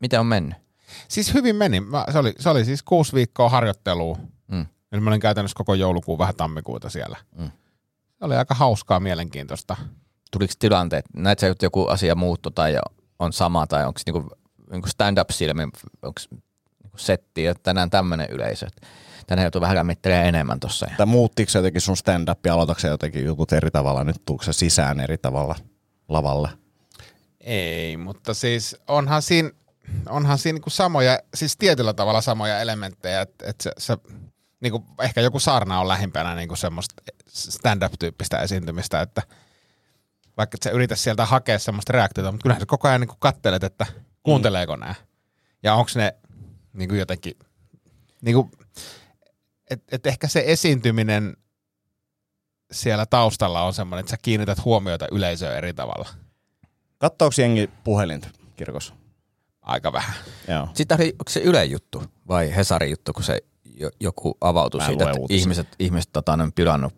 miten 0.00 0.20
on 0.20 0.26
mennyt? 0.26 0.63
Siis 1.08 1.34
hyvin 1.34 1.56
meni. 1.56 1.80
Mä, 1.80 2.04
se, 2.12 2.18
oli, 2.18 2.34
se 2.38 2.48
oli 2.48 2.64
siis 2.64 2.82
kuusi 2.82 3.12
viikkoa 3.12 3.48
harjoittelua. 3.48 4.18
Mm. 4.48 4.66
Eli 4.92 5.00
mä 5.00 5.10
olin 5.10 5.20
käytännössä 5.20 5.56
koko 5.56 5.74
joulukuun 5.74 6.18
vähän 6.18 6.34
tammikuuta 6.34 6.90
siellä. 6.90 7.16
Mm. 7.38 7.50
Se 8.18 8.24
oli 8.24 8.36
aika 8.36 8.54
hauskaa, 8.54 9.00
mielenkiintoista. 9.00 9.76
Tuliko 10.30 10.52
tilanteet, 10.58 11.04
näet 11.16 11.38
sä, 11.38 11.46
että 11.46 11.66
joku 11.66 11.86
asia 11.86 12.14
muuttu 12.14 12.50
tai 12.50 12.76
on 13.18 13.32
sama 13.32 13.66
tai 13.66 13.86
onko 13.86 14.00
niinku, 14.06 14.30
niinku 14.70 14.88
stand-up 14.88 15.30
silmi, 15.30 15.62
onko 16.02 16.20
niinku 16.82 16.98
setti, 16.98 17.46
että 17.46 17.62
tänään 17.62 17.90
tämmöinen 17.90 18.30
yleisö, 18.30 18.66
tänään 19.26 19.44
joutuu 19.44 19.60
vähän 19.60 19.76
lämmittelemään 19.76 20.26
enemmän 20.26 20.60
tossa. 20.60 20.86
Tai 20.96 21.06
muuttiko 21.06 21.50
se 21.50 21.58
jotenkin 21.58 21.80
sun 21.80 21.96
stand-up 21.96 22.46
ja 22.46 22.54
aloitatko 22.54 22.86
jotenkin 22.86 23.24
jutut 23.24 23.52
eri 23.52 23.70
tavalla? 23.70 24.04
Nyt 24.04 24.22
tuutko 24.26 24.44
sä 24.44 24.52
sisään 24.52 25.00
eri 25.00 25.18
tavalla 25.18 25.56
lavalle? 26.08 26.48
Ei, 27.40 27.96
mutta 27.96 28.34
siis 28.34 28.76
onhan 28.88 29.22
siinä, 29.22 29.50
onhan 30.08 30.38
siinä 30.38 30.54
niinku 30.54 30.70
samoja, 30.70 31.18
siis 31.34 31.56
tietyllä 31.56 31.94
tavalla 31.94 32.20
samoja 32.20 32.60
elementtejä, 32.60 33.20
että 33.20 33.50
et 33.50 33.60
se, 33.60 33.72
se 33.78 33.96
niinku, 34.60 34.84
ehkä 35.02 35.20
joku 35.20 35.40
saarna 35.40 35.80
on 35.80 35.88
lähimpänä 35.88 36.34
niinku 36.34 36.56
semmoista 36.56 36.94
stand-up-tyyppistä 37.28 38.38
esiintymistä, 38.38 39.00
että 39.00 39.22
vaikka 40.36 40.56
et 40.56 40.62
sä 40.62 40.70
yritä 40.70 40.96
sieltä 40.96 41.26
hakea 41.26 41.58
semmoista 41.58 41.92
reaktiota, 41.92 42.32
mutta 42.32 42.42
kyllähän 42.42 42.60
sä 42.60 42.66
koko 42.66 42.88
ajan 42.88 43.00
niinku 43.00 43.16
kattelet, 43.18 43.64
että 43.64 43.86
kuunteleeko 44.22 44.76
nämä. 44.76 44.94
Ja 45.62 45.74
onko 45.74 45.90
ne 45.94 46.14
niinku 46.72 46.94
jotenkin, 46.94 47.38
niinku, 48.20 48.50
että 49.70 49.96
et 49.96 50.06
ehkä 50.06 50.28
se 50.28 50.42
esiintyminen 50.46 51.36
siellä 52.72 53.06
taustalla 53.06 53.62
on 53.62 53.74
semmoinen, 53.74 54.00
että 54.00 54.10
sä 54.10 54.16
kiinnität 54.22 54.64
huomiota 54.64 55.06
yleisöön 55.12 55.56
eri 55.56 55.74
tavalla. 55.74 56.08
Kattooko 56.98 57.34
jengi 57.38 57.70
puhelinta 57.84 58.28
kirkossa? 58.56 58.94
Aika 59.64 59.92
vähän. 59.92 60.14
Joo. 60.48 60.68
Sitten 60.74 60.98
oli, 61.00 61.08
onko 61.12 61.28
se 61.28 61.40
Yle 61.40 61.64
juttu 61.64 62.02
vai 62.28 62.56
Hesarin 62.56 62.90
juttu, 62.90 63.12
kun 63.12 63.24
se 63.24 63.40
jo, 63.64 63.90
joku 64.00 64.36
avautui 64.40 64.80
Mä 64.80 64.86
siitä, 64.86 65.04
että 65.04 65.20
uutisia. 65.20 65.40
ihmiset, 65.40 65.68
ihmiset 65.78 66.12
tota, 66.12 66.32
on 66.32 66.52
pilannut 66.54 66.94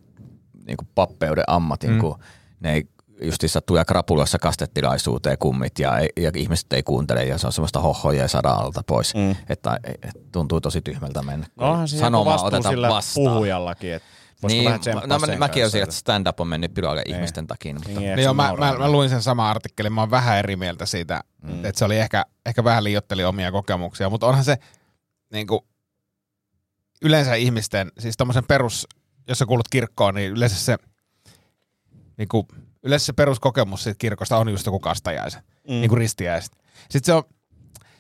niin 0.67 0.77
pappeuden 0.95 1.45
ammatin, 1.47 1.91
mm. 1.91 1.99
kun 1.99 2.19
ne 2.61 2.73
ei 2.73 2.89
justiinsa 3.23 3.61
tulee 3.61 3.85
krapulassa 3.85 4.39
kastetilaisuuteen 4.39 5.39
kummit 5.39 5.79
ja, 5.79 5.93
ja 6.17 6.31
ihmiset 6.35 6.73
ei 6.73 6.83
kuuntele 6.83 7.25
ja 7.25 7.39
se 7.39 7.47
on 7.47 7.53
semmoista 7.53 7.81
hohoja 7.81 8.23
ja 8.23 8.29
saada 8.29 8.49
alta 8.49 8.83
pois. 8.87 9.15
Mm. 9.15 9.37
Että 9.49 9.79
et, 9.85 10.11
tuntuu 10.33 10.61
tosi 10.61 10.81
tyhmältä 10.81 11.23
mennä. 11.23 11.47
No 11.57 11.71
onhan 11.71 11.89
siinä 11.89 11.99
joku 11.99 12.07
sanomaa 12.07 12.33
vastuu 12.33 12.47
otetaan 12.47 12.95
vastaan. 12.95 13.35
puhujallakin, 13.35 13.95
että 13.95 14.09
voisiko 14.43 14.71
Niin, 14.71 14.81
vähän 14.85 15.09
no, 15.09 15.19
mä, 15.19 15.27
mäkin 15.27 15.39
kanssa, 15.39 15.63
olisin, 15.63 15.83
että 15.83 15.95
stand-up 15.95 16.41
on 16.41 16.49
mennyt 16.49 16.75
pilalle 16.75 17.03
ihmisten 17.07 17.47
takia. 17.47 17.75
Mutta 17.75 17.89
Niin, 17.89 18.01
Niin 18.01 18.25
joo, 18.25 18.35
mä, 18.35 18.55
mä, 18.59 18.79
mä, 18.79 18.91
luin 18.91 19.11
sen 19.11 19.23
sama 19.23 19.51
artikkelin, 19.51 19.93
mä 19.93 20.01
oon 20.01 20.11
vähän 20.11 20.39
eri 20.39 20.57
mieltä 20.57 20.87
siitä, 20.87 21.25
mm. 21.43 21.65
että 21.65 21.79
se 21.79 21.85
oli 21.85 21.99
ehkä, 21.99 22.25
ehkä 22.47 22.65
vähän 22.65 22.85
liiotteli 22.85 23.25
omia 23.25 23.53
kokemuksia, 23.53 24.11
mutta 24.11 24.27
onhan 24.27 24.45
se 24.45 24.59
niin 25.33 25.47
kuin, 25.47 25.61
yleensä 27.03 27.35
ihmisten, 27.35 27.93
siis 27.99 28.17
tommosen 28.17 28.45
perus, 28.45 28.87
jos 29.29 29.39
sä 29.39 29.47
kuulut 29.47 29.69
kirkkoon, 29.69 30.15
niin 30.15 30.33
yleensä 30.33 30.57
se, 30.57 30.77
niin 32.17 32.29
kuin, 32.29 32.47
yleensä 32.83 33.07
se 33.07 33.13
peruskokemus 33.13 33.83
siitä 33.83 33.99
kirkosta 33.99 34.37
on 34.37 34.49
just 34.49 34.67
joku 34.67 34.81
kastajaiset, 34.81 35.41
mm. 35.69 35.73
niin 35.73 35.89
kuin 35.89 35.99
ristiäiset. 35.99 36.53
Sitten 36.91 37.07
se 37.07 37.13
on, 37.13 37.23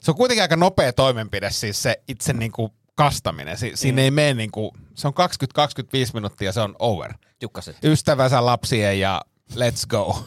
se 0.01 0.11
on 0.11 0.17
kuitenkin 0.17 0.43
aika 0.43 0.57
nopea 0.57 0.93
toimenpide, 0.93 1.51
siis 1.51 1.83
se 1.83 2.03
itse 2.09 2.33
niin 2.33 2.53
kuin 2.53 2.73
kastaminen. 2.97 3.59
Si- 3.59 3.73
siinä 3.75 3.97
mm. 3.97 4.05
ei 4.05 4.11
mene 4.11 4.35
niin 4.35 4.51
kuin, 4.51 4.71
se 4.95 5.09
on 5.09 5.15
20-25 5.15 6.11
minuuttia, 6.15 6.53
se 6.53 6.61
on 6.61 6.77
over 6.79 7.15
Jukkaset. 7.43 7.77
ystävänsä 7.85 8.47
lapsien 8.47 9.01
ja 9.01 9.23
let's 9.53 9.87
go. 9.89 10.25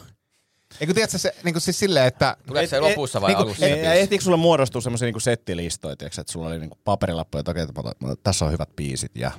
Eikö 0.80 0.94
tiedätkö 0.94 1.18
se 1.18 1.34
niin 1.44 1.54
kuin 1.54 1.62
siis 1.62 1.78
silleen, 1.78 2.06
että 2.06 2.36
Tuleeko 2.46 2.70
se 2.70 2.80
lopussa 2.80 3.20
vai 3.20 3.28
niinku- 3.30 3.42
alussa? 3.42 3.66
Ei, 3.66 3.72
biisi? 3.74 3.86
ehtiikö 3.86 4.24
sulle 4.24 4.36
muodostua 4.36 4.80
semmoisia 4.80 5.06
niinku 5.06 5.20
settilistoja, 5.20 5.96
tiiäksä, 5.96 6.20
että 6.20 6.32
sulla 6.32 6.46
oli 6.48 6.58
niinku 6.58 6.78
paperilappuja, 6.84 7.40
että 7.40 7.50
okei, 7.50 7.62
otan- 7.64 8.16
tässä 8.22 8.44
on 8.44 8.52
hyvät 8.52 8.76
biisit 8.76 9.12
ja 9.14 9.30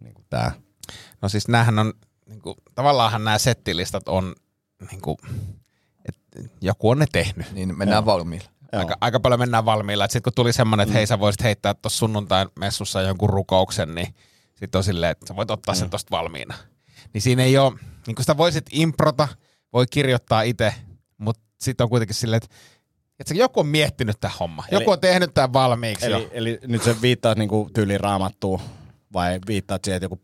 niinku 0.00 0.22
tää. 0.30 0.52
no 1.22 1.28
siis 1.28 1.48
näähän 1.48 1.78
on, 1.78 1.92
niin 2.28 2.40
kuin, 2.42 2.54
tavallaanhan 2.74 3.24
nämä 3.24 3.38
settilistat 3.38 4.08
on, 4.08 4.34
niin 4.90 5.00
kuin, 5.00 5.16
että 6.08 6.40
joku 6.60 6.90
on 6.90 6.98
ne 6.98 7.06
tehnyt. 7.12 7.52
Niin 7.52 7.78
mennään 7.78 8.06
valmiilla. 8.06 8.48
Joo. 8.72 8.80
Aika, 8.80 8.96
aika 9.00 9.20
paljon 9.20 9.40
mennään 9.40 9.64
valmiilla. 9.64 10.04
Sitten 10.06 10.22
kun 10.22 10.32
tuli 10.32 10.52
semmoinen, 10.52 10.82
että 10.84 10.94
hei 10.94 11.06
sä 11.06 11.18
voisit 11.20 11.42
heittää 11.42 11.74
tuossa 11.74 11.98
sunnuntain 11.98 12.48
messussa 12.58 13.02
jonkun 13.02 13.30
rukouksen, 13.30 13.94
niin 13.94 14.14
sitten 14.54 14.78
on 14.78 14.84
silleen, 14.84 15.12
että 15.12 15.26
sä 15.28 15.36
voit 15.36 15.50
ottaa 15.50 15.74
sen 15.74 15.90
tosta 15.90 16.10
valmiina. 16.10 16.54
Niin 17.14 17.22
siinä 17.22 17.42
ei 17.42 17.58
ole, 17.58 17.72
niin 18.06 18.14
kuin 18.14 18.22
sitä 18.24 18.36
voisit 18.36 18.66
improta, 18.72 19.28
voi 19.72 19.86
kirjoittaa 19.90 20.42
itse, 20.42 20.74
mutta 21.18 21.42
sitten 21.60 21.84
on 21.84 21.90
kuitenkin 21.90 22.14
silleen, 22.14 22.40
että, 22.44 22.56
että 23.20 23.34
joku 23.34 23.60
on 23.60 23.66
miettinyt 23.66 24.20
tämän 24.20 24.36
homma. 24.40 24.64
Eli- 24.70 24.80
Joku 24.82 24.90
on 24.90 25.00
tehnyt 25.00 25.34
tämän 25.34 25.52
valmiiksi 25.52 26.10
jo. 26.10 26.16
Eli, 26.16 26.28
eli 26.32 26.58
nyt 26.66 26.82
se 26.82 26.96
viittaa 27.02 27.34
niinku 27.34 27.70
tyyliin 27.74 28.00
raamattuun 28.00 28.60
vai 29.12 29.38
viittaat 29.46 29.84
siihen, 29.84 29.96
että 29.96 30.04
joku 30.04 30.20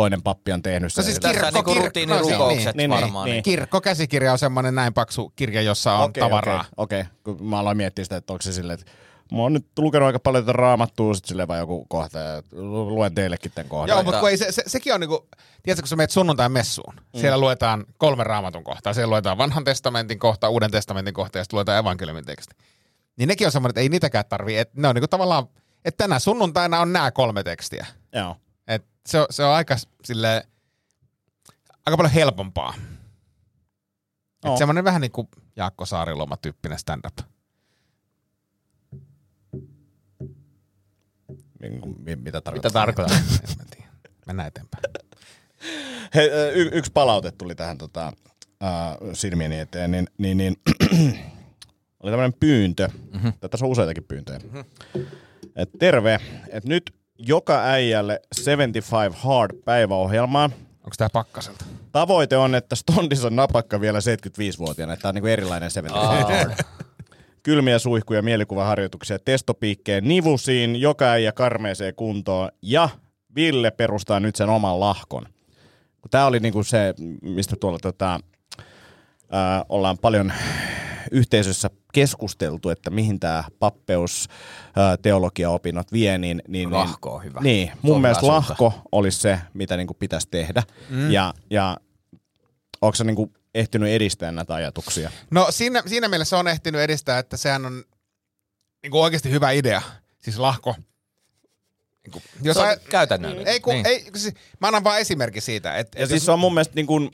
toinen 0.00 0.22
pappi 0.22 0.52
on 0.52 0.62
tehnyt 0.62 0.92
sen? 0.92 1.02
No 1.02 1.06
siis 1.06 1.20
kirkko- 1.20 1.50
niinku 1.54 1.70
kirkko- 1.70 1.84
rutiinirukoukset 1.86 2.76
niin, 2.76 2.90
niin, 2.90 3.00
varmaan. 3.00 3.24
niin. 3.24 3.32
Niin, 3.32 3.42
Kirkkokäsikirja 3.42 4.32
on 4.32 4.38
semmoinen 4.38 4.74
näin 4.74 4.94
paksu 4.94 5.32
kirja, 5.36 5.62
jossa 5.62 5.94
on 5.94 6.04
Okei, 6.04 6.20
tavaraa. 6.20 6.64
Okei, 6.76 7.00
okei. 7.00 7.12
Kun 7.24 7.46
mä 7.46 7.58
aloin 7.58 7.76
miettiä 7.76 8.04
sitä, 8.04 8.16
että 8.16 8.32
onko 8.32 8.42
se 8.42 8.52
silleen, 8.52 8.78
että 8.80 8.92
mä 9.32 9.38
oon 9.42 9.52
nyt 9.52 9.66
lukenut 9.78 10.06
aika 10.06 10.18
paljon 10.18 10.44
tätä 10.44 10.52
raamattua, 10.52 11.14
sit 11.14 11.24
silleen 11.24 11.48
vaan 11.48 11.58
joku 11.60 11.86
kohta, 11.88 12.18
ja 12.18 12.42
lu- 12.52 12.94
luen 12.94 13.14
teillekin 13.14 13.52
tämän 13.54 13.68
kohdan. 13.68 13.88
Joo, 13.96 14.02
mutta 14.02 14.28
ei 14.30 14.36
se, 14.36 14.52
se, 14.52 14.62
sekin 14.66 14.94
on 14.94 15.00
niinku, 15.00 15.28
tiedätkö, 15.62 15.82
kun 15.82 15.88
sä 15.88 15.96
menet 15.96 16.10
sunnuntain 16.10 16.52
messuun, 16.52 16.94
mm. 16.94 17.20
siellä 17.20 17.38
luetaan 17.38 17.84
kolme 17.98 18.24
raamatun 18.24 18.64
kohtaa. 18.64 18.92
Siellä 18.92 19.10
luetaan 19.10 19.38
vanhan 19.38 19.64
testamentin 19.64 20.18
kohta, 20.18 20.48
uuden 20.48 20.70
testamentin 20.70 21.14
kohta 21.14 21.38
ja 21.38 21.44
sitten 21.44 21.56
luetaan 21.56 21.78
evankeliumin 21.78 22.24
teksti. 22.24 22.54
Niin 23.16 23.28
nekin 23.28 23.46
on 23.46 23.52
semmoinen, 23.52 23.70
että 23.70 23.80
ei 23.80 23.88
niitäkään 23.88 24.24
tarvii, 24.28 24.58
että 24.58 24.80
ne 24.80 24.88
on 24.88 24.94
niinku 24.94 25.08
tavallaan, 25.08 25.46
että 25.84 26.04
tänä 26.04 26.18
sunnuntaina 26.18 26.80
on 26.80 26.92
nämä 26.92 27.10
kolme 27.10 27.42
tekstiä. 27.42 27.86
Joo. 28.12 28.36
Et 29.00 29.06
se, 29.06 29.20
on, 29.20 29.26
se 29.30 29.44
on 29.44 29.54
aika 29.54 29.76
sille 30.04 30.46
aika 31.86 31.96
paljon 31.96 32.12
helpompaa. 32.12 32.74
Oo. 34.44 34.52
Et 34.52 34.58
semmoinen 34.58 34.84
vähän 34.84 35.00
niin 35.00 35.12
kuin 35.12 35.28
Jaakko 35.56 35.86
Saariloma 35.86 36.36
tyyppinen 36.36 36.78
stand-up. 36.78 37.18
Niin 41.60 41.80
kuin, 41.80 41.96
mi- 41.98 42.16
mitä 42.16 42.40
tarkoittaa? 42.40 42.68
Mitä 42.68 42.70
tarkoittaa? 42.70 43.16
En 43.18 43.56
mä 43.58 43.64
tiedä. 43.76 43.90
Mennään 44.26 44.48
eteenpäin. 44.48 44.82
Hei, 46.14 46.30
ö, 46.30 46.52
y- 46.52 46.70
yksi 46.72 46.92
palaute 46.92 47.30
tuli 47.30 47.54
tähän 47.54 47.78
tota, 47.78 48.06
äh, 48.62 48.96
silmieni 49.12 49.58
eteen, 49.58 49.90
niin, 49.90 50.08
niin, 50.18 50.36
niin 50.36 50.56
oli 52.00 52.10
tämmöinen 52.10 52.34
pyyntö, 52.40 52.88
mm-hmm. 53.12 53.32
tässä 53.50 53.66
on 53.66 53.70
useitakin 53.70 54.04
pyyntöjä. 54.04 54.38
Mm-hmm. 54.38 54.64
Et 55.56 55.70
terve, 55.78 56.18
että 56.48 56.68
nyt 56.68 56.94
joka 57.26 57.64
äijälle 57.64 58.20
75 58.32 59.16
Hard 59.22 59.56
päiväohjelmaa. 59.64 60.50
Onko 60.84 60.94
tämä 60.98 61.08
pakkaselta? 61.12 61.64
Tavoite 61.92 62.36
on, 62.36 62.54
että 62.54 62.76
Stondis 62.76 63.24
on 63.24 63.36
napakka 63.36 63.80
vielä 63.80 63.98
75-vuotiaana, 63.98 64.92
että 64.92 65.02
tämä 65.02 65.10
on 65.10 65.14
niinku 65.14 65.26
erilainen 65.26 65.70
75 65.70 66.32
Hard. 66.32 66.64
Kylmiä 67.42 67.78
suihkuja, 67.78 68.22
mielikuvaharjoituksia, 68.22 69.18
testopiikkeen 69.18 70.08
nivusiin, 70.08 70.80
joka 70.80 71.04
äijä 71.04 71.32
karmeeseen 71.32 71.94
kuntoon 71.94 72.48
ja 72.62 72.88
Ville 73.34 73.70
perustaa 73.70 74.20
nyt 74.20 74.36
sen 74.36 74.48
oman 74.48 74.80
lahkon. 74.80 75.26
Tämä 76.10 76.26
oli 76.26 76.40
niinku 76.40 76.62
se, 76.62 76.94
mistä 77.22 77.56
tuolla 77.56 77.78
tota, 77.78 78.20
ää, 79.30 79.64
ollaan 79.68 79.98
paljon 79.98 80.32
yhteisössä 81.10 81.70
keskusteltu, 81.92 82.68
että 82.68 82.90
mihin 82.90 83.20
tämä 83.20 83.44
pappeus, 83.58 84.28
teologiaopinnot 85.02 85.92
vie, 85.92 86.18
niin, 86.18 86.42
niin 86.48 86.72
Lahko 86.72 87.14
on 87.14 87.24
hyvä. 87.24 87.40
Niin, 87.40 87.72
mun 87.82 87.94
on 87.94 88.00
mielestä 88.02 88.26
hyvä 88.26 88.32
suunta. 88.32 88.48
lahko 88.64 88.82
olisi 88.92 89.18
se, 89.20 89.38
mitä 89.54 89.76
niinku 89.76 89.94
pitäisi 89.94 90.28
tehdä. 90.30 90.62
Mm. 90.90 91.10
Ja, 91.10 91.34
ja 91.50 91.76
onko 92.82 92.94
se 92.96 93.04
niinku 93.04 93.32
ehtinyt 93.54 93.88
edistää 93.88 94.32
näitä 94.32 94.54
ajatuksia? 94.54 95.10
No 95.30 95.46
siinä, 95.50 95.82
siinä 95.86 96.08
mielessä 96.08 96.38
on 96.38 96.48
ehtinyt 96.48 96.80
edistää, 96.80 97.18
että 97.18 97.36
sehän 97.36 97.66
on 97.66 97.84
niin 98.82 98.90
kuin 98.90 99.02
oikeasti 99.02 99.30
hyvä 99.30 99.50
idea. 99.50 99.82
Siis 100.18 100.38
lahko. 100.38 100.74
Niin 102.04 102.12
kuin, 102.12 102.22
jos 102.42 102.54
Se 102.54 102.60
on 102.62 102.68
ai- 102.68 102.76
käytännöllinen. 102.90 103.46
ei, 103.46 103.60
kun, 103.60 103.72
Niin. 103.74 103.86
ei, 103.86 104.06
siis, 104.16 104.34
mä 104.60 104.66
annan 104.66 104.84
vaan 104.84 105.00
esimerkki 105.00 105.40
siitä. 105.40 105.76
Että, 105.78 105.98
Ja 105.98 106.02
että 106.02 106.10
siis 106.12 106.24
se 106.24 106.32
on 106.32 106.38
mun 106.38 106.54
mielestä 106.54 106.74
niinku, 106.74 107.10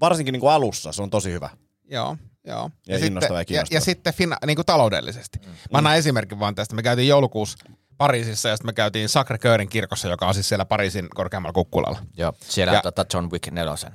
varsinkin 0.00 0.32
niinku 0.32 0.48
alussa 0.48 0.92
se 0.92 1.02
on 1.02 1.10
tosi 1.10 1.32
hyvä. 1.32 1.50
Joo, 1.90 2.16
joo. 2.46 2.70
Ja 2.86 2.98
innostava 3.06 3.34
ja 3.34 3.40
ja, 3.40 3.44
kiinnostava. 3.44 3.76
ja 3.76 3.80
sitten 3.80 4.14
fina, 4.14 4.36
niin 4.46 4.56
kuin 4.56 4.66
taloudellisesti. 4.66 5.38
Mm. 5.38 5.46
Mä 5.46 5.78
annan 5.78 5.96
esimerkin 5.96 6.40
vaan 6.40 6.54
tästä. 6.54 6.74
Me 6.74 6.82
käytiin 6.82 7.08
joulukuussa 7.08 7.58
Pariisissa 7.98 8.48
ja 8.48 8.56
sitten 8.56 8.68
me 8.68 8.72
käytiin 8.72 9.08
Sacre 9.08 9.36
Cœurin 9.36 9.68
kirkossa, 9.68 10.08
joka 10.08 10.26
on 10.26 10.34
siis 10.34 10.48
siellä 10.48 10.64
Pariisin 10.64 11.08
korkeammalla 11.14 11.52
kukkulalla. 11.52 11.98
Joo, 12.16 12.32
siellä 12.40 12.72
Ja- 12.72 12.76
ja, 12.78 12.82
tota 12.82 13.06
John 13.14 13.28
Wick 13.32 13.50
nelosen. 13.50 13.92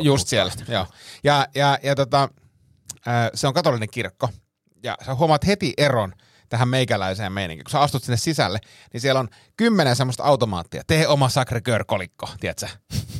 Just 0.00 0.28
siellä, 0.28 0.52
joo. 0.68 0.86
Ja, 1.24 1.46
ja, 1.54 1.78
ja 1.82 1.94
tota, 1.94 2.28
se 3.34 3.46
on 3.48 3.54
katolinen 3.54 3.90
kirkko. 3.90 4.28
Ja 4.82 4.96
sä 5.06 5.14
huomaat 5.14 5.46
heti 5.46 5.74
eron 5.78 6.12
tähän 6.50 6.68
meikäläiseen 6.68 7.32
meininkiin. 7.32 7.64
Kun 7.64 7.70
sä 7.70 7.80
astut 7.80 8.04
sinne 8.04 8.16
sisälle, 8.16 8.58
niin 8.92 9.00
siellä 9.00 9.20
on 9.20 9.28
kymmenen 9.56 9.96
semmoista 9.96 10.24
automaattia. 10.24 10.82
Tee 10.86 11.08
oma 11.08 11.28
sacre 11.28 11.60
kolikko 11.86 12.28
tiedätkö? 12.40 12.68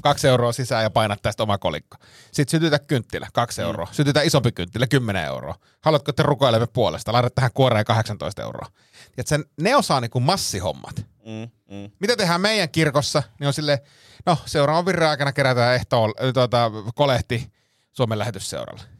Kaksi 0.02 0.28
euroa 0.28 0.52
sisään 0.52 0.82
ja 0.82 0.90
painat 0.90 1.22
tästä 1.22 1.42
oma 1.42 1.58
kolikko. 1.58 1.96
Sitten 2.32 2.50
sytytä 2.50 2.78
kynttilä, 2.78 3.28
kaksi 3.32 3.62
euroa. 3.62 3.88
Sytytä 3.92 4.22
isompi 4.22 4.52
kynttilä, 4.52 4.86
10 4.86 5.24
euroa. 5.24 5.54
Haluatko 5.80 6.12
te 6.12 6.22
rukoilemme 6.22 6.66
puolesta? 6.66 7.12
Laita 7.12 7.30
tähän 7.30 7.50
kuoreen 7.54 7.84
18 7.84 8.42
euroa. 8.42 8.66
Tiedätkö, 9.12 9.50
ne 9.60 9.76
osaa 9.76 10.00
niinku 10.00 10.20
massihommat. 10.20 11.06
Mm, 11.26 11.50
mm. 11.76 11.90
Mitä 12.00 12.16
tehdään 12.16 12.40
meidän 12.40 12.68
kirkossa, 12.68 13.22
niin 13.40 13.46
on 13.46 13.52
sille, 13.52 13.82
no 14.26 14.38
seuraavan 14.46 14.86
virran 14.86 15.10
aikana 15.10 15.32
kerätään 15.32 15.74
ehtoon 15.74 16.14
tuota, 16.34 16.70
kolehti 16.94 17.52
Suomen 17.92 18.18
lähetysseuralle. 18.18 18.99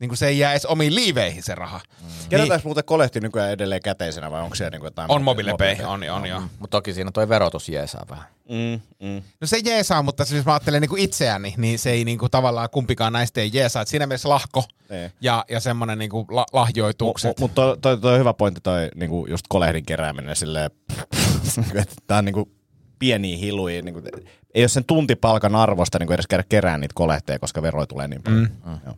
Niin 0.00 0.08
kuin 0.08 0.16
se 0.16 0.26
ei 0.28 0.38
jää 0.38 0.52
edes 0.52 0.66
omiin 0.66 0.94
liiveihin 0.94 1.42
se 1.42 1.54
raha. 1.54 1.80
Kerätäänkö 2.28 2.54
Niin, 2.56 2.68
muuten 2.68 2.84
kolehti 2.84 3.20
nykyään 3.20 3.50
edelleen 3.50 3.82
käteisenä 3.82 4.30
vai 4.30 4.42
onko 4.42 4.54
siellä 4.54 4.70
niinku 4.70 4.86
jotain? 4.86 5.10
on 5.10 5.22
mobilepay, 5.22 5.76
on, 5.86 6.04
on 6.10 6.26
joo. 6.26 6.40
Mutta 6.40 6.76
toki 6.78 6.94
siinä 6.94 7.10
toi 7.10 7.28
verotus 7.28 7.68
jeesaa 7.68 8.04
vähän. 8.10 8.24
Mm, 8.48 8.80
mm. 9.08 9.22
No 9.40 9.46
se 9.46 9.58
jeesaa, 9.64 10.02
mutta 10.02 10.24
siis 10.24 10.36
jos 10.36 10.46
mä 10.46 10.52
ajattelen 10.52 10.82
niin 10.82 10.98
itseäni, 10.98 11.54
niin 11.56 11.78
se 11.78 11.90
ei 11.90 12.04
niin 12.04 12.18
kuin 12.18 12.30
tavallaan 12.30 12.68
kumpikaan 12.70 13.12
näistä 13.12 13.40
ei 13.40 13.50
jeesaa. 13.52 13.82
Et 13.82 13.88
siinä 13.88 14.06
mielessä 14.06 14.28
lahko 14.28 14.64
Niin. 14.90 15.12
ja, 15.20 15.44
ja 15.50 15.60
semmoinen 15.60 15.98
niin 15.98 16.10
kuin 16.10 16.26
la, 16.30 16.40
Mutta 16.40 16.56
lahjoitukset. 16.58 17.40
mut 17.40 17.54
toi, 17.54 17.76
toi, 17.78 17.98
toi, 17.98 18.12
on 18.14 18.20
hyvä 18.20 18.34
pointti 18.34 18.60
toi 18.60 18.88
niinku 18.94 19.26
just 19.30 19.44
kolehdin 19.48 19.84
kerääminen 19.84 20.36
silleen, 20.36 20.70
että 21.74 21.94
tää 22.06 22.18
on 22.18 22.24
niinku 22.24 22.50
pieniä 22.98 23.36
hiluja. 23.36 23.82
Niinku, 23.82 24.02
ei 24.54 24.62
ole 24.62 24.68
sen 24.68 24.84
tuntipalkan 24.84 25.56
arvosta 25.56 25.98
niinku 25.98 26.12
edes 26.12 26.26
käydä 26.26 26.44
kerään 26.48 26.80
niitä 26.80 26.92
kolehteja, 26.94 27.38
koska 27.38 27.62
veroja 27.62 27.86
tulee 27.86 28.08
niin 28.08 28.22
paljon. 28.22 28.48
Mm. 28.66 28.78
Joo. 28.86 28.94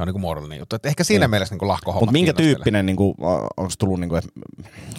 Se 0.00 0.02
on 0.02 0.06
niin 0.06 0.14
kuin 0.14 0.20
muodollinen 0.20 0.58
juttu. 0.58 0.76
Et 0.76 0.86
ehkä 0.86 1.04
siinä 1.04 1.24
Niin. 1.24 1.30
mielessä 1.30 1.54
niin 1.54 1.68
lahkohomma 1.68 2.00
Mutta 2.00 2.12
minkä 2.12 2.32
tyyppinen, 2.32 2.86
niinku, 2.86 3.14
onko 3.56 3.72
tullut, 3.78 4.00
niinku, 4.00 4.14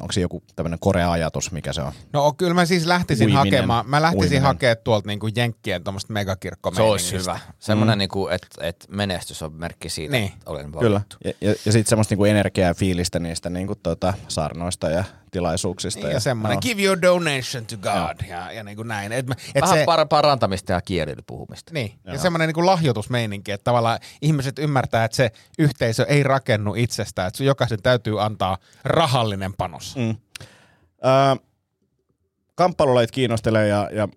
onko 0.01 0.11
se 0.11 0.21
joku 0.21 0.43
tämmöinen 0.55 0.79
korea 0.79 1.11
ajatus, 1.11 1.51
mikä 1.51 1.73
se 1.73 1.81
on? 1.81 1.91
No 2.13 2.33
kyllä 2.37 2.53
mä 2.53 2.65
siis 2.65 2.85
lähtisin 2.85 3.25
Uiminen. 3.25 3.37
hakemaan, 3.37 3.89
mä 3.89 4.01
lähtisin 4.01 4.23
Uiminen. 4.23 4.41
hakemaan 4.43 4.77
tuolta 4.83 5.07
niinku 5.07 5.29
Jenkkien 5.35 5.83
tuommoista 5.83 6.13
megakirkko 6.13 6.73
Se 6.73 6.81
olisi 6.81 7.17
hyvä. 7.17 7.39
Semmoinen, 7.59 7.95
mm. 7.95 7.99
niinku, 7.99 8.27
että 8.27 8.47
et 8.61 8.85
menestys 8.89 9.41
on 9.41 9.53
merkki 9.53 9.89
siitä, 9.89 10.11
Niin. 10.11 10.31
että 10.33 10.49
olen 10.51 10.71
Kyllä. 10.71 10.93
valittu. 10.93 11.17
Ja, 11.23 11.31
ja, 11.41 11.55
ja 11.65 11.71
sitten 11.71 11.89
semmoista 11.89 12.11
niinku 12.11 12.25
energiaa 12.25 12.67
ja 12.67 12.73
fiilistä 12.73 13.19
niistä 13.19 13.49
niinku, 13.49 13.75
tota, 13.75 14.13
saarnoista 14.27 14.89
ja 14.89 15.03
tilaisuuksista. 15.31 16.07
Ja 16.07 16.19
semmoinen, 16.19 16.59
give 16.61 16.83
your 16.83 17.01
donation 17.01 17.65
to 17.65 17.77
God 17.77 18.27
ja, 18.29 18.51
ja 18.51 18.63
niin 18.63 18.75
kuin 18.77 18.87
näin. 18.87 19.11
Et, 19.11 19.27
mä- 19.27 19.35
et 19.55 19.61
Vähän 19.61 19.77
se, 19.77 19.85
par- 19.85 20.07
parantamista 20.09 20.71
ja 20.71 20.81
kielillä 20.81 21.23
puhumista. 21.27 21.73
Niin, 21.73 21.93
ja 22.05 22.17
semmoinen 22.17 22.49
niin 22.55 22.65
lahjoitusmeininki, 22.65 23.51
että 23.51 23.63
tavallaan 23.63 23.99
ihmiset 24.21 24.59
ymmärtää, 24.59 25.05
että 25.05 25.15
se 25.17 25.31
yhteisö 25.59 26.05
ei 26.09 26.23
rakennu 26.23 26.75
itsestään, 26.75 27.27
että 27.27 27.43
jokaisen 27.43 27.81
täytyy 27.83 28.23
antaa 28.23 28.57
rahallinen 28.83 29.53
panos. 29.57 29.95
Mm. 29.95 30.15
Öö, 31.05 31.45
kamppailulajit 32.55 33.11
kiinnostelee 33.11 33.67
ja, 33.67 33.89
ja 33.93 34.07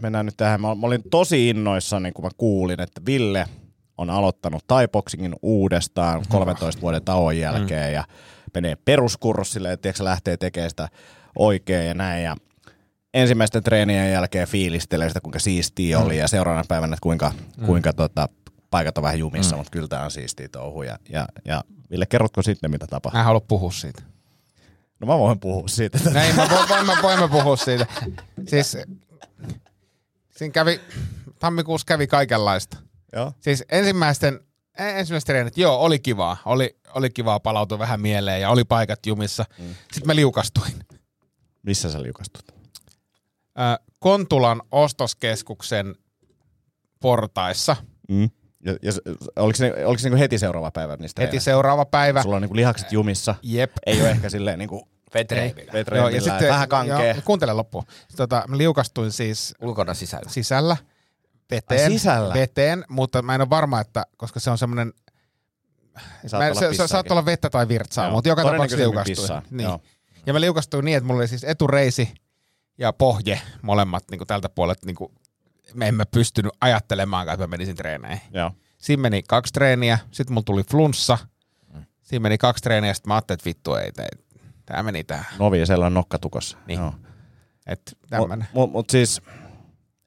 mennään 0.00 0.26
nyt 0.26 0.36
tähän. 0.36 0.60
Mä, 0.60 0.74
mä 0.74 0.86
olin 0.86 1.02
tosi 1.10 1.48
innoissani, 1.48 2.12
kun 2.12 2.24
mä 2.24 2.30
kuulin, 2.36 2.80
että 2.80 3.00
Ville 3.06 3.46
on 3.98 4.10
aloittanut 4.10 4.66
Thaiboxingin 4.66 5.34
uudestaan 5.42 6.22
13 6.28 6.82
vuoden 6.82 7.04
tauon 7.04 7.38
jälkeen 7.38 7.92
ja 7.92 8.04
menee 8.54 8.76
peruskurssille, 8.84 9.72
että 9.72 9.82
tiedätkö, 9.82 10.04
lähtee 10.04 10.36
tekemään 10.36 10.70
sitä 10.70 10.88
oikein 11.38 11.86
ja 11.86 11.94
näin. 11.94 12.24
Ja 12.24 12.36
ensimmäisten 13.14 13.62
treenien 13.62 14.12
jälkeen 14.12 14.48
fiilistelee 14.48 15.08
sitä, 15.08 15.20
kuinka 15.20 15.38
siistiä 15.38 15.98
oli 15.98 16.18
ja 16.18 16.28
seuraavana 16.28 16.64
päivänä, 16.68 16.94
että 16.94 17.02
kuinka, 17.02 17.32
kuinka 17.66 17.92
tota, 17.92 18.28
paikat 18.70 18.98
on 18.98 19.04
vähän 19.04 19.18
jumissa, 19.18 19.56
mutta 19.56 19.70
kyllä 19.70 19.88
tämä 19.88 20.04
on 20.04 20.10
siistiä 20.10 20.48
touhu. 20.48 20.82
Ja, 20.82 20.98
ja, 21.08 21.28
ja 21.44 21.64
Ville, 21.90 22.06
kerrotko 22.06 22.42
sitten, 22.42 22.70
mitä 22.70 22.86
tapahtui? 22.86 23.16
Mä 23.16 23.20
en 23.20 23.26
halua 23.26 23.40
puhua 23.40 23.70
siitä. 23.70 24.02
No 25.00 25.06
mä 25.06 25.18
voin 25.18 25.40
puhua 25.40 25.68
siitä. 25.68 25.98
Näin, 26.10 26.36
mä 26.36 26.48
voin, 26.50 26.68
voin, 26.68 26.86
mä, 26.86 26.96
voin 27.02 27.18
mä 27.20 27.28
puhua 27.28 27.56
siitä. 27.56 27.86
Siis 28.48 28.76
siinä 30.30 30.52
kävi, 30.52 30.80
tammikuussa 31.38 31.84
kävi 31.84 32.06
kaikenlaista. 32.06 32.76
Joo. 33.12 33.32
Siis 33.40 33.64
ensimmäisten, 33.68 34.34
en- 34.34 34.40
ensimmäiset 34.78 35.26
treenit, 35.26 35.58
joo, 35.58 35.76
oli 35.78 35.98
kivaa. 35.98 36.36
Oli, 36.44 36.76
oli 36.94 37.10
kivaa 37.10 37.40
palautua 37.40 37.78
vähän 37.78 38.00
mieleen 38.00 38.40
ja 38.40 38.50
oli 38.50 38.64
paikat 38.64 39.06
jumissa. 39.06 39.44
Mm. 39.58 39.74
Sitten 39.92 40.06
mä 40.06 40.16
liukastuin. 40.16 40.72
Missä 41.62 41.90
sä 41.90 42.02
liukastut? 42.02 42.44
Ö, 43.58 43.84
Kontulan 43.98 44.62
ostoskeskuksen 44.70 45.94
portaissa. 47.00 47.76
Mm. 48.08 48.30
Ja, 48.64 48.72
ja, 48.82 48.92
oliko 49.36 49.56
se, 49.56 49.72
oliko 49.84 49.98
se 49.98 50.08
niinku 50.08 50.20
heti 50.20 50.38
seuraava 50.38 50.70
päivä 50.70 50.96
niistä? 50.96 51.22
Heti 51.22 51.40
seuraava 51.40 51.84
päivä. 51.84 52.22
Sulla 52.22 52.36
on 52.36 52.42
niinku 52.42 52.56
lihakset 52.56 52.92
jumissa. 52.92 53.34
Jep. 53.42 53.72
Ei 53.86 54.00
ole 54.00 54.10
ehkä 54.10 54.30
silleen 54.30 54.58
niinku. 54.58 54.88
Joo, 55.94 56.08
ja 56.08 56.20
sitten, 56.20 56.48
vähän 56.48 56.68
kankea. 56.68 57.04
Joo, 57.04 57.14
kuuntele 57.24 57.52
loppuun. 57.52 57.84
Sitten 57.88 58.16
Tota, 58.16 58.44
mä 58.48 58.58
liukastuin 58.58 59.12
siis 59.12 59.54
Ulkona 59.62 59.94
sisällä. 59.94 60.30
sisällä 60.30 60.76
veteen, 61.50 61.92
sisällä? 61.92 62.34
veteen, 62.34 62.84
mutta 62.88 63.22
mä 63.22 63.34
en 63.34 63.40
ole 63.40 63.50
varma, 63.50 63.80
että 63.80 64.04
koska 64.16 64.40
se 64.40 64.50
on 64.50 64.58
semmoinen, 64.58 64.92
Saattaa 66.26 66.40
mä, 66.40 66.46
olla 66.46 66.54
se, 66.54 66.60
se 66.60 66.68
pissaakin. 66.68 66.88
saattaa 66.88 67.14
olla 67.14 67.26
vettä 67.26 67.50
tai 67.50 67.68
virtsaa, 67.68 68.04
Joo. 68.04 68.12
mutta 68.14 68.28
joka 68.28 68.42
tapauksessa 68.42 69.02
pissaa. 69.04 69.42
Niin. 69.50 69.64
Joo. 69.64 69.80
Ja 70.26 70.32
mä 70.32 70.40
liukastuin 70.40 70.84
niin, 70.84 70.96
että 70.96 71.06
mulla 71.06 71.20
oli 71.20 71.28
siis 71.28 71.44
etureisi 71.44 72.14
ja 72.78 72.92
pohje 72.92 73.40
molemmat 73.62 74.04
niin 74.10 74.18
kuin 74.18 74.28
tältä 74.28 74.48
puolelta, 74.48 74.86
niin 74.86 74.96
kuin, 74.96 75.12
me 75.74 75.88
emme 75.88 76.04
pystynyt 76.04 76.52
ajattelemaan, 76.60 77.28
että 77.28 77.42
mä 77.42 77.46
menisin 77.46 77.76
treeneihin. 77.76 78.20
Joo. 78.32 78.50
Siinä 78.78 79.00
meni 79.00 79.22
kaksi 79.28 79.52
treeniä, 79.52 79.98
sitten 80.10 80.34
mulla 80.34 80.44
tuli 80.44 80.62
flunssa, 80.70 81.18
siinä 82.02 82.22
meni 82.22 82.38
kaksi 82.38 82.62
treeniä, 82.62 82.94
sitten 82.94 83.08
mä 83.10 83.14
ajattelin, 83.14 83.36
että 83.38 83.48
vittu 83.48 83.74
ei, 83.74 83.90
ei 83.98 84.08
tämä 84.66 84.82
meni 84.82 85.04
tähän. 85.04 85.26
Novi 85.38 85.60
ja 85.60 85.66
siellä 85.66 85.86
on 85.86 85.94
nokkatukossa. 85.94 86.58
Niin. 86.66 86.80
Joo. 86.80 86.94
Että 87.66 87.92
tämmönen. 88.10 88.46
Mut, 88.54 88.72
mut 88.72 88.90
siis, 88.90 89.20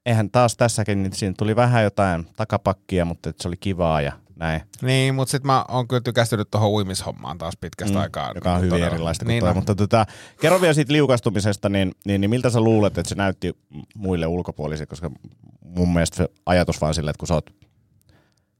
eihän 0.08 0.30
taas 0.30 0.56
tässäkin, 0.56 1.02
niin 1.02 1.12
siinä 1.12 1.34
tuli 1.38 1.56
vähän 1.56 1.84
jotain 1.84 2.26
takapakkia, 2.36 3.04
mutta 3.04 3.32
se 3.40 3.48
oli 3.48 3.56
kivaa 3.56 4.00
ja 4.00 4.12
näin. 4.36 4.60
Niin, 4.82 5.14
mutta 5.14 5.30
sitten 5.30 5.46
mä 5.46 5.64
oon 5.68 5.88
kyllä 5.88 6.00
tykästynyt 6.00 6.50
tuohon 6.50 6.70
uimishommaan 6.70 7.38
taas 7.38 7.54
pitkästä 7.60 7.94
Mm, 7.94 8.00
aikaa. 8.02 8.32
joka 8.34 8.52
on 8.52 8.58
hyvin 8.58 8.70
todella. 8.70 8.86
erilaista 8.94 9.24
kuin 9.24 9.28
niin 9.32 9.40
toi. 9.40 9.50
on. 9.50 9.56
Mutta 9.56 9.74
tota, 9.74 10.06
kerro 10.40 10.60
vielä 10.60 10.74
siitä 10.74 10.92
liukastumisesta, 10.92 11.68
niin, 11.68 11.92
niin, 12.06 12.20
niin 12.20 12.30
miltä 12.30 12.50
sä 12.50 12.60
luulet, 12.60 12.98
että 12.98 13.08
se 13.08 13.14
näytti 13.14 13.56
muille 13.94 14.26
ulkopuolisille, 14.26 14.86
koska 14.86 15.10
mun 15.64 15.92
mielestä 15.92 16.16
se 16.16 16.28
ajatus 16.46 16.80
vaan 16.80 16.94
silleen, 16.94 17.10
että 17.10 17.18
kun 17.20 17.28
sä 17.28 17.34
oot 17.34 17.50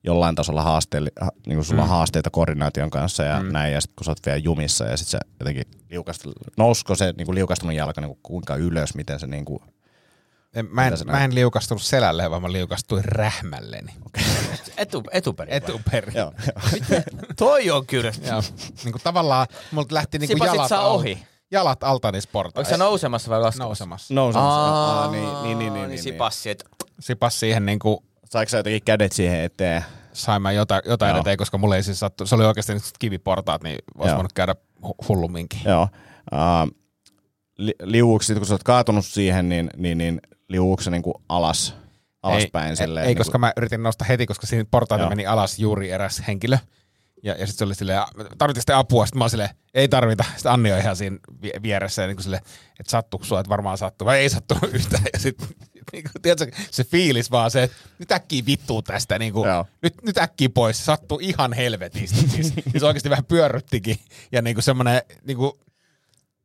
jollain 0.05 0.35
tasolla 0.35 0.63
haasteelli, 0.63 1.11
ha, 1.21 1.31
niin 1.47 1.57
kuin 1.57 1.65
sulla 1.65 1.83
on 1.83 1.89
Mm. 1.89 1.91
haasteita 1.91 2.31
koordinaation 2.31 2.91
kanssa 2.91 3.23
ja 3.23 3.41
Mm. 3.43 3.53
näin, 3.53 3.73
ja 3.73 3.81
sitten 3.81 3.97
kun 3.97 4.05
sä 4.05 4.11
oot 4.11 4.27
vielä 4.27 4.39
jumissa 4.39 4.85
ja 4.85 4.97
sitten 4.97 5.11
sä 5.11 5.19
jotenkin 5.41 5.65
liukast, 5.91 6.23
nousko 6.57 6.95
se 6.95 7.15
niin 7.17 7.35
liukastunut 7.35 7.77
jalka 7.77 8.01
niin 8.01 8.09
kuin 8.09 8.19
kuinka 8.23 8.57
ylös, 8.57 8.95
miten 8.95 9.21
se 9.21 9.27
niin 9.27 9.45
kuin, 9.45 9.59
En, 10.55 10.67
mä, 10.71 10.87
en, 10.87 10.93
mä 11.07 11.25
en 11.25 11.35
liukastunut 11.35 11.83
selälle, 11.83 12.31
vaan 12.31 12.43
mä 12.43 12.53
liukastuin 12.53 13.05
rähmälleni. 13.05 13.93
Etu, 14.77 15.03
etuperin. 15.13 15.55
Etuperin. 15.55 16.15
joo, 16.17 16.33
Toi 17.39 17.71
on 17.71 17.87
kyllä. 17.87 18.13
Joo. 18.27 18.43
niin 18.85 18.93
kuin 18.93 19.03
tavallaan 19.05 19.47
multa 19.73 19.95
lähti 19.95 20.19
niin 20.19 20.39
kuin 20.39 20.47
jalat, 20.47 20.69
sä 20.69 20.81
al- 20.81 20.95
ohi? 20.95 21.27
jalat 21.51 21.85
alta 21.85 22.13
niissä 22.13 22.29
Onko 22.29 22.33
portaissa. 22.33 22.71
se 22.71 22.77
nousemassa 22.77 23.31
vai 23.31 23.41
laskemassa? 23.41 23.65
nousemassa. 23.65 24.15
nousemassa. 24.15 24.51
Aa, 24.61 25.03
Aa, 25.03 25.11
niin, 25.11 25.23
niin, 25.25 25.43
niin, 25.43 25.59
niin, 25.59 25.75
niin, 25.75 25.89
niin. 25.89 26.03
Sipassi, 26.03 26.51
et 26.51 26.65
Sipas 27.01 27.41
siihen 27.41 27.67
niin 27.67 27.79
kuin 27.79 27.99
Saiko 28.25 28.49
sä 28.51 28.57
jotenkin 28.57 28.83
kädet 28.85 29.13
siihen 29.13 29.41
eteen? 29.41 29.85
sain 30.13 30.43
mä 30.43 30.53
jotain, 30.53 30.83
jotain 30.85 31.11
Joo. 31.11 31.21
eteen, 31.21 31.37
koska 31.39 31.59
mulle 31.59 31.77
ei 31.77 31.83
siis 31.83 32.01
sattu. 32.01 32.27
Se 32.27 32.35
oli 32.35 32.45
oikeasti 32.45 32.75
nyt 32.75 32.83
kiviportaat, 32.99 33.63
niin 33.63 33.79
olisi 33.99 34.15
voinut 34.15 34.33
käydä 34.33 34.55
hu- 34.87 35.07
hullumminkin. 35.09 35.61
Joo. 35.65 35.83
Uh, 36.33 36.75
li, 37.59 37.75
liuuks, 37.83 38.27
sit 38.27 38.39
kun 38.39 38.47
sä 38.47 38.55
oot 38.55 38.63
kaatunut 38.63 39.07
siihen, 39.07 39.49
niin, 39.49 39.71
niin, 39.77 39.99
niin 39.99 40.21
liuuks 40.49 40.85
se 40.85 40.91
niinku 40.91 41.23
alas, 41.29 41.75
alaspäin 42.23 42.71
ei, 42.71 42.77
silleen? 42.77 43.05
ei, 43.05 43.09
niinku, 43.09 43.21
koska 43.21 43.39
mä 43.39 43.53
yritin 43.57 43.83
nousta 43.83 44.05
heti, 44.05 44.27
koska 44.27 44.47
siinä 44.47 44.65
portaita 44.71 45.03
Joo. 45.03 45.09
meni 45.09 45.27
alas 45.27 45.59
juuri 45.59 45.91
eräs 45.91 46.23
henkilö. 46.29 46.59
Ja, 47.23 47.33
ja 47.33 47.47
sitten 47.47 47.59
se 47.59 47.65
oli 47.65 47.75
silleen, 47.75 48.03
tarvittiin 48.39 48.63
sitten 48.63 48.77
apua? 48.77 49.07
Sitten 49.07 49.19
mä 49.19 49.25
oon 49.25 49.31
silleen, 49.31 49.51
ei 49.75 49.89
tarvita. 49.89 50.25
Sitten 50.35 50.53
Anni 50.53 50.73
on 50.73 50.79
ihan 50.79 50.97
siinä 50.97 51.19
vie- 51.43 51.61
vieressä 51.63 52.03
ja 52.03 52.09
niin 52.09 52.17
kuin 52.17 52.25
silleen, 52.25 52.43
että 52.81 52.91
sattuuko 52.91 53.25
sua, 53.25 53.41
että 53.41 53.51
varmaan 53.51 53.79
sattuu. 53.79 54.07
Vai 54.07 54.19
ei 54.19 54.29
sattunut 54.29 54.75
yhtään. 54.75 55.03
Ja 55.13 55.19
sitten 55.19 55.49
niin 55.93 56.05
kuin, 56.13 56.23
tiedätkö, 56.23 56.57
se 56.71 56.85
fiilis 56.85 57.31
vaan 57.31 57.51
se, 57.51 57.63
että 57.63 57.77
nyt 57.99 58.13
äkkiä 58.13 58.43
vittuu 58.47 58.83
tästä. 58.83 59.19
Niin 59.19 59.33
kuin, 59.33 59.49
Joo. 59.49 59.67
nyt, 59.83 59.95
nyt 60.03 60.19
äkkiä 60.19 60.49
pois. 60.49 60.85
Sattuu 60.85 61.19
ihan 61.23 61.53
helvetisti. 61.53 62.29
Siis, 62.29 62.53
siis 62.71 62.83
oikeasti 62.83 63.11
vähän 63.11 63.25
pyörryttikin. 63.25 63.97
Ja 64.33 64.43
niin 64.43 64.55
kuin 64.55 64.65
semmoinen 64.65 65.03
niin 65.25 65.37
kuin 65.37 65.53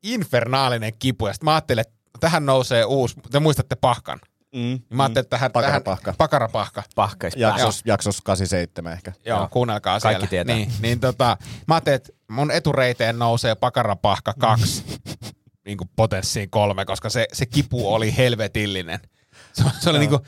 infernaalinen 0.04 0.94
kipu. 1.00 1.28
Ja 1.28 1.34
sitten 1.34 1.46
mä 1.46 1.52
ajattelin, 1.54 1.82
että 1.82 1.94
tähän 2.20 2.46
nousee 2.46 2.86
uusi, 2.86 3.16
te 3.32 3.40
muistatte 3.40 3.76
pahkan. 3.76 4.20
mm, 4.56 4.80
Mä 4.90 5.04
ajattelin, 5.04 5.24
että 5.26 5.30
tähän, 5.38 5.52
Pakarapahka. 5.52 6.04
tähän 6.06 6.18
pakarapahka. 6.18 6.84
pahkais 6.96 7.34
jaksos, 7.36 7.82
jaksos 7.86 8.22
87 8.22 8.94
ehkä. 8.94 9.14
Joo, 9.26 9.38
Joo. 9.40 9.48
kuunnelkaa 9.52 10.00
Kaikki 10.00 10.20
siellä. 10.20 10.30
tietää. 10.30 10.56
Niin, 10.56 10.72
niin 10.80 11.00
tota, 11.00 11.38
mä 11.68 11.76
ajattelin, 11.76 11.96
että 11.96 12.14
mun 12.32 12.52
etureiteen 12.52 13.20
nousee 13.20 13.56
pakarapahka 13.56 14.34
kaksi, 14.40 14.84
niin 15.66 15.78
kuin 15.78 15.90
potenssiin 15.96 16.50
kolme, 16.50 16.86
koska 16.86 17.10
se, 17.10 17.28
se 17.34 17.46
kipu 17.46 17.94
oli 17.94 18.18
helvetillinen. 18.18 19.00
Se, 19.54 19.64
se 19.80 19.90
oli 19.90 20.00
niin 20.00 20.10
kuin, 20.10 20.22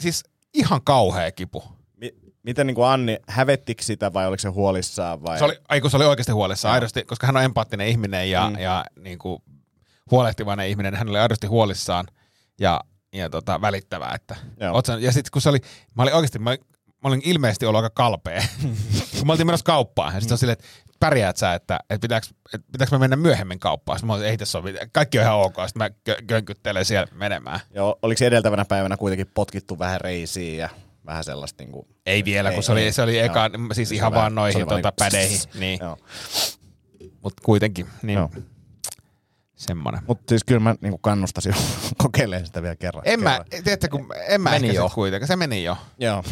siis 0.00 0.22
ihan 0.54 0.82
kauhea 0.84 1.32
kipu. 1.32 1.64
Mi- 2.42 2.50
miten 2.50 2.66
niin 2.66 2.74
kuin 2.74 2.88
Anni, 2.88 3.18
hävettikö 3.28 3.82
sitä 3.82 4.12
vai 4.12 4.26
oliko 4.26 4.40
se 4.40 4.48
huolissaan? 4.48 5.22
Vai? 5.22 5.38
Se 5.38 5.44
oli, 5.44 5.58
ai 5.68 5.80
kun 5.80 5.90
se 5.90 5.96
oli 5.96 6.04
oikeasti 6.04 6.32
huolissaan, 6.32 6.74
aidosti, 6.74 7.04
koska 7.04 7.26
hän 7.26 7.36
on 7.36 7.42
empaattinen 7.42 7.88
ihminen 7.88 8.30
ja, 8.30 8.50
mm. 8.50 8.58
ja 8.58 8.84
niin 9.00 9.18
kuin 9.18 9.42
huolehtivainen 10.10 10.68
ihminen, 10.68 10.94
hän 10.94 11.08
oli 11.08 11.18
aidosti 11.18 11.46
huolissaan 11.46 12.06
ja, 12.60 12.80
ja 13.12 13.30
tota, 13.30 13.60
välittävä. 13.60 14.12
Että, 14.14 14.36
sä- 14.86 14.98
ja 14.98 15.12
sitten 15.12 15.30
kun 15.32 15.42
se 15.42 15.48
oli, 15.48 15.58
mä 15.94 16.02
olin 16.02 16.14
oikeasti, 16.14 16.38
mä 16.38 16.56
mä 17.02 17.08
olin 17.08 17.22
ilmeisesti 17.24 17.66
ollut 17.66 17.82
aika 17.82 17.94
kalpea, 17.94 18.42
kun 19.18 19.26
mä 19.26 19.32
oltiin 19.32 19.46
menossa 19.46 19.64
kauppaan. 19.64 20.14
Ja 20.14 20.20
sitten 20.20 20.34
on 20.34 20.38
silleen, 20.38 20.56
että 20.58 20.64
pärjäät 21.00 21.36
sä, 21.36 21.54
että, 21.54 21.80
että 21.90 22.04
pitääkö, 22.04 22.26
että 22.54 22.66
pitääkö 22.72 22.94
mä 22.94 22.98
mennä 22.98 23.16
myöhemmin 23.16 23.58
kauppaan. 23.58 23.98
Sitten 23.98 24.06
mä 24.06 24.14
olin, 24.14 24.26
ei 24.26 24.38
tässä 24.38 24.58
ole 24.58 24.64
mitään, 24.72 24.90
kaikki 24.92 25.18
on 25.18 25.24
ihan 25.24 25.36
ok. 25.36 25.54
Sitten 25.66 25.82
mä 25.82 25.88
kö- 25.88 26.22
könkyttelen 26.26 26.84
siellä 26.84 27.06
menemään. 27.14 27.60
Joo, 27.74 27.98
oliko 28.02 28.24
edeltävänä 28.24 28.64
päivänä 28.64 28.96
kuitenkin 28.96 29.30
potkittu 29.34 29.78
vähän 29.78 30.00
reisiin 30.00 30.58
ja 30.58 30.68
vähän 31.10 31.24
sellaista 31.24 31.62
niin 31.62 31.72
kuin, 31.72 31.86
Ei 32.06 32.24
vielä, 32.24 32.48
Ei, 32.50 32.54
kun 32.54 32.62
se 32.62 32.72
oli, 32.72 32.82
ei. 32.82 32.92
se 32.92 33.02
oli 33.02 33.18
eka, 33.18 33.50
Joo. 33.52 33.66
siis 33.72 33.88
Se 33.88 33.94
ihan 33.94 34.12
vaan 34.14 34.34
noihin 34.34 34.60
tota, 34.60 34.74
niinku- 34.74 34.90
pädeihin. 34.98 35.40
Niin, 35.60 35.78
mutta 37.22 37.42
kuitenkin, 37.44 37.86
niin 38.02 38.16
Joo. 38.18 38.30
semmoinen. 39.54 40.02
Mutta 40.06 40.24
siis 40.28 40.44
kyllä 40.44 40.60
mä 40.60 40.74
niin 40.80 40.94
kannustasin 41.00 41.54
kokeilemaan 42.02 42.46
sitä 42.46 42.62
vielä 42.62 42.76
kerran. 42.76 43.02
En 43.06 43.22
mä, 43.22 43.30
kerran. 43.30 43.64
tiedätkö, 43.64 43.88
kun 43.88 44.06
en 44.28 44.40
mä 44.40 44.50
Meni 44.50 44.68
ehkä 44.68 44.76
jo. 44.80 44.88
sit 44.88 44.94
kuitenkaan, 44.94 45.28
se 45.28 45.36
meni 45.36 45.64
jo. 45.64 45.76
Joo. 45.98 46.24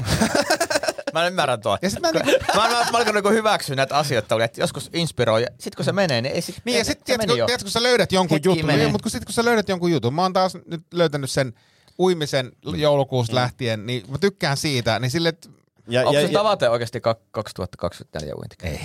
Mä 1.14 1.26
ymmärrän 1.26 1.60
tuo. 1.60 1.78
Ja 1.82 1.90
sit 1.90 2.00
mä 2.00 2.12
mä, 2.12 2.20
niinku- 2.20 2.44
mä, 2.56 2.62
mä, 2.62 2.68
mä 2.68 2.78
alkanut 2.78 3.14
niinku 3.14 3.28
hyväksyä 3.28 3.76
näitä 3.76 3.96
asioita, 3.98 4.44
että 4.44 4.60
joskus 4.60 4.90
inspiroi, 4.92 5.42
ja 5.42 5.48
sit 5.58 5.74
kun 5.74 5.84
se 5.84 5.92
menee, 5.92 6.22
niin 6.22 6.34
ei 6.34 6.40
sit 6.42 6.56
Niin 6.64 6.78
ja 6.78 6.84
sitten 6.84 7.04
tiedätkö, 7.04 7.34
tiedätkö, 7.34 7.58
kun 7.64 7.70
sä 7.70 7.82
löydät 7.82 8.12
jonkun 8.12 8.34
Hetki 8.34 8.48
jutun, 8.48 8.66
niin, 8.68 8.90
mutta 8.90 9.02
kun 9.02 9.10
sit 9.10 9.24
kun 9.24 9.32
sä 9.32 9.44
löydät 9.44 9.68
jonkun 9.68 9.90
jutun, 9.92 10.14
mä 10.14 10.22
oon 10.22 10.32
taas 10.32 10.54
nyt 10.66 10.82
löytänyt 10.92 11.30
sen 11.30 11.52
uimisen 11.98 12.52
joulukuusta 12.76 13.34
lähtien, 13.34 13.86
niin 13.86 14.04
mä 14.10 14.18
tykkään 14.18 14.56
siitä, 14.56 14.98
niin 14.98 15.10
sille, 15.10 15.28
että 15.28 15.48
Ja, 15.88 16.00
Onko 16.00 16.12
ja, 16.12 16.20
se 16.20 16.26
ja, 16.26 16.38
tavoite 16.38 16.68
oikeasti 16.68 16.98
kak- 16.98 17.28
2024 17.30 18.34
uinti? 18.34 18.56
Ei. 18.62 18.80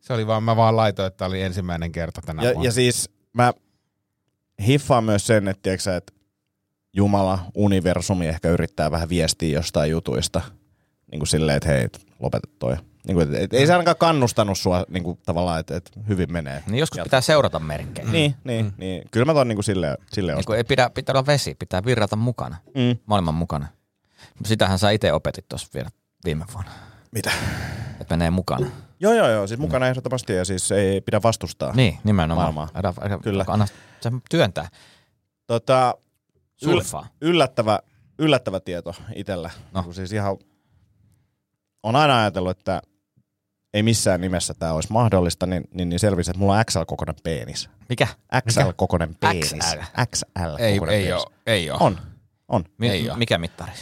se 0.00 0.12
oli 0.12 0.26
vaan, 0.26 0.42
mä 0.42 0.56
vaan 0.56 0.76
laitoin, 0.76 1.06
että 1.06 1.26
oli 1.26 1.42
ensimmäinen 1.42 1.92
kerta 1.92 2.20
tänä 2.26 2.42
ja, 2.42 2.50
vuonna. 2.50 2.68
ja 2.68 2.72
siis 2.72 3.10
mä 3.32 3.52
hiffaan 4.66 5.04
myös 5.04 5.26
sen, 5.26 5.48
että, 5.48 5.62
tiedätkö, 5.62 5.82
sä, 5.82 5.96
että 5.96 6.12
Jumala, 6.92 7.38
universumi 7.54 8.26
ehkä 8.26 8.48
yrittää 8.50 8.90
vähän 8.90 9.08
viestiä 9.08 9.58
jostain 9.58 9.90
jutuista. 9.90 10.40
Niin 11.10 11.20
kuin 11.20 11.28
silleen, 11.28 11.56
että 11.56 11.68
hei, 11.68 11.84
et 11.84 12.06
lopeta 12.20 12.48
toi. 12.58 12.76
Niin 13.06 13.14
kuin, 13.14 13.34
et, 13.34 13.42
et, 13.42 13.54
ei 13.54 13.66
se 13.66 13.72
ainakaan 13.72 13.96
kannustanut 13.96 14.58
sua 14.58 14.84
niin 14.88 15.02
kuin, 15.02 15.18
tavallaan, 15.26 15.60
että, 15.60 15.76
että 15.76 15.90
hyvin 16.08 16.32
menee. 16.32 16.62
Niin 16.66 16.78
joskus 16.78 17.00
pitää 17.02 17.20
seurata 17.20 17.58
merkkejä. 17.58 18.08
Niin, 18.10 18.34
niin, 18.44 18.64
mm. 18.64 18.72
niin. 18.76 19.02
Kyllä 19.10 19.26
mä 19.26 19.34
ton 19.34 19.48
niin 19.48 19.56
kuin 19.56 19.64
silleen, 19.64 19.98
silleen 20.12 20.38
Niin 20.38 20.56
ei 20.56 20.64
pidä, 20.64 20.90
pitää 20.90 21.12
olla 21.12 21.26
vesi, 21.26 21.54
pitää 21.54 21.84
virrata 21.84 22.16
mukana. 22.16 22.56
Mm. 22.74 22.96
Maailman 23.06 23.34
mukana. 23.34 23.66
Sitähän 24.44 24.78
sä 24.78 24.90
itse 24.90 25.12
opetit 25.12 25.48
tuossa 25.48 25.68
vielä 25.74 25.88
viime 26.24 26.44
vuonna. 26.52 26.70
Mitä? 27.12 27.30
Että 28.00 28.16
menee 28.16 28.30
mukana. 28.30 28.66
Joo, 29.00 29.12
joo, 29.12 29.28
joo. 29.28 29.46
Siis 29.46 29.60
mukana 29.60 29.88
ehdottomasti 29.88 30.32
ja 30.32 30.44
siis 30.44 30.72
ei 30.72 31.00
pidä 31.00 31.20
vastustaa. 31.22 31.72
Niin, 31.72 31.98
nimenomaan. 32.04 32.54
Maailmaa. 32.54 32.68
Älä, 32.74 32.94
älä, 33.00 33.18
Kyllä. 33.18 33.44
Anna 33.48 33.66
se 34.00 34.10
työntää. 34.30 34.68
Tota, 35.46 35.94
Surfaa. 36.56 37.06
yllättävä, 37.20 37.78
yllättävä 38.18 38.60
tieto 38.60 38.94
itsellä. 39.14 39.50
No. 39.72 39.84
No. 39.86 39.92
Siis 39.92 40.12
ihan, 40.12 40.36
on 41.82 41.96
aina 41.96 42.20
ajatellut, 42.20 42.58
että 42.58 42.82
ei 43.74 43.82
missään 43.82 44.20
nimessä 44.20 44.54
tämä 44.54 44.72
olisi 44.72 44.92
mahdollista, 44.92 45.46
niin, 45.46 45.64
niin, 45.74 45.88
niin 45.88 45.98
selvisi, 46.00 46.30
että 46.30 46.38
mulla 46.38 46.54
on 46.58 46.64
XL-kokoinen 46.70 47.14
penis. 47.22 47.70
Mikä? 47.88 48.06
XL-kokoinen 48.48 49.14
penis. 49.20 49.54
XL? 49.58 49.78
XL. 50.14 50.56
ei, 50.58 50.80
ei 50.90 51.12
oo, 51.12 51.26
ei 51.46 51.70
oo. 51.70 51.76
On, 51.80 51.98
on. 52.48 52.64
Mi- 52.78 52.90
Ei 52.90 53.10
oo. 53.10 53.16
mikä 53.16 53.38
mittari? 53.38 53.72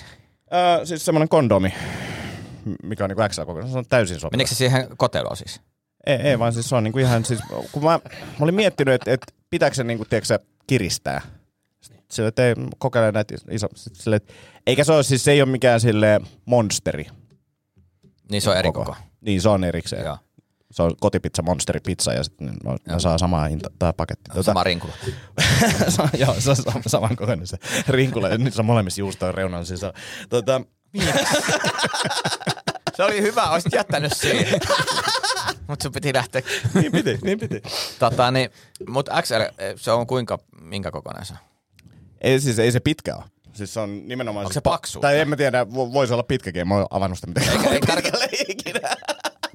Öö, 0.54 0.86
siis 0.86 1.04
semmoinen 1.04 1.28
kondomi, 1.28 1.74
mikä 2.82 3.04
on 3.04 3.10
niinku 3.10 3.22
XL-kokoinen. 3.22 3.70
Se 3.72 3.78
on 3.78 3.84
täysin 3.88 4.20
sopiva. 4.20 4.36
Menikö 4.36 4.48
se 4.50 4.54
siihen 4.54 4.88
koteloon 4.96 5.36
siis? 5.36 5.60
Ei, 6.06 6.16
ei, 6.16 6.38
vaan 6.38 6.52
siis 6.52 6.68
se 6.68 6.74
on 6.76 6.84
niinku 6.84 6.98
ihan 6.98 7.24
siis, 7.24 7.40
kun 7.72 7.84
mä, 7.84 7.88
mä 7.88 8.00
olin 8.40 8.54
miettinyt, 8.54 8.94
että, 8.94 9.12
että 9.12 9.26
pitääkö 9.50 9.76
se 9.76 9.84
niinku, 9.84 10.04
tiedätkö, 10.04 10.38
kiristää. 10.66 11.20
Sille, 12.10 12.28
että 12.28 12.46
ei 12.48 12.54
kokeile 12.78 13.12
näitä 13.12 13.34
iso, 13.50 13.66
sille, 13.74 14.16
että, 14.16 14.32
eikä 14.66 14.84
se 14.84 14.92
ole 14.92 15.02
siis, 15.02 15.24
se 15.24 15.32
ei 15.32 15.42
ole 15.42 15.50
mikään 15.50 15.80
sille 15.80 16.20
monsteri. 16.44 17.06
Niin 18.30 18.42
se 18.42 18.50
on 18.50 18.56
eri 18.56 18.72
koko. 18.72 18.96
Niin, 19.20 19.42
se 19.42 19.48
on 19.48 19.64
erikseen. 19.64 20.04
Joo. 20.04 20.18
Se 20.70 20.82
on 20.82 20.96
kotipizza, 21.00 21.42
monsteri 21.42 21.80
pizza 21.80 22.12
ja 22.12 22.24
sitten 22.24 22.46
ne, 22.46 22.76
ne 22.88 23.00
saa 23.00 23.18
samaa 23.18 23.44
hinta, 23.48 23.70
tämä 23.78 23.92
paketti. 23.92 24.28
Tota, 24.28 24.42
Sama 24.42 24.64
rinkula. 24.64 24.92
joo, 26.18 26.34
se 26.40 26.50
on 26.50 26.56
sam- 26.56 26.82
saman 26.86 27.16
kokoinen 27.16 27.46
se 27.46 27.56
rinkula 27.88 28.28
ja 28.28 28.38
nyt 28.38 28.54
se 28.54 28.60
on 28.60 28.66
molemmissa 28.66 29.00
juustojen 29.00 29.34
reunan 29.34 29.66
sisällä. 29.66 29.94
Tota, 30.28 30.60
Se 32.96 33.04
oli 33.04 33.22
hyvä, 33.22 33.50
olisit 33.50 33.72
jättänyt 33.72 34.12
siihen. 34.12 34.60
Mut 35.68 35.80
sun 35.82 35.92
piti 35.92 36.14
lähteä. 36.14 36.42
niin 36.74 36.92
piti, 36.92 37.18
niin 37.22 37.38
piti. 37.40 37.62
Tota, 37.98 38.30
niin, 38.30 38.50
mut 38.88 39.08
XL, 39.22 39.34
se 39.76 39.90
on 39.92 40.06
kuinka, 40.06 40.38
minkä 40.60 40.90
kokoinen 40.90 41.26
se? 41.26 41.34
Ei, 42.20 42.40
siis 42.40 42.58
ei 42.58 42.72
se 42.72 42.80
pitkä 42.80 43.16
ole. 43.16 43.24
Siis 43.52 43.74
se 43.74 43.80
on 43.80 44.08
nimenomaan... 44.08 44.42
Onko 44.44 44.48
siis 44.48 44.54
se 44.54 44.60
paksu? 44.60 45.00
Tai 45.00 45.20
en 45.20 45.28
mä 45.28 45.36
tiedä, 45.36 45.62
vo- 45.64 45.92
voisi 45.92 46.12
olla 46.12 46.22
pitkäkin, 46.22 46.68
mä 46.68 46.74
oon 46.74 46.86
avannut 46.90 47.18
sitä 47.18 47.26
mitenkään. 47.26 47.72
Eikä- 47.72 47.92
ei 47.92 48.02
pitkälle 48.02 48.28
ikinä. 48.48 48.80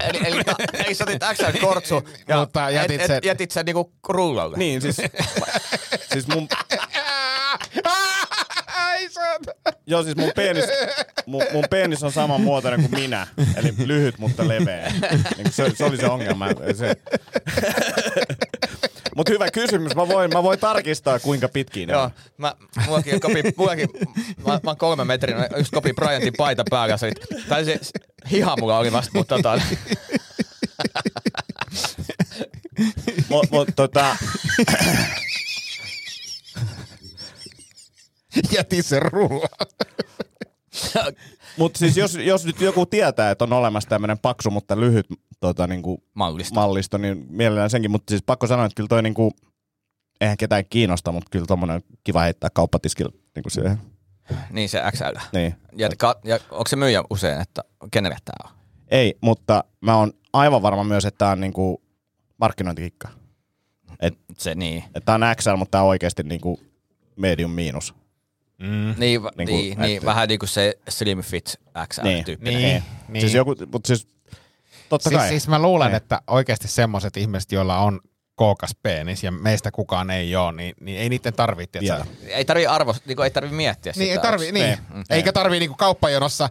Eli, 0.09 0.19
eli, 0.25 0.41
eli 0.85 0.95
sä 0.95 1.03
otit 1.03 1.21
XL-kortsu 1.33 2.09
ja 2.27 2.37
Mutta 2.37 2.69
jätit 2.69 3.01
et, 3.01 3.07
sen- 3.07 3.17
et, 3.17 3.25
jätit 3.25 3.51
sen 3.51 3.65
niinku 3.65 3.93
rullalle. 4.09 4.57
Niin, 4.57 4.81
siis, 4.81 4.95
siis 6.13 6.27
mun, 6.27 6.47
joo, 9.87 10.03
siis 10.03 10.15
mun 10.15 10.31
penis, 10.35 10.65
mun, 11.25 11.43
mun 11.53 11.63
penis 11.69 12.03
on 12.03 12.11
saman 12.11 12.41
muotoinen 12.41 12.81
kuin 12.89 13.01
minä. 13.01 13.27
Eli 13.55 13.73
lyhyt, 13.85 14.17
mutta 14.19 14.47
leveä. 14.47 14.91
Niin 15.37 15.51
se, 15.51 15.71
se, 15.75 15.85
oli 15.85 15.97
se 15.97 16.05
ongelma. 16.07 16.47
Se. 16.77 16.95
Mutta 19.15 19.31
hyvä 19.31 19.51
kysymys. 19.51 19.95
Mä 19.95 20.07
voin, 20.07 20.31
mä 20.33 20.43
voin 20.43 20.59
tarkistaa, 20.59 21.19
kuinka 21.19 21.47
pitkiä 21.49 21.85
ne 21.85 21.93
Joo, 21.93 22.03
on. 22.03 22.11
mä, 22.37 22.55
mullakin, 22.85 23.19
kopi, 23.19 23.43
mullakin 23.57 23.89
mä, 24.37 24.59
mä 24.63 24.69
oon 24.69 24.77
kolme 24.77 25.05
metrin, 25.05 25.35
just 25.57 25.71
kopi 25.73 25.93
Bryantin 25.93 26.33
paita 26.37 26.63
päällä, 26.69 26.97
se, 26.97 27.11
tai 27.49 27.65
se 27.65 27.79
hiha 28.31 28.55
mulla 28.59 28.77
oli 28.77 28.91
vasta, 28.91 29.11
mutta 29.13 29.35
tota, 29.35 29.61
Mut, 33.29 33.51
mut, 33.51 33.69
tota, 33.75 34.17
Jätin 38.51 38.83
sen 38.83 39.01
rulla. 39.01 39.47
Mut 41.57 41.75
siis 41.75 41.97
jos, 41.97 42.15
jos 42.15 42.45
nyt 42.45 42.61
joku 42.61 42.85
tietää, 42.85 43.31
että 43.31 43.43
on 43.43 43.53
olemassa 43.53 43.89
tämmöinen 43.89 44.19
paksu, 44.19 44.51
mutta 44.51 44.79
lyhyt 44.79 45.05
tota, 45.39 45.67
niinku, 45.67 46.03
mallista. 46.13 46.55
mallisto, 46.55 46.97
niin 46.97 47.25
mielellään 47.29 47.69
senkin. 47.69 47.91
Mutta 47.91 48.11
siis 48.11 48.23
pakko 48.25 48.47
sanoa, 48.47 48.65
että 48.65 48.75
kyllä 48.75 48.87
toi 48.87 49.03
niinku, 49.03 49.31
eihän 50.21 50.37
ketään 50.37 50.63
kiinnosta, 50.69 51.11
mutta 51.11 51.29
kyllä 51.31 51.45
tommonen 51.45 51.83
kiva 52.03 52.21
heittää 52.21 52.49
kauppatiskillä 52.53 53.11
niinku 53.35 53.49
siihen. 53.49 53.77
Niin 54.51 54.69
se 54.69 54.81
XL. 54.91 55.19
Niin. 55.33 55.55
Ja, 55.75 55.89
ka, 55.97 56.15
ja 56.23 56.39
onko 56.51 56.67
se 56.67 56.75
myyjä 56.75 57.03
usein, 57.09 57.41
että 57.41 57.61
kenelle 57.91 58.17
tää 58.25 58.49
on? 58.49 58.57
Ei, 58.87 59.17
mutta 59.21 59.63
mä 59.81 59.97
oon 59.97 60.13
aivan 60.33 60.61
varma 60.61 60.83
myös, 60.83 61.05
että 61.05 61.17
tää 61.17 61.31
on 61.31 61.41
niinku 61.41 61.81
markkinointikikka. 62.37 63.07
Se 64.37 64.55
niin. 64.55 64.83
Tää 65.05 65.15
on 65.15 65.21
XL, 65.35 65.55
mutta 65.55 65.71
tää 65.71 65.81
on 65.81 65.87
oikeasti 65.87 66.23
niinku 66.23 66.59
medium 67.15 67.51
miinus. 67.51 67.95
Mm. 68.57 68.93
Niin, 68.97 69.23
va- 69.23 69.31
Niin 69.37 69.47
niin, 69.47 69.75
kuin, 69.75 69.85
niin, 69.85 69.97
että- 69.97 70.05
vähän 70.05 70.27
niin 70.27 70.39
kuin 70.39 70.49
se 70.49 70.73
Slim 70.89 71.21
Fit 71.21 71.59
XL 71.87 72.01
Niin. 72.03 72.25
Niin, 72.27 72.39
Niin. 72.41 72.83
niin. 73.07 73.21
Siis 73.21 73.33
joku, 73.33 73.55
mutta 73.71 73.87
siis 73.87 74.07
totta 74.89 75.09
siis, 75.09 75.19
kai. 75.19 75.29
siis 75.29 75.47
mä 75.47 75.59
luulen, 75.59 75.87
Niin. 75.87 75.95
että 75.97 76.21
oikeasti 76.27 76.67
semmoiset 76.67 77.17
ihmiset, 77.17 77.51
joilla 77.51 77.77
on 77.79 77.99
kookas 78.35 78.71
penis 78.83 79.23
ja 79.23 79.31
meistä 79.31 79.71
kukaan 79.71 80.09
ei 80.09 80.35
ole, 80.35 80.51
niin, 80.51 80.75
niin 80.81 80.97
ei 80.99 81.09
niiden 81.09 81.33
tarvitse. 81.33 81.79
Vielä. 81.79 82.05
Ei 82.27 82.45
tarvi 82.45 82.67
arvo, 82.67 82.95
niin 83.05 83.21
ei 83.23 83.31
tarvi 83.31 83.55
miettiä 83.55 83.93
sitä. 83.93 84.03
Niin, 84.03 84.11
ei 84.11 84.19
tarvi, 84.19 84.51
niin. 84.51 84.77
Mm. 84.93 85.03
Eikä 85.09 85.33
tarvi 85.33 85.59
niinku 85.59 85.75
kauppajonossa, 85.75 86.49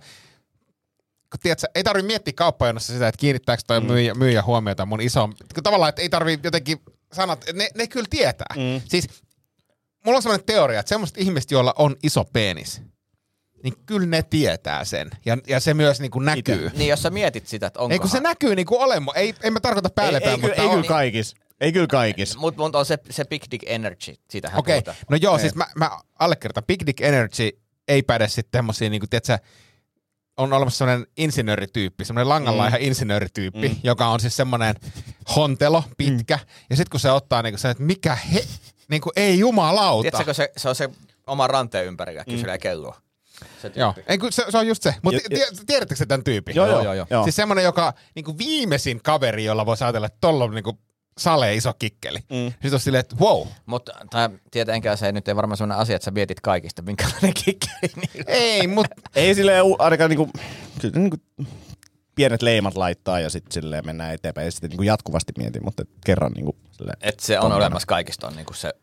kun 1.31 1.41
tiedätkö, 1.43 1.67
ei 1.75 1.85
tarvi 1.85 2.03
miettiä 2.03 2.33
kauppajonossa 2.37 2.93
sitä, 2.93 3.09
että 3.09 3.19
kiinnittääkö 3.19 3.63
toi 3.67 3.81
mm. 3.81 3.87
myyjä, 3.87 4.15
myyjä 4.15 4.43
huomiota 4.43 4.87
mun 4.87 5.01
iso, 5.01 5.29
tavallaan, 5.63 5.89
että 5.89 6.03
ei 6.03 6.09
tarvi 6.09 6.39
jotenkin 6.43 6.79
sanoa, 7.13 7.33
että 7.33 7.53
ne, 7.53 7.69
ne 7.75 7.87
kyllä 7.87 8.07
tietää. 8.11 8.55
Mm. 8.57 8.81
Siis 8.89 9.09
mulla 10.05 10.17
on 10.17 10.23
sellainen 10.23 10.47
teoria, 10.47 10.81
että 10.81 10.89
semmoiset 10.89 11.19
ihmiset, 11.19 11.51
joilla 11.51 11.75
on 11.79 11.97
iso 12.03 12.25
penis, 12.25 12.83
niin 13.63 13.75
kyllä 13.87 14.07
ne 14.07 14.23
tietää 14.23 14.85
sen. 14.85 15.11
Ja, 15.25 15.39
ja 15.47 15.61
se 15.61 15.75
myös 15.75 16.01
niinku 16.01 16.19
näkyy. 16.19 16.71
Niin, 16.75 16.89
jos 16.89 17.03
sä 17.03 17.11
mietit 17.11 17.47
sitä, 17.47 17.67
että 17.67 17.81
onko 17.81 17.93
Ei 17.93 17.99
kun 17.99 18.11
se 18.11 18.21
näkyy 18.21 18.57
niinku 18.57 18.77
olemo. 18.83 19.13
Ei, 19.15 19.35
en 19.43 19.53
mä 19.53 19.61
tarkoita 19.61 19.89
ei, 19.89 19.95
päälle 19.95 20.19
ei, 20.19 20.25
päin, 20.25 20.41
kyllä, 20.41 20.49
mutta 20.49 20.63
ei 20.63 20.69
on, 20.69 20.75
kyllä 20.75 20.89
kaikis. 20.89 21.35
Ei 21.61 21.73
kyllä 21.73 21.87
kaikis. 21.87 22.37
Mut, 22.37 22.57
mut 22.57 22.75
on 22.75 22.87
se, 22.87 22.99
se 23.11 23.25
Big 23.25 23.43
Dick 23.51 23.65
Energy, 23.67 24.15
siitähän 24.31 24.59
Okei, 24.59 24.75
puhutaan. 24.75 24.97
no 25.11 25.17
joo, 25.17 25.35
Ei. 25.35 25.41
siis 25.41 25.55
mä, 25.55 25.67
mä 25.77 25.91
allekirjoitan. 26.19 26.65
Big 26.65 26.83
Dick 26.87 27.01
Energy 27.01 27.51
ei 27.89 28.03
päde 28.03 28.29
sitten 28.29 28.51
tämmösiä, 28.51 28.91
niinku, 28.91 29.07
tiedätkö, 29.07 29.39
on 30.37 30.53
olemassa 30.53 30.79
semmoinen 30.79 31.07
insinöörityyppi, 31.17 32.05
semmoinen 32.05 32.29
langanlaiha 32.29 32.77
mm. 32.77 32.85
insinöörityyppi, 32.85 33.69
mm. 33.69 33.77
joka 33.83 34.07
on 34.09 34.21
siis 34.21 34.37
semmoinen 34.37 34.75
hontelo, 35.37 35.85
pitkä. 35.97 36.37
Mm. 36.37 36.49
Ja 36.71 36.77
sitten 36.77 36.91
kun 36.91 37.01
se 37.01 37.11
ottaa 37.11 37.43
niinku 37.43 37.59
se, 37.59 37.71
että 37.71 37.83
mikä 37.83 38.15
he, 38.15 38.45
niinku 38.89 39.13
ei 39.17 39.39
jumalauta. 39.39 40.11
Tiedätkö, 40.11 40.35
se, 40.35 40.53
se 40.57 40.69
on 40.69 40.75
se 40.75 40.91
oma 41.27 41.47
ranteen 41.47 41.87
ympärillä, 41.87 42.25
kyselee 42.25 42.57
mm. 42.57 42.61
kelloa. 42.61 42.97
Se 43.63 43.71
tyyppi. 43.71 43.81
Joo, 43.81 43.95
ei, 44.07 44.19
kun 44.19 44.33
se, 44.33 44.45
se 44.49 44.59
on 44.59 44.67
just 44.67 44.83
se. 44.83 44.95
Mutta 45.03 45.21
tiedättekö 45.67 45.97
se 45.97 46.07
tämän 46.07 46.25
tyypin? 46.25 46.57
Joo, 46.57 46.67
joo, 46.67 46.83
joo, 46.83 46.95
joo. 46.95 47.07
joo. 47.11 47.23
Siis 47.23 47.37
semmoinen, 47.37 47.65
joka 47.65 47.93
niinku 48.15 48.39
viimeisin 48.39 49.01
kaveri, 49.03 49.45
jolla 49.45 49.67
voisi 49.67 49.85
ajatella, 49.85 50.07
että 50.07 50.19
tolla 50.21 50.45
on 50.45 50.55
niinku 50.55 50.79
sale 51.19 51.55
iso 51.55 51.75
kikkeli. 51.79 52.19
Mm. 52.19 52.51
Sitten 52.51 52.75
on 52.75 52.81
silleen, 52.81 53.01
että 53.01 53.17
wow. 53.21 53.47
Mutta 53.67 53.93
tietenkään 54.51 54.99
se 54.99 55.07
ei 55.07 55.13
nyt 55.13 55.29
ei 55.29 55.37
varmaan 55.37 55.57
sellainen 55.57 55.83
asia, 55.83 55.97
että 55.97 56.05
sä 56.05 56.11
mietit 56.11 56.41
kaikista, 56.41 56.83
minkälainen 56.83 57.35
kikkeli 57.45 57.93
niillä 57.97 58.25
on. 58.29 58.35
Ei, 58.35 58.67
mutta 58.67 58.95
Ei 59.15 59.35
silleen 59.35 59.65
ainakaan 59.79 60.11
niinku, 60.11 60.31
kyllä 60.81 60.99
niinku 60.99 61.17
pienet 62.15 62.43
leimat 62.43 62.77
laittaa 62.77 63.21
ja 63.21 63.31
sitten 63.31 63.53
silleen 63.53 63.87
mennään 63.87 64.15
eteenpäin. 64.15 64.45
Ja 64.45 64.51
sitten 64.51 64.71
niinku 64.71 64.83
jatkuvasti 64.83 65.33
mietin, 65.39 65.65
mutta 65.65 65.83
kerran 66.07 66.33
niinku 66.33 66.57
silleen. 66.71 66.97
Et 67.01 67.21
se 67.21 67.41
on 67.41 67.53
olemassa 67.53 67.87
kaikista. 67.87 68.27
On 68.27 68.37
niinku 68.37 68.53
se, 68.53 68.75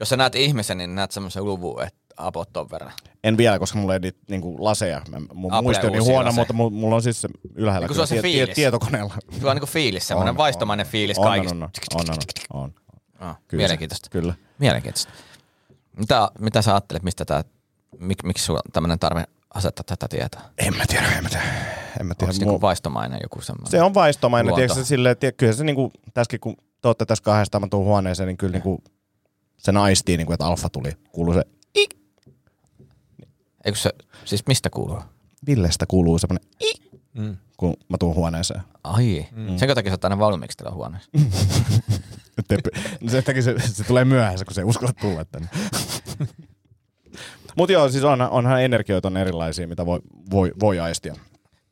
jos 0.00 0.08
sä 0.08 0.16
näet 0.16 0.34
ihmisen, 0.34 0.78
niin 0.78 0.94
näet 0.94 1.10
semmoisen 1.12 1.44
luvun, 1.44 1.82
että 1.82 1.98
apot 2.16 2.52
ton 2.52 2.70
verran. 2.70 2.92
En 3.24 3.36
vielä, 3.36 3.58
koska 3.58 3.78
mulla 3.78 3.94
ei 3.94 4.00
niitä 4.00 4.18
niinku 4.28 4.64
laseja. 4.64 5.02
Mä, 5.08 5.20
mun 5.34 5.52
Apple 5.52 5.62
muisti 5.62 5.86
on 5.86 5.92
niin 5.92 6.02
huono, 6.04 6.24
laseja. 6.26 6.40
mutta 6.40 6.52
mulla, 6.52 6.96
on 6.96 7.02
siis 7.02 7.20
se 7.20 7.28
ylhäällä 7.54 7.86
Niin 7.86 7.94
se 7.94 8.00
on 8.00 8.06
se 8.06 8.14
kyllä 8.14 8.22
fiilis. 8.22 8.54
tietokoneella. 8.54 9.14
Sulla 9.38 9.50
on 9.50 9.56
niinku 9.56 9.66
fiilis, 9.66 10.08
semmoinen 10.08 10.30
On, 10.32 10.36
vaistomainen 10.36 10.86
fiilis 10.86 11.18
on, 11.18 11.24
kaikista. 11.24 11.54
on, 11.54 11.62
on, 11.62 11.70
on, 12.10 12.16
on, 12.52 12.62
on. 12.62 12.74
Ah, 13.18 13.36
Kyllä 13.48 13.50
se- 13.50 13.56
mielenkiintoista. 13.56 14.10
Kyllä. 14.10 14.34
Mielenkiintoista. 14.58 15.12
Mitä, 15.96 16.30
mitä 16.38 16.62
sä 16.62 16.72
ajattelet, 16.74 17.02
mistä 17.02 17.24
tää, 17.24 17.44
mik, 17.98 18.22
miksi 18.24 18.44
sulla 18.44 18.60
on 18.66 18.72
tämmöinen 18.72 18.98
tarve 18.98 19.24
asettaa 19.54 19.84
tätä 19.84 20.08
tietoa? 20.08 20.42
En 20.58 20.76
mä 20.76 20.84
tiedä, 20.88 21.06
en 21.16 21.22
mä 21.22 21.28
tiedä. 21.28 21.44
En 22.00 22.06
mä 22.06 22.14
tiedä. 22.14 22.30
Onko 22.30 22.32
se 22.32 22.38
niinku 22.44 22.60
vaistomainen 22.60 23.20
joku 23.22 23.40
semmoinen? 23.40 23.70
Se 23.70 23.82
on 23.82 23.94
vaistomainen, 23.94 24.46
Luonto. 24.46 24.56
tiedätkö 24.56 24.82
se 24.84 24.88
silleen, 24.88 25.16
tiedä, 25.16 25.32
kyllä 25.36 25.52
se 25.52 25.64
niinku, 25.64 25.92
tässäkin 26.14 26.40
kun 26.40 26.56
te 26.82 26.88
olette 26.88 27.04
tässä 27.06 27.24
kahdestaan, 27.24 27.62
mä 27.62 27.68
tuun 27.70 27.84
huoneeseen, 27.84 28.26
niin 28.26 28.36
kyllä 28.36 28.52
niinku, 28.52 28.82
se 29.58 29.72
naistii, 29.72 30.16
niinku, 30.16 30.32
että 30.32 30.46
alfa 30.46 30.68
tuli. 30.68 30.92
Kuuluu 31.12 31.34
se, 31.34 31.44
Eikö 33.64 33.78
se, 33.78 33.90
siis 34.24 34.46
mistä 34.46 34.70
kuuluu? 34.70 35.00
Villestä 35.46 35.86
kuuluu 35.86 36.18
semmoinen, 36.18 36.48
Mm. 37.14 37.36
kun 37.56 37.74
mä 37.88 37.98
tuun 37.98 38.14
huoneeseen. 38.14 38.60
Ai, 38.84 39.26
mm. 39.32 39.58
sen 39.58 39.74
takia 39.74 39.90
sä 39.90 39.94
oot 39.94 40.04
aina 40.04 40.18
valmiiksi 40.18 40.56
täällä 40.56 40.74
huoneessa. 40.74 41.10
se, 43.08 43.22
takia 43.22 43.42
se, 43.42 43.54
se, 43.58 43.84
tulee 43.84 44.04
myöhässä, 44.04 44.44
kun 44.44 44.54
se 44.54 44.60
ei 44.60 44.64
uskalla 44.64 44.92
tulla 45.00 45.24
tänne. 45.24 45.48
Mutta 47.56 47.72
joo, 47.72 47.88
siis 47.88 48.04
onhan, 48.04 48.30
onhan 48.30 48.62
energioita 48.62 49.08
on 49.08 49.16
erilaisia, 49.16 49.68
mitä 49.68 49.86
voi, 49.86 50.00
voi, 50.30 50.52
voi 50.60 50.80
aistia. 50.80 51.14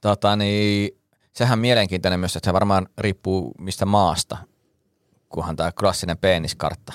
Tota, 0.01 0.37
niin, 0.37 0.91
sehän 1.33 1.59
mielenkiintoinen 1.59 2.21
myös, 2.21 2.37
että 2.37 2.49
se 2.49 2.53
varmaan 2.53 2.89
riippuu 2.99 3.53
mistä 3.59 3.87
maasta, 3.87 4.37
kunhan 5.29 5.57
tämä 5.57 5.73
klassinen 5.73 6.19
peniskartta, 6.19 6.93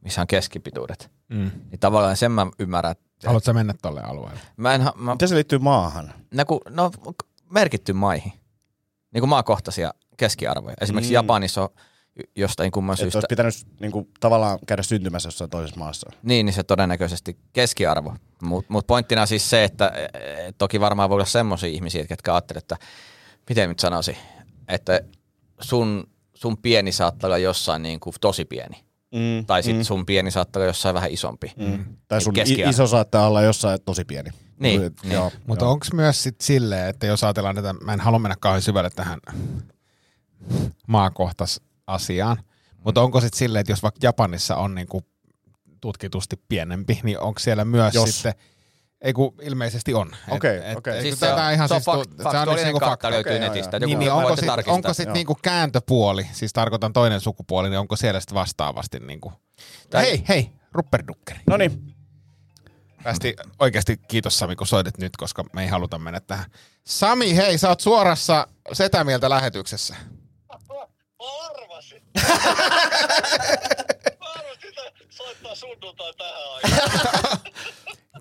missä 0.00 0.20
on 0.20 0.26
keskipituudet. 0.26 1.10
Mm. 1.28 1.50
Niin 1.70 1.80
tavallaan 1.80 2.16
sen 2.16 2.32
mä 2.32 2.46
ymmärrän, 2.58 2.92
että 2.92 3.04
Haluatko 3.26 3.44
sä 3.46 3.52
mennä 3.52 3.74
tolle 3.82 4.00
alueelle? 4.02 4.40
mä 4.56 4.74
en, 4.74 4.80
ha- 4.82 4.94
mä, 4.96 5.12
Miten 5.12 5.28
se 5.28 5.34
liittyy 5.34 5.58
maahan? 5.58 6.14
ne, 6.34 6.44
kun, 6.44 6.60
no, 6.70 6.90
merkitty 7.50 7.92
maihin, 7.92 8.32
niin 9.14 9.20
kuin 9.20 9.28
maakohtaisia 9.28 9.94
keskiarvoja. 10.16 10.74
Esimerkiksi 10.80 11.12
Mm. 11.12 11.14
Japanissa 11.14 11.62
on 11.62 11.68
jostain 12.36 12.70
kumman 12.72 12.94
Että 12.94 13.02
syystä, 13.02 13.18
olisi 13.18 13.26
pitänyt 13.28 13.54
niinku, 13.80 14.08
tavallaan 14.20 14.58
käydä 14.66 14.82
syntymässä 14.82 15.26
jossain 15.26 15.50
toisessa 15.50 15.78
maassa. 15.80 16.10
niin, 16.22 16.46
niin 16.46 16.54
se 16.54 16.62
todennäköisesti 16.62 17.36
keskiarvo. 17.52 18.14
Mutta 18.42 18.72
mut 18.72 18.86
pointtina 18.86 19.26
siis 19.26 19.50
se, 19.50 19.64
että 19.64 19.86
e, 19.88 20.52
toki 20.58 20.80
varmaan 20.80 21.10
voi 21.10 21.14
olla 21.16 21.24
semmoisia 21.24 21.68
ihmisiä, 21.68 22.06
jotka 22.10 22.34
ajattelee, 22.34 22.58
että 22.58 22.76
miten 23.48 23.68
nyt 23.68 23.78
sanoisin, 23.80 24.16
että 24.68 25.00
sun, 25.60 26.04
sun 26.34 26.56
pieni 26.58 26.92
saattaa 26.92 27.28
olla 27.28 27.38
jossain 27.38 27.82
niin 27.82 28.00
kuin 28.00 28.14
tosi 28.20 28.44
pieni. 28.44 28.84
Mm, 29.14 29.46
Tai 29.46 29.62
sitten 29.62 29.80
mm. 29.80 29.84
sun 29.84 30.06
pieni 30.06 30.30
saattaa 30.30 30.60
olla 30.60 30.66
jossain 30.68 30.94
vähän 30.94 31.10
isompi. 31.10 31.52
mm. 31.56 31.84
Tai 32.08 32.20
sun 32.20 32.34
keskiarvo. 32.34 32.70
iso 32.70 32.86
saattaa 32.86 33.26
olla 33.26 33.42
jossain 33.42 33.78
tosi 33.84 34.04
pieni. 34.04 34.30
Niin, 34.58 34.82
Et- 34.82 34.92
niin. 35.02 35.12
Joo, 35.12 35.32
Mutta 35.46 35.66
onko 35.66 35.86
myös 35.92 36.22
sit 36.22 36.40
silleen, 36.40 36.88
että 36.88 37.06
jos 37.06 37.24
ajatellaan 37.24 37.54
tätä, 37.54 37.72
mä 37.72 37.92
en 37.92 38.00
halua 38.00 38.18
mennä 38.18 38.36
kauhean 38.40 38.62
syvälle 38.62 38.90
tähän 38.90 39.20
maakohtais 40.88 41.60
asiaan, 41.86 42.36
mutta 42.84 43.02
onko 43.02 43.20
sitten 43.20 43.38
silleen, 43.38 43.60
että 43.60 43.72
jos 43.72 43.82
vaikka 43.82 43.98
Japanissa 44.02 44.56
on 44.56 44.74
niinku 44.74 45.02
tutkitusti 45.80 46.36
pienempi, 46.48 47.00
niin 47.02 47.20
onko 47.20 47.38
siellä 47.40 47.64
myös 47.64 47.94
Jos. 47.94 48.14
sitten, 48.14 48.34
ei 49.00 49.12
kun 49.12 49.34
ilmeisesti 49.42 49.94
on. 49.94 50.10
Okei, 50.30 50.60
et- 50.64 50.76
okei. 50.76 50.96
et 50.96 51.02
Siis 51.02 51.18
kun 51.18 51.28
se 51.28 51.32
on, 51.34 51.52
ihan 51.52 51.68
se 51.68 51.74
on 51.74 51.80
siis 51.80 51.86
fakt, 51.96 52.32
se 52.32 52.38
on 52.50 52.56
niinku 52.64 52.80
fakta. 52.80 53.10
löytyy 53.10 53.32
joo, 53.32 53.40
netistä. 53.40 53.76
joo. 53.76 53.80
Joku 53.80 53.86
Niin, 53.86 53.98
niin 53.98 54.12
onko 54.12 54.36
sitten 54.36 54.64
onko 54.66 54.94
sit 54.94 55.08
niinku 55.12 55.38
kääntöpuoli, 55.42 56.26
siis 56.32 56.52
tarkoitan 56.52 56.92
toinen 56.92 57.20
sukupuoli, 57.20 57.70
niin 57.70 57.78
onko 57.78 57.96
siellä 57.96 58.20
sitten 58.20 58.34
vastaavasti 58.34 58.98
niinku... 59.00 59.32
Tai- 59.90 60.02
Hei, 60.02 60.24
hei, 60.28 60.50
rupperdukkeri. 60.72 61.40
No 61.46 61.56
niin, 61.56 61.94
Päästi 63.04 63.36
oikeasti 63.58 63.96
kiitos 64.08 64.38
Sami, 64.38 64.56
kun 64.56 64.66
soitit 64.66 64.98
nyt, 64.98 65.16
koska 65.16 65.44
me 65.52 65.62
ei 65.62 65.68
haluta 65.68 65.98
mennä 65.98 66.20
tähän. 66.20 66.44
Sami, 66.86 67.36
hei, 67.36 67.58
sä 67.58 67.68
oot 67.68 67.80
suorassa 67.80 68.46
Setämieltä 68.72 69.30
lähetyksessä. 69.30 69.96
Arvasin. 70.48 71.73
Arvasin, 74.20 74.68
että 74.68 75.04
soittaa 75.10 75.54
sunnuntai 75.54 76.12
tähän 76.18 76.34
aikaan. 76.54 77.38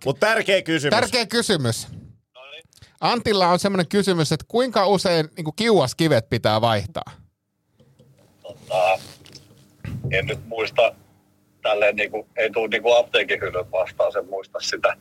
mutta 0.06 0.28
tärkeä 0.28 0.62
kysymys. 0.62 1.00
Tärkeä 1.00 1.26
kysymys. 1.26 1.88
No 2.36 2.42
niin. 2.52 2.64
Antilla 3.02 3.48
on 3.48 3.60
semmoinen 3.60 3.88
kysymys, 3.88 4.32
että 4.32 4.46
kuinka 4.48 4.88
usein 4.88 5.30
niin 5.38 5.56
kiuaskivet 5.56 6.30
pitää 6.30 6.62
vaihtaa? 6.62 7.12
Tota, 8.42 9.00
en 10.12 10.26
nyt 10.26 10.48
muista 10.48 10.96
tälleen 11.62 11.96
niinku, 11.96 12.28
ei 12.38 12.50
tuu 12.52 12.68
niinku 12.68 12.94
apteekin 12.94 13.42
hyllyn 13.42 13.72
vastaan, 13.72 14.12
sen 14.12 14.30
muista 14.30 14.60
sitä. 14.60 14.98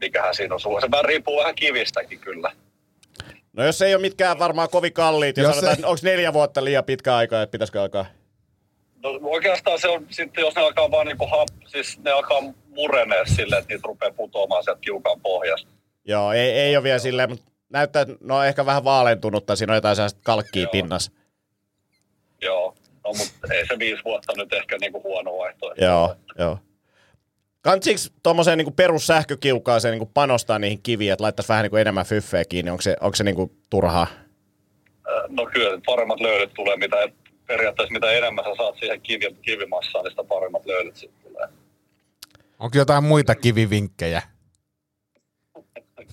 Mikähän 0.00 0.34
siinä 0.34 0.54
on 0.54 0.60
sulla. 0.60 0.80
Se 0.80 0.90
vähän 0.90 1.04
riippuu 1.04 1.36
vähän 1.38 1.54
kivistäkin 1.54 2.18
kyllä. 2.18 2.52
No 3.52 3.64
jos 3.64 3.82
ei 3.82 3.94
ole 3.94 4.00
mitkään 4.02 4.38
varmaan 4.38 4.68
kovin 4.70 4.92
kalliit, 4.92 5.36
ja 5.36 5.42
Jos 5.42 5.50
sanotaan, 5.56 5.78
ei- 5.78 5.84
onko 5.84 6.00
neljä 6.02 6.32
vuotta 6.32 6.64
liian 6.64 6.84
pitkä 6.84 7.16
aika, 7.16 7.42
että 7.42 7.50
pitäisikö 7.52 7.82
alkaa? 7.82 8.06
No 9.02 9.10
oikeastaan 9.22 9.78
se 9.80 9.88
on 9.88 10.06
sitten, 10.10 10.42
jos 10.42 10.54
ne 10.54 10.62
alkaa 10.62 10.90
vaan 10.90 11.06
niinku 11.06 11.28
siis 11.66 11.98
ne 12.04 12.10
alkaa 12.10 12.40
murenee 12.68 13.22
silleen, 13.26 13.60
että 13.62 13.74
niitä 13.74 13.88
rupeaa 13.88 14.12
putoamaan 14.12 14.64
sieltä 14.64 14.80
kiukaan 14.80 15.20
pohjasta. 15.20 15.68
Joo, 16.04 16.32
ei, 16.32 16.50
ei 16.50 16.76
ole 16.76 16.82
vielä 16.82 16.98
silleen, 16.98 17.30
mutta 17.30 17.44
näyttää, 17.68 18.02
että 18.02 18.14
ne 18.20 18.34
on 18.34 18.46
ehkä 18.46 18.66
vähän 18.66 18.84
vaalentunut, 18.84 19.46
tai 19.46 19.56
siinä 19.56 19.72
on 19.72 19.76
jotain 19.76 19.96
sellaista 19.96 20.20
kalkkia 20.24 20.62
Joo. 20.62 20.70
pinnassa. 20.72 21.12
Joo. 22.42 22.74
No 23.04 23.12
mutta 23.12 23.54
ei 23.54 23.66
se 23.66 23.78
viisi 23.78 24.04
vuotta 24.04 24.32
nyt 24.36 24.52
ehkä 24.52 24.76
niinku 24.80 25.02
huono 25.02 25.38
vaihtoehto. 25.38 25.84
Joo, 25.84 26.16
joo. 26.38 26.58
Kantsiiko 27.62 28.00
tuommoiseen 28.22 28.58
niinku 28.58 28.70
perussähkökiukaaseen 28.70 29.92
niinku 29.92 30.10
panostaa 30.14 30.58
niihin 30.58 30.82
kiviin, 30.82 31.12
että 31.12 31.22
laittaisi 31.22 31.48
vähän 31.48 31.62
niinku 31.62 31.76
enemmän 31.76 32.06
fyffeä 32.06 32.44
kiinni? 32.44 32.70
Onko 32.70 32.82
se, 32.82 32.96
onko 33.00 33.16
se 33.16 33.24
niinku 33.24 33.56
turhaa? 33.70 34.06
Ö, 35.08 35.22
No 35.28 35.46
kyllä, 35.46 35.80
paremmat 35.86 36.20
löydöt 36.20 36.54
tulee, 36.54 36.76
mitä 36.76 36.96
periaatteessa 37.46 37.92
mitä 37.92 38.10
enemmän 38.12 38.44
sä 38.44 38.50
saat 38.56 38.76
siihen 38.78 39.00
kivi, 39.00 39.36
kivimassaan, 39.42 40.04
niin 40.04 40.12
sitä 40.12 40.24
paremmat 40.24 40.66
löydöt 40.66 40.96
sitten 40.96 41.22
tulee. 41.32 41.48
Onko 42.58 42.78
jotain 42.78 43.04
muita 43.04 43.34
kivivinkkejä? 43.34 44.22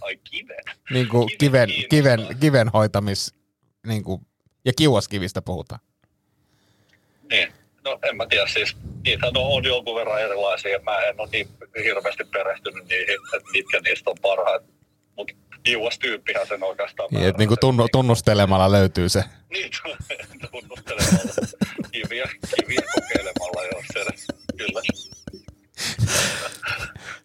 Ai 0.02 0.18
kiven. 0.24 0.58
Niin 0.90 1.08
kuin 1.10 1.30
kiven, 1.38 1.68
kiinnostaa. 1.68 1.90
kiven, 1.90 2.38
kiven 2.40 2.70
hoitamis, 2.70 3.34
niin 3.88 4.04
kuin, 4.04 4.22
ja 4.66 4.74
kiuaskivistä 4.78 5.42
puhutaan. 5.42 5.82
Niin. 7.30 7.54
No 7.90 8.00
en 8.10 8.18
mä 8.18 8.26
tiedä, 8.26 8.48
siis 8.48 8.78
niitä 9.04 9.28
on, 9.28 9.34
on 9.38 9.64
jonkun 9.64 9.96
verran 9.96 10.22
erilaisia. 10.22 10.80
Mä 10.80 10.98
en 10.98 11.20
ole 11.20 11.30
niin 11.32 11.48
hirveästi 11.84 12.24
perehtynyt 12.24 12.88
niihin, 12.88 13.18
että 13.36 13.52
mitkä 13.52 13.80
niistä 13.80 14.10
on 14.10 14.16
parhaat. 14.22 14.64
Mutta 15.16 15.34
kiuas 15.64 16.00
tyyppihän 16.00 16.48
sen 16.48 16.64
oikeastaan 16.64 17.10
Niin, 17.12 17.28
että 17.28 17.40
niin 17.40 17.48
kuin 17.48 17.60
tunnu, 17.60 17.88
tunnustelemalla 17.92 18.72
löytyy 18.72 19.10
se. 19.10 19.24
Niin, 19.50 19.72
tunnustelemalla. 20.52 21.48
Kiviä, 21.92 22.30
kiviä 22.56 22.82
kokeilemalla, 22.96 23.64
joo, 23.72 23.82
se, 23.94 24.06
kyllä. 24.58 24.82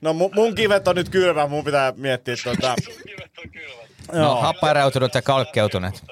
No 0.00 0.12
mun, 0.12 0.30
mun 0.34 0.54
kivet 0.54 0.88
on 0.88 0.96
nyt 0.96 1.08
kylmä, 1.08 1.46
mun 1.46 1.64
pitää 1.64 1.92
miettiä 1.96 2.34
tota... 2.44 2.74
Sun 2.84 2.94
kivet 3.06 3.30
on 3.38 3.50
kylmät. 3.50 3.90
No, 4.12 4.34
happareutunut 4.34 5.14
ja 5.14 5.22
kalkkeutuneet. 5.22 6.02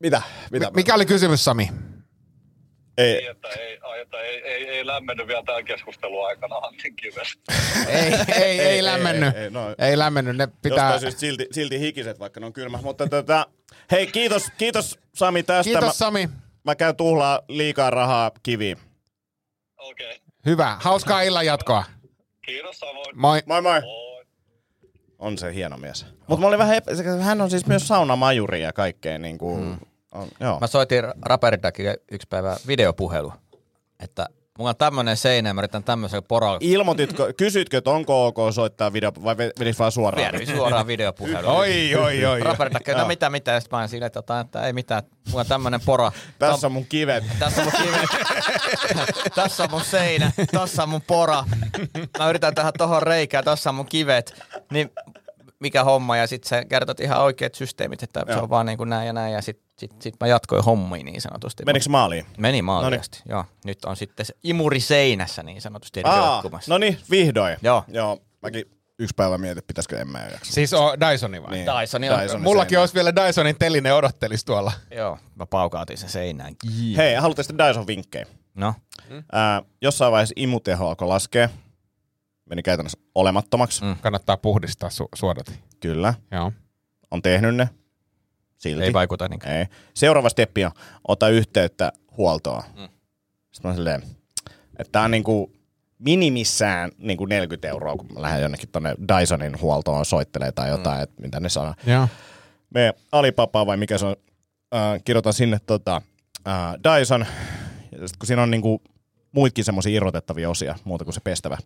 Mitä? 0.00 0.22
Mitä? 0.50 0.70
Mikä 0.74 0.94
oli 0.94 1.06
kysymys, 1.06 1.44
Sami? 1.44 1.70
Ei, 2.98 3.26
että 3.26 3.48
ei, 3.48 3.78
että 4.00 4.20
ei, 4.20 4.42
ei, 4.42 4.68
ei 4.68 4.86
lämmennyt 4.86 5.26
vielä 5.26 5.42
tämän 5.42 5.64
keskustelun 5.64 6.26
aikana 6.26 6.56
Antin 6.56 6.96
kivestä. 6.96 7.52
Ei, 7.88 8.14
ei, 8.34 8.42
ei, 8.42 8.60
ei 8.60 8.84
lämmennyt. 8.84 9.36
ei, 9.36 9.42
ei, 9.42 9.50
no. 9.50 9.74
Ei 9.78 9.98
lämmennyt, 9.98 10.36
ne 10.36 10.48
pitää... 10.62 10.76
Jostain 10.76 11.00
syystä 11.00 11.20
silti, 11.20 11.46
silti 11.50 11.80
hikiset, 11.80 12.18
vaikka 12.18 12.40
ne 12.40 12.46
on 12.46 12.52
kylmä. 12.52 12.78
Mutta 12.82 13.06
tota, 13.06 13.46
hei, 13.90 14.06
kiitos, 14.06 14.46
kiitos 14.58 14.98
Sami 15.14 15.42
tästä. 15.42 15.70
Kiitos 15.70 15.84
mä, 15.84 15.92
Sami. 15.92 16.28
mä 16.64 16.74
käyn 16.74 16.96
tuhlaa 16.96 17.40
liikaa 17.48 17.90
rahaa 17.90 18.30
kiviin. 18.42 18.78
Okei. 19.78 20.06
Okay. 20.06 20.18
Hyvä. 20.46 20.76
Hauskaa 20.80 21.22
illan 21.22 21.46
jatkoa. 21.46 21.84
Kiitos 22.46 22.78
samoin. 22.78 23.18
Moi. 23.18 23.42
Moi 23.46 23.62
moi! 23.62 23.80
Moi. 23.80 24.24
On 25.18 25.38
se 25.38 25.54
hieno 25.54 25.76
mies. 25.76 26.06
Mutta 26.28 26.40
mä 26.40 26.46
olin 26.46 26.58
vähän 26.58 26.76
epä... 26.76 26.90
Hän 27.22 27.40
on 27.40 27.50
siis 27.50 27.66
myös 27.66 27.88
saunamajuri 27.88 28.62
ja 28.62 28.72
kaikkea 28.72 29.18
niin 29.18 29.38
kuin... 29.38 29.64
Mm. 29.64 29.76
On, 30.12 30.28
joo. 30.40 30.60
Mä 30.60 30.66
soitin 30.66 31.04
Raperidakille 31.22 31.96
yksi 32.10 32.26
päivä 32.30 32.56
videopuhelu, 32.66 33.32
että 34.00 34.26
mulla 34.58 34.70
on 34.70 34.76
tämmönen 34.76 35.16
seinä 35.16 35.48
ja 35.48 35.54
mä 35.54 35.60
yritän 35.60 35.84
tämmöisellä 35.84 36.22
poralla 36.22 36.58
Ilmoititko, 36.60 37.28
kysytkö, 37.36 37.78
että 37.78 37.90
onko 37.90 38.26
ok 38.26 38.36
soittaa 38.54 38.92
video, 38.92 39.12
vai 39.24 39.36
vedis 39.36 39.78
vaan 39.78 39.92
suoraan? 39.92 40.32
Viedä 40.32 40.56
suoraan 40.56 40.86
videopuhelun. 40.86 41.50
Oi, 41.60 41.94
oi, 41.94 42.24
oi. 42.24 42.40
Robert 42.40 42.72
näkee, 42.72 42.94
no 42.94 43.06
mitä, 43.06 43.30
mitä, 43.30 43.50
ja 43.50 43.60
sit 43.60 43.70
mä 43.70 43.78
oon 43.78 43.88
silleen, 43.88 44.10
että, 44.18 44.40
että 44.40 44.66
ei 44.66 44.72
mitään, 44.72 45.02
mulla 45.28 45.40
on 45.40 45.46
tämmönen 45.46 45.80
pora. 45.86 46.12
Tässä 46.38 46.66
on 46.66 46.72
mun 46.72 46.86
kivet. 46.86 47.24
Tässä 47.38 47.62
on 47.62 47.68
mun 47.72 47.82
kivet. 47.82 48.10
tässä 49.34 49.62
on 49.64 49.70
mun 49.70 49.84
seinä. 49.84 50.32
Tässä 50.52 50.82
on 50.82 50.88
mun 50.88 51.02
pora. 51.02 51.44
Mä 52.18 52.30
yritän 52.30 52.54
tehdä 52.54 52.72
tohon 52.78 53.02
reikään. 53.02 53.44
Tässä 53.44 53.70
on 53.70 53.74
mun 53.74 53.86
kivet. 53.86 54.42
Niin 54.72 54.90
mikä 55.60 55.84
homma. 55.84 56.16
Ja 56.16 56.26
sitten 56.26 56.48
sä 56.48 56.64
kertot 56.64 57.00
ihan 57.00 57.20
oikeat 57.22 57.54
systeemit, 57.54 58.02
että 58.02 58.22
se 58.26 58.32
Joo. 58.32 58.42
on 58.42 58.50
vaan 58.50 58.66
niin 58.66 58.78
kuin 58.78 58.90
näin 58.90 59.06
ja 59.06 59.12
näin. 59.12 59.32
Ja 59.34 59.42
sitten 59.42 59.66
sit, 59.78 60.02
sit 60.02 60.14
mä 60.20 60.26
jatkoin 60.26 60.64
hommiin 60.64 61.06
niin 61.06 61.20
sanotusti. 61.20 61.62
Menikö 61.66 61.84
se 61.84 61.90
maaliin? 61.90 62.26
Meni 62.38 62.62
maaliin 62.62 62.84
Noniin. 62.84 63.00
asti. 63.00 63.22
Joo. 63.28 63.44
Nyt 63.64 63.84
on 63.84 63.96
sitten 63.96 64.26
se 64.26 64.34
imuri 64.42 64.80
seinässä 64.80 65.42
niin 65.42 65.60
sanotusti 65.62 66.00
Aa, 66.04 66.42
no 66.68 66.78
niin, 66.78 66.98
vihdoin. 67.10 67.56
Joo. 67.62 67.84
Joo, 67.88 68.18
mäkin 68.42 68.64
yksi 68.98 69.14
päivä 69.16 69.38
mietin, 69.38 69.62
pitäisikö 69.66 69.98
en 70.00 70.08
mä 70.08 70.18
jo 70.24 70.30
jaksa. 70.32 70.52
Siis 70.52 70.72
on 70.74 71.00
Dysoni 71.00 71.42
vai? 71.42 71.50
Niin. 71.50 71.66
Dyson 71.80 72.04
on- 72.04 72.20
Dysonin 72.22 72.42
Mullakin 72.42 72.70
seinä. 72.70 72.80
olisi 72.80 72.94
vielä 72.94 73.16
Dysonin 73.16 73.56
teline 73.58 73.92
odottelis 73.92 74.44
tuolla. 74.44 74.72
Joo. 74.90 75.18
Mä 75.34 75.46
paukautin 75.46 75.98
sen 75.98 76.08
seinään. 76.08 76.54
Hei, 76.96 77.14
haluatte 77.14 77.42
sitten 77.42 77.68
Dyson 77.68 77.86
vinkkejä? 77.86 78.26
No. 78.54 78.74
Ää, 79.32 79.62
jossain 79.82 80.12
vaiheessa 80.12 80.32
imuteho 80.36 80.88
alkoi 80.88 81.08
laskea. 81.08 81.48
Meni 82.50 82.62
käytännössä 82.62 82.98
olemattomaksi. 83.14 83.84
Mm. 83.84 83.96
Kannattaa 84.00 84.36
puhdistaa 84.36 84.88
su- 84.88 85.08
suodati. 85.14 85.52
Kyllä. 85.80 86.14
Joo. 86.30 86.52
On 87.10 87.22
tehnyt 87.22 87.54
ne. 87.54 87.68
Silti. 88.58 88.84
Ei 88.84 88.92
vaikuta 88.92 89.28
niinkään. 89.28 89.56
Ei. 89.56 89.66
Seuraava 89.94 90.28
steppi 90.28 90.64
on, 90.64 90.70
ota 91.08 91.28
yhteyttä 91.28 91.92
huoltoon. 92.16 92.62
Mm. 92.76 92.88
Sitten 93.52 93.70
mä 93.70 93.74
silleen, 93.74 94.02
että 94.78 94.92
tää 94.92 95.02
on 95.02 95.10
niinku 95.10 95.52
minimissään 95.98 96.90
niinku 96.98 97.26
40 97.26 97.68
euroa, 97.68 97.96
kun 97.96 98.06
mä 98.14 98.22
lähden 98.22 98.42
jonnekin 98.42 98.68
tonne 98.68 98.94
Dysonin 99.08 99.60
huoltoon 99.60 100.04
soittelee 100.04 100.52
tai 100.52 100.68
jotain, 100.68 100.98
mm. 100.98 101.02
että 101.02 101.22
mitä 101.22 101.40
ne 101.40 101.48
sanoo. 101.48 101.74
Joo. 101.86 102.08
Me 102.74 102.94
Alipapa 103.12 103.66
vai 103.66 103.76
mikä 103.76 103.98
se 103.98 104.06
on, 104.06 104.16
äh, 104.74 105.00
kirjoitan 105.04 105.32
sinne 105.32 105.58
tota, 105.66 106.02
äh, 106.48 106.74
Dyson, 106.84 107.26
ja 107.92 108.08
sit 108.08 108.16
kun 108.16 108.26
siinä 108.26 108.42
on 108.42 108.50
niinku 108.50 108.82
muitkin 109.32 109.64
semmoisia 109.64 109.96
irrotettavia 109.96 110.50
osia, 110.50 110.74
muuta 110.84 111.04
kuin 111.04 111.14
se 111.14 111.20
pestävä. 111.20 111.58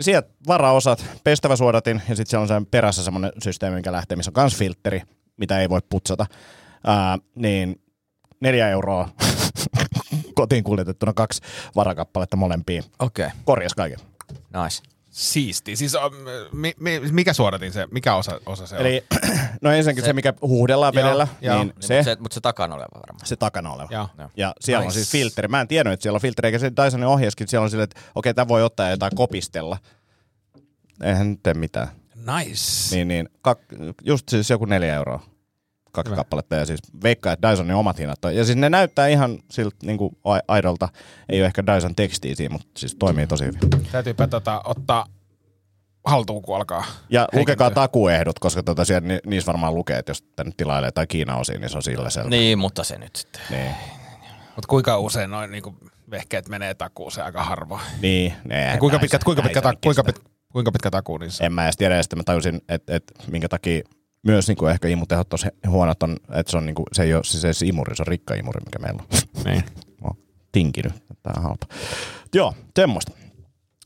Sieltä 0.00 0.30
varaosat, 0.46 1.06
pestävä 1.24 1.56
suodatin, 1.56 2.02
ja 2.08 2.16
sitten 2.16 2.30
siellä 2.30 2.42
on 2.42 2.48
sen 2.48 2.66
perässä 2.66 3.04
semmoinen 3.04 3.32
systeemi, 3.42 3.76
mikä 3.76 3.92
lähtee, 3.92 4.16
missä 4.16 4.30
on 4.30 4.34
kans 4.34 4.56
filtteri, 4.56 5.02
mitä 5.36 5.60
ei 5.60 5.68
voi 5.68 5.80
putsata. 5.88 6.26
Ää, 6.86 7.18
niin 7.34 7.82
neljä 8.40 8.68
euroa 8.68 9.08
kotiin 10.34 10.64
kuljetettuna 10.64 11.12
kaksi 11.12 11.40
varakappaletta 11.76 12.36
molempiin. 12.36 12.84
Okei. 12.98 13.26
Okay. 13.26 13.38
Korjas 13.44 13.74
kaiken. 13.74 13.98
Nice. 14.62 14.91
Siisti. 15.12 15.76
Siis 15.76 15.94
on, 15.94 16.12
mi, 16.52 16.72
mi, 16.78 17.00
mikä 17.10 17.32
suodatin 17.32 17.72
se? 17.72 17.86
Mikä 17.90 18.14
osa, 18.14 18.40
osa 18.46 18.66
se 18.66 18.76
on? 18.76 18.80
Eli 18.80 19.04
no 19.62 19.70
ensinnäkin 19.70 20.02
se, 20.02 20.06
se 20.06 20.12
mikä 20.12 20.32
huuhdellaan 20.42 20.94
Joo, 20.94 21.04
vedellä, 21.04 21.28
joo. 21.40 21.56
niin 21.58 21.66
Niin, 21.68 21.82
se, 21.82 21.94
Mutta 21.96 22.04
se, 22.04 22.16
mut 22.20 22.32
se 22.32 22.40
takana 22.40 22.74
oleva 22.74 22.88
varmaan. 22.94 23.26
se 23.26 23.36
takana 23.36 23.72
oleva. 23.72 23.88
Joo. 23.90 24.08
Ja 24.36 24.54
siellä 24.60 24.80
nice. 24.80 24.86
on 24.86 24.92
siis 24.92 25.10
filtteri. 25.10 25.48
Mä 25.48 25.60
en 25.60 25.68
tiennyt, 25.68 25.92
että 25.92 26.02
siellä 26.02 26.16
on 26.16 26.20
filtteri, 26.20 26.46
eikä 26.46 26.58
se 26.58 26.72
Dysonin 26.84 27.06
ohjeeskin. 27.06 27.48
Siellä 27.48 27.64
on 27.64 27.70
silleen, 27.70 27.84
että 27.84 28.00
okei, 28.14 28.34
tämä 28.34 28.48
voi 28.48 28.62
ottaa 28.62 28.86
ja 28.86 28.92
jotain 28.92 29.12
kopistella. 29.14 29.78
Eihän 31.02 31.30
nyt 31.30 31.42
tee 31.42 31.54
mitään. 31.54 31.88
Nice. 32.14 32.96
Niin, 32.96 33.08
niin 33.08 33.28
kak, 33.42 33.58
just 34.04 34.28
siis 34.28 34.50
joku 34.50 34.64
neljä 34.64 34.94
euroa. 34.94 35.20
Kaksi 35.92 36.10
Hyvä. 36.10 36.16
kappaletta 36.16 36.56
ja 36.56 36.66
siis 36.66 36.80
veikkaa, 37.02 37.32
että 37.32 37.50
Dysonin 37.50 37.74
omat 37.76 37.98
hinnat 37.98 38.24
on. 38.24 38.36
Ja 38.36 38.44
siis 38.44 38.56
ne 38.58 38.70
näyttää 38.70 39.06
ihan 39.08 39.38
siltä 39.50 39.76
niin 39.82 39.98
kuin 39.98 40.16
aidolta. 40.48 40.88
Ei 41.28 41.40
ole 41.40 41.46
ehkä 41.46 41.66
Dyson 41.66 41.94
tekstiä 41.94 42.34
siinä, 42.34 42.52
mutta 42.52 42.68
siis 42.78 42.94
toimii 42.98 43.26
tosi 43.26 43.44
hyvin. 43.44 43.60
Täytyypä 43.92 44.26
tota, 44.26 44.60
ottaa 44.64 45.06
haltuun, 46.04 46.42
kun 46.42 46.56
alkaa. 46.56 46.84
Ja 47.10 47.20
heikentyä. 47.20 47.40
lukekaa 47.40 47.70
takuehdot, 47.70 48.38
koska 48.38 48.62
tota 48.62 48.84
siellä, 48.84 49.08
ni, 49.08 49.18
niissä 49.26 49.46
varmaan 49.46 49.74
lukee, 49.74 49.98
että 49.98 50.10
jos 50.10 50.22
tänne 50.36 50.52
tilailee 50.56 50.90
tai 50.92 51.06
Kiina 51.06 51.36
osiin, 51.36 51.60
niin 51.60 51.70
se 51.70 51.76
on 51.76 51.82
sillä 51.82 52.10
selvä. 52.10 52.30
Niin, 52.30 52.58
mutta 52.58 52.84
se 52.84 52.98
nyt 52.98 53.16
sitten. 53.16 53.42
Niin. 53.50 53.74
Mutta 54.56 54.68
kuinka 54.68 54.98
usein 54.98 55.30
noin 55.30 55.50
niinku 55.50 55.74
vehkeet 56.10 56.48
menee 56.48 56.74
takuuseen 56.74 57.24
aika 57.24 57.44
harvoin? 57.44 57.80
niin 58.02 58.32
ne, 58.44 58.64
Ja 58.64 58.78
kuinka 58.78 58.98
pitkä, 58.98 59.18
se- 59.18 59.24
kuinka 59.24 59.42
pitkä, 59.42 59.60
kuinka, 59.62 60.02
kestää. 60.02 60.04
pit, 60.04 60.32
kuinka 60.52 60.72
pitkä 60.72 60.90
takuu 60.90 61.18
niissä 61.18 61.44
on? 61.44 61.46
En 61.46 61.52
mä 61.52 61.64
edes 61.64 61.76
tiedä, 61.76 61.96
ja 61.96 62.02
sitten 62.02 62.18
mä 62.18 62.22
tajusin, 62.24 62.60
että, 62.68 62.96
että 62.96 63.14
minkä 63.30 63.48
takia 63.48 63.82
myös 64.22 64.48
niin 64.48 64.56
kuin 64.56 64.72
ehkä 64.72 64.88
imutehot 64.88 65.28
tosi 65.28 65.46
huonot 65.68 66.02
on, 66.02 66.16
että 66.32 66.50
se, 66.50 66.56
on 66.56 66.66
niin 66.66 66.74
kuin, 66.74 66.86
se 66.92 67.02
ei 67.02 67.14
ole 67.14 67.24
siis 67.24 67.58
se 67.58 67.66
imuri, 67.66 67.96
se 67.96 68.02
on 68.02 68.06
rikka 68.06 68.34
imuri, 68.34 68.60
mikä 68.64 68.78
meillä 68.78 69.02
on. 69.02 69.18
Niin. 69.44 69.64
Mä 70.02 70.08
oon 70.08 70.16
tinkinyt, 70.52 70.92
että 70.96 71.14
tää 71.22 71.32
on 71.36 71.42
halpa. 71.42 71.66
Joo, 72.34 72.54
semmoista. 72.76 73.12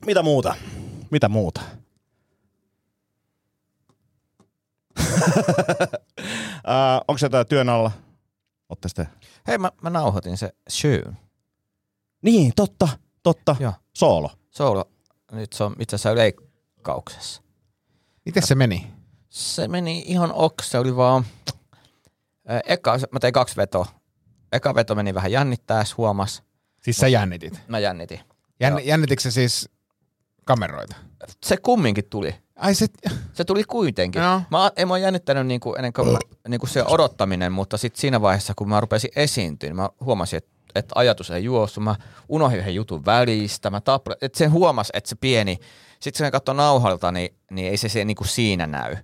Mitä 0.06 0.22
muuta? 0.22 0.54
Mitä 1.10 1.28
muuta? 1.28 1.60
uh, 6.66 7.04
onko 7.08 7.18
se 7.18 7.26
jotain 7.26 7.46
työn 7.46 7.68
alla? 7.68 7.90
Ootte 8.68 8.88
sitten? 8.88 9.08
Hei, 9.46 9.58
mä, 9.58 9.70
mä 9.82 9.90
nauhoitin 9.90 10.36
se 10.36 10.52
Shoon. 10.70 11.16
Niin, 12.22 12.52
totta, 12.56 12.88
totta. 13.22 13.56
Joo. 13.60 13.72
Soolo. 13.92 14.30
Solo. 14.50 14.90
Nyt 15.32 15.52
se 15.52 15.64
on 15.64 15.76
itse 15.78 15.96
asiassa 15.96 16.14
leikkauksessa. 16.14 17.42
Miten 18.24 18.46
se 18.46 18.54
meni? 18.54 18.95
Se 19.36 19.68
meni 19.68 20.04
ihan 20.06 20.32
ok, 20.32 20.62
se 20.62 20.78
oli 20.78 20.96
vaan... 20.96 21.24
Eka, 22.66 22.98
mä 23.10 23.20
tein 23.20 23.32
kaksi 23.32 23.56
vetoa. 23.56 23.86
Eka 24.52 24.74
veto 24.74 24.94
meni 24.94 25.14
vähän 25.14 25.32
jännittäessä, 25.32 25.94
huomas. 25.98 26.42
Siis 26.82 26.96
sä 26.96 27.08
jännitit. 27.08 27.60
Mä 27.68 27.78
jännitin. 27.78 28.20
Jänn, 28.60 28.78
Joo. 28.78 28.86
jännitikö 28.86 29.22
se 29.22 29.30
siis 29.30 29.68
kameroita? 30.44 30.96
Se 31.46 31.56
kumminkin 31.56 32.04
tuli. 32.10 32.34
Ai 32.56 32.74
se, 32.74 32.86
Se 33.32 33.44
tuli 33.44 33.64
kuitenkin. 33.64 34.22
Joo. 34.22 34.40
Mä, 34.50 34.70
en 34.76 34.88
mä 34.88 34.98
jännittänyt 34.98 35.46
niinku 35.46 35.74
ennen 35.74 35.92
kuin 35.92 36.12
mä, 36.12 36.18
niinku 36.48 36.66
se 36.66 36.84
odottaminen, 36.86 37.52
mutta 37.52 37.76
sitten 37.76 38.00
siinä 38.00 38.20
vaiheessa, 38.20 38.52
kun 38.56 38.68
mä 38.68 38.80
rupesin 38.80 39.10
esiintyä, 39.16 39.68
niin 39.68 39.76
mä 39.76 39.90
huomasin, 40.00 40.36
että 40.36 40.56
että 40.74 40.92
ajatus 40.94 41.30
ei 41.30 41.44
juossut. 41.44 41.84
Mä 41.84 41.94
unohdin 42.28 42.58
yhden 42.58 42.74
jutun 42.74 43.04
välistä. 43.04 43.70
Mä 43.70 43.80
tappelin, 43.80 44.18
että 44.20 44.38
se 44.38 44.46
huomasi, 44.46 44.90
että 44.94 45.08
se 45.08 45.16
pieni. 45.16 45.58
Sitten 46.00 46.26
kun 46.26 46.32
katsoo 46.32 46.54
nauhalta, 46.54 47.12
niin, 47.12 47.36
niin 47.50 47.70
ei 47.70 47.76
se, 47.76 47.88
se 47.88 48.04
niinku 48.04 48.24
siinä 48.24 48.66
näy. 48.66 48.96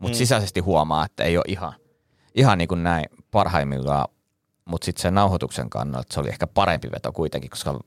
Mutta 0.00 0.16
mm. 0.16 0.18
sisäisesti 0.18 0.60
huomaa, 0.60 1.04
että 1.04 1.24
ei 1.24 1.36
ole 1.36 1.44
ihan, 1.48 1.72
ihan 2.34 2.58
niin 2.58 2.68
kuin 2.68 2.82
näin 2.82 3.04
parhaimmillaan. 3.30 4.08
Mutta 4.64 4.84
sitten 4.84 5.02
sen 5.02 5.14
nauhoituksen 5.14 5.70
kannalta 5.70 6.14
se 6.14 6.20
oli 6.20 6.28
ehkä 6.28 6.46
parempi 6.46 6.90
veto 6.90 7.12
kuitenkin, 7.12 7.50
koska 7.50 7.78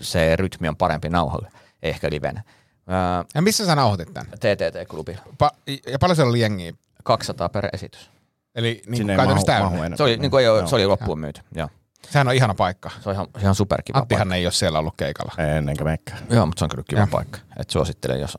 se 0.00 0.36
rytmi 0.36 0.68
on 0.68 0.76
parempi 0.76 1.08
nauhalle, 1.08 1.48
ei 1.82 1.90
ehkä 1.90 2.10
livenä. 2.10 2.42
Ää, 2.86 3.24
ja 3.34 3.42
missä 3.42 3.66
sä 3.66 3.74
nauhoitit 3.74 4.14
tämän? 4.14 4.32
TTT-klubilla. 4.32 5.22
Pa- 5.44 5.72
ja 5.90 5.98
paljon 5.98 6.16
siellä 6.16 6.30
oli 6.30 6.40
jengiä? 6.40 6.72
200 7.04 7.48
per 7.48 7.68
esitys. 7.72 8.10
Eli 8.54 8.82
niin 8.86 9.00
kuin 9.00 9.10
ei 9.10 9.16
käytännössä 9.16 9.60
mahu- 9.60 9.76
täynnä. 9.76 9.96
Se 9.96 10.02
oli, 10.02 10.16
niin 10.16 10.30
kuin 10.30 10.40
ei 10.40 10.48
ole, 10.48 10.58
Joo. 10.58 10.66
se 10.66 10.74
oli 10.74 10.86
loppuun 10.86 11.18
myyty. 11.18 11.40
Joo. 11.54 11.68
Sehän 12.10 12.28
on 12.28 12.34
ihana 12.34 12.54
paikka. 12.54 12.90
Se 13.00 13.08
on 13.08 13.14
ihan, 13.14 13.26
ihan 13.40 13.54
superkiva 13.54 13.98
Anttihan 13.98 14.32
ei 14.32 14.46
ole 14.46 14.52
siellä 14.52 14.78
ollut 14.78 14.94
keikalla. 14.96 15.32
Ei 15.38 15.76
paikka. 15.84 16.12
Joo, 16.30 16.46
mutta 16.46 16.58
se 16.58 16.64
on 16.64 16.68
kyllä 16.68 16.84
kiva 16.88 17.00
Joo. 17.00 17.08
paikka. 17.10 17.38
Et 17.56 17.70
suosittelen, 17.70 18.20
jos, 18.20 18.36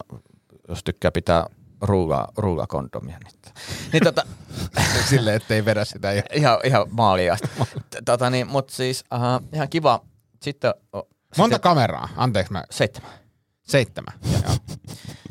jos 0.67 0.83
tykkää 0.83 1.11
pitää 1.11 1.45
ruuga, 1.85 2.27
ruugakondomia. 2.37 3.17
Niin, 3.23 3.53
niin 3.93 4.03
tota, 4.03 4.23
Silleen, 5.09 5.35
ettei 5.35 5.65
vedä 5.65 5.85
sitä. 5.85 6.11
Ja... 6.13 6.23
ihan, 6.33 6.57
ihan 6.63 6.85
maaliin 6.91 7.33
asti. 7.33 7.47
Tota, 8.05 8.29
niin, 8.29 8.47
mutta 8.47 8.73
siis 8.73 9.03
uh, 9.13 9.47
ihan 9.53 9.69
kiva. 9.69 10.01
Sitten 10.41 10.73
oh, 10.93 11.07
Monta 11.37 11.55
sitten, 11.55 11.69
kameraa? 11.69 12.09
Anteeksi, 12.17 12.53
mä... 12.53 12.63
Seitsemän. 12.69 13.11
Seitsemän. 13.61 14.13
Joo. 14.31 14.55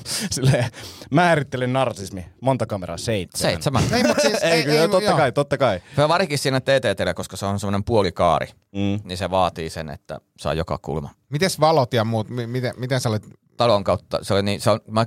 Silleen, 0.31 0.71
määrittelin 1.11 1.73
narsismi. 1.73 2.27
Monta 2.41 2.67
kameraa? 2.67 2.97
Seitsemän. 2.97 3.53
Seitsemän. 3.53 3.83
ei, 3.93 4.03
mutta 4.05 4.23
siis... 4.23 4.43
Ei, 4.53 4.65
kyllä, 4.65 4.89
totta 4.89 5.13
kai, 5.13 5.33
totta 5.33 5.59
kai. 5.59 5.81
Ja 5.97 6.09
varsinkin 6.09 6.39
siinä 6.39 6.61
TTTllä, 6.61 7.15
koska 7.15 7.37
se 7.37 7.47
on 7.47 7.61
semmoinen 7.61 7.85
puolikaari, 7.85 8.47
Mm. 8.73 9.01
niin 9.05 9.17
se 9.19 9.31
vaatii 9.31 9.71
sen, 9.71 9.89
että 9.91 10.21
saa 10.39 10.55
joka 10.55 10.79
kulma. 10.79 11.11
Mites 11.29 11.61
valot 11.61 11.93
ja 11.95 12.05
muut? 12.05 12.29
Mi- 12.29 12.47
Miten, 12.47 12.73
miten 12.77 13.01
sä 13.01 13.09
olet... 13.09 13.23
talon 13.57 13.85
kautta, 13.85 14.19
se 14.23 14.35
oli 14.35 14.43
niin, 14.43 14.61
se 14.61 14.71
on, 14.71 14.81
mä 14.91 15.07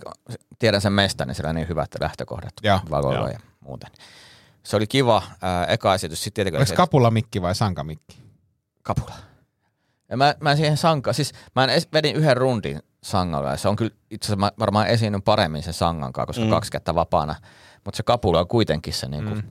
tiedän 0.59 0.81
sen 0.81 0.93
mestan, 0.93 1.27
niin 1.27 1.35
siellä 1.35 1.49
on 1.49 1.55
niin 1.55 1.69
hyvät 1.69 1.89
lähtökohdat 1.99 2.53
Joo. 2.63 2.79
valoilla 2.89 3.19
Joo. 3.19 3.27
ja 3.29 3.39
muuten. 3.59 3.89
Se 4.63 4.75
oli 4.75 4.87
kiva 4.87 5.23
ää, 5.41 5.65
eka 5.65 5.93
esitys, 5.93 6.23
sitten 6.23 6.35
tietenkin 6.35 6.57
Oliko 6.59 6.69
se 6.69 6.75
kapula 6.75 7.11
mikki 7.11 7.41
vai 7.41 7.55
sanka 7.55 7.83
mikki? 7.83 8.17
kapula. 8.83 9.13
Ja 10.09 10.17
mä, 10.17 10.35
mä 10.39 10.51
en 10.51 10.57
siihen 10.57 10.77
sanka, 10.77 11.13
siis 11.13 11.33
mä 11.55 11.63
en 11.63 11.69
es, 11.69 11.87
vedin 11.93 12.15
yhden 12.15 12.37
rundin 12.37 12.79
sangalla 13.03 13.51
ja 13.51 13.57
se 13.57 13.67
on 13.67 13.75
kyllä 13.75 13.91
itse 14.11 14.25
asiassa 14.25 14.39
mä 14.39 14.51
varmaan 14.59 14.87
esiinnyn 14.87 15.21
paremmin 15.21 15.63
sen 15.63 15.73
sangan 15.73 16.13
kanssa, 16.13 16.27
koska 16.27 16.43
mm. 16.43 16.49
kaksi 16.49 16.71
kättä 16.71 16.95
vapaana. 16.95 17.35
Mutta 17.85 17.97
se 17.97 18.03
kapula 18.03 18.39
on 18.39 18.47
kuitenkin 18.47 18.93
se, 18.93 19.07
niinku, 19.07 19.35
mm. 19.35 19.43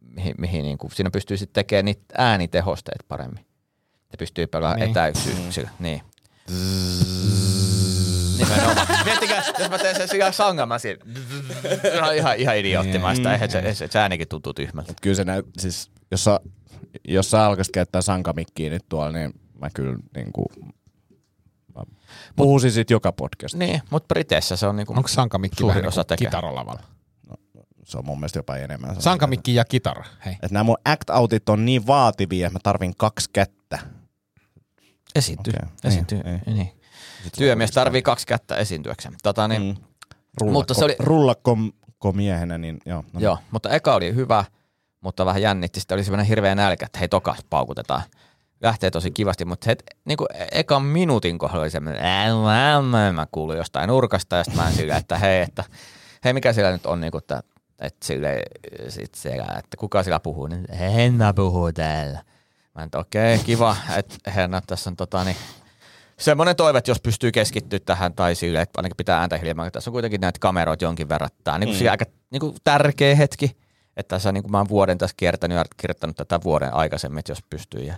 mihin, 0.00 0.34
mihin 0.38 0.62
niinku, 0.62 0.90
siinä 0.94 1.10
pystyy 1.10 1.36
sitten 1.36 1.54
tekemään 1.54 1.84
niitä 1.84 2.14
äänitehosteet 2.18 3.04
paremmin. 3.08 3.46
Ja 4.12 4.18
pystyy 4.18 4.46
pelaamaan 4.46 4.80
Niin. 4.80 4.86
niin. 4.86 4.90
etäisyyksillä. 4.90 5.70
Niin. 5.78 6.02
Nimenomaan. 8.38 8.86
Miettikää, 9.04 9.42
jos 9.58 9.70
mä 9.70 9.78
teen 9.78 9.96
sen 9.96 10.08
sillä 10.08 10.32
sangan, 10.32 10.68
mä 10.68 10.78
siinä. 10.78 11.04
Se 11.82 12.02
on 12.02 12.14
ihan, 12.14 12.36
ihan 12.36 12.56
idioottimaista. 12.56 13.32
Eihän 13.32 13.50
se, 13.50 13.74
se, 13.74 13.88
se 13.88 13.98
äänikin 13.98 14.28
tuntuu 14.28 14.54
tyhmältä. 14.54 14.92
Kyllä 15.02 15.16
se 15.16 15.24
näyt, 15.24 15.46
siis 15.58 15.90
jos 16.10 16.24
sä, 16.24 16.40
jos 17.08 17.30
sä 17.30 17.46
alkaisit 17.46 17.72
käyttää 17.72 18.02
sankamikkiä 18.02 18.70
nyt 18.70 18.84
tuolla, 18.88 19.12
niin 19.12 19.32
mä 19.60 19.68
kyllä 19.74 19.96
niin 20.16 20.32
kuin, 20.32 20.46
Puhuu 22.36 22.58
siis 22.58 22.74
sit 22.74 22.90
joka 22.90 23.12
podcast. 23.12 23.54
Niin, 23.54 23.82
mutta 23.90 24.06
Briteissä 24.14 24.56
se 24.56 24.66
on 24.66 24.76
niinku 24.76 24.92
Onko 24.96 25.08
sankamikki 25.08 25.56
suurin 25.60 25.68
vähän 25.68 25.82
niin 25.82 25.88
osa 25.88 26.00
kuin 26.00 26.06
tekee. 26.06 26.26
kitaralavalla? 26.26 26.82
Se 27.84 27.98
on 27.98 28.06
mun 28.06 28.18
mielestä 28.20 28.38
jopa 28.38 28.56
enemmän. 28.56 29.00
Sankamikki 29.02 29.54
ja 29.54 29.64
kitara. 29.64 30.04
Hei. 30.24 30.32
Että 30.32 30.48
nämä 30.50 30.64
mun 30.64 30.76
act-outit 30.88 31.42
on 31.48 31.64
niin 31.64 31.86
vaativia, 31.86 32.46
että 32.46 32.54
mä 32.58 32.60
tarvin 32.62 32.96
kaksi 32.96 33.30
kättä. 33.32 33.78
Esiintyy. 35.14 35.52
Okei, 35.56 35.68
Esiintyy. 35.84 36.22
niin, 36.22 36.42
Niin. 36.46 36.75
Työmies 37.38 37.70
tarvii 37.70 38.02
kaksi 38.02 38.26
kättä 38.26 38.56
esiintyäkseen. 38.56 39.14
Tota, 39.22 39.48
niin, 39.48 39.62
Mm. 39.62 39.76
Rullakko, 40.40 40.58
Mutta 40.58 40.74
se 40.74 40.84
oli- 40.84 40.96
rullakko 40.98 41.56
ko 41.98 42.12
miehenä, 42.12 42.58
niin 42.58 42.78
joo. 42.86 43.04
No, 43.12 43.20
Joo, 43.20 43.38
mutta 43.50 43.70
eka 43.70 43.94
oli 43.94 44.14
hyvä, 44.14 44.44
mutta 45.00 45.26
vähän 45.26 45.42
jännitti. 45.42 45.80
Sitten 45.80 45.94
oli 45.96 46.04
semmoinen 46.04 46.26
hirveä 46.26 46.54
nälkä, 46.54 46.86
että 46.86 46.98
hei 46.98 47.08
toka 47.08 47.36
paukutetaan. 47.50 48.02
Lähtee 48.62 48.90
tosi 48.90 49.10
kivasti, 49.10 49.44
mutta 49.44 49.70
het, 49.70 49.82
niin 50.04 50.16
kuin 50.16 50.28
ekan 50.52 50.82
minuutin 50.82 51.38
kohdalla 51.38 51.62
oli 51.62 51.70
semmoinen, 51.70 52.02
mä, 52.90 53.12
mä 53.12 53.26
kuulin 53.32 53.56
jostain 53.58 53.88
nurkasta 53.88 54.36
ja 54.36 54.44
sitten 54.44 54.64
mä 54.64 54.70
sillä, 54.70 54.96
että 54.96 55.18
hei, 55.18 55.42
että 55.42 55.64
hei 56.24 56.32
mikä 56.32 56.52
siellä 56.52 56.72
nyt 56.72 56.86
on, 56.86 57.00
niin 57.00 57.10
kuin, 57.10 57.18
että, 57.18 57.42
että 57.78 58.06
sille, 58.06 58.42
sit 58.88 59.14
siellä, 59.14 59.44
että 59.58 59.76
kuka 59.76 60.02
siellä 60.02 60.20
puhuu, 60.20 60.46
niin 60.46 60.64
Henna 60.78 61.32
puhuu 61.34 61.72
täällä. 61.72 62.22
Mä 62.74 62.82
että 62.82 62.98
okei, 62.98 63.34
okay, 63.34 63.44
kiva, 63.44 63.76
että 63.96 64.30
Henna 64.30 64.62
tässä 64.66 64.90
on 64.90 64.96
tota 64.96 65.24
niin, 65.24 65.36
semmoinen 66.18 66.56
toive, 66.56 66.78
että 66.78 66.90
jos 66.90 67.00
pystyy 67.00 67.32
keskittyä 67.32 67.78
tähän 67.78 68.14
tai 68.14 68.34
sille, 68.34 68.60
että 68.60 68.78
ainakin 68.78 68.96
pitää 68.96 69.20
ääntä 69.20 69.38
hiljaa. 69.38 69.70
Tässä 69.70 69.90
on 69.90 69.92
kuitenkin 69.92 70.20
näitä 70.20 70.38
kameroita 70.38 70.84
jonkin 70.84 71.08
verran. 71.08 71.30
Tämä 71.44 71.54
on 71.54 71.60
niin 71.60 71.82
mm. 71.82 71.90
aika 71.90 72.04
niin 72.30 72.40
kuin 72.40 72.56
tärkeä 72.64 73.14
hetki, 73.14 73.56
että 73.96 74.16
tässä 74.16 74.32
niin 74.32 74.42
kuin 74.42 74.52
mä 74.52 74.58
oon 74.58 74.68
vuoden 74.68 74.98
tässä 74.98 75.14
kiertänyt 75.16 75.58
ja 75.58 75.64
kirjoittanut 75.76 76.16
tätä 76.16 76.40
vuoden 76.44 76.74
aikaisemmin, 76.74 77.18
että 77.18 77.32
jos 77.32 77.42
pystyy. 77.50 77.80
Ja 77.80 77.94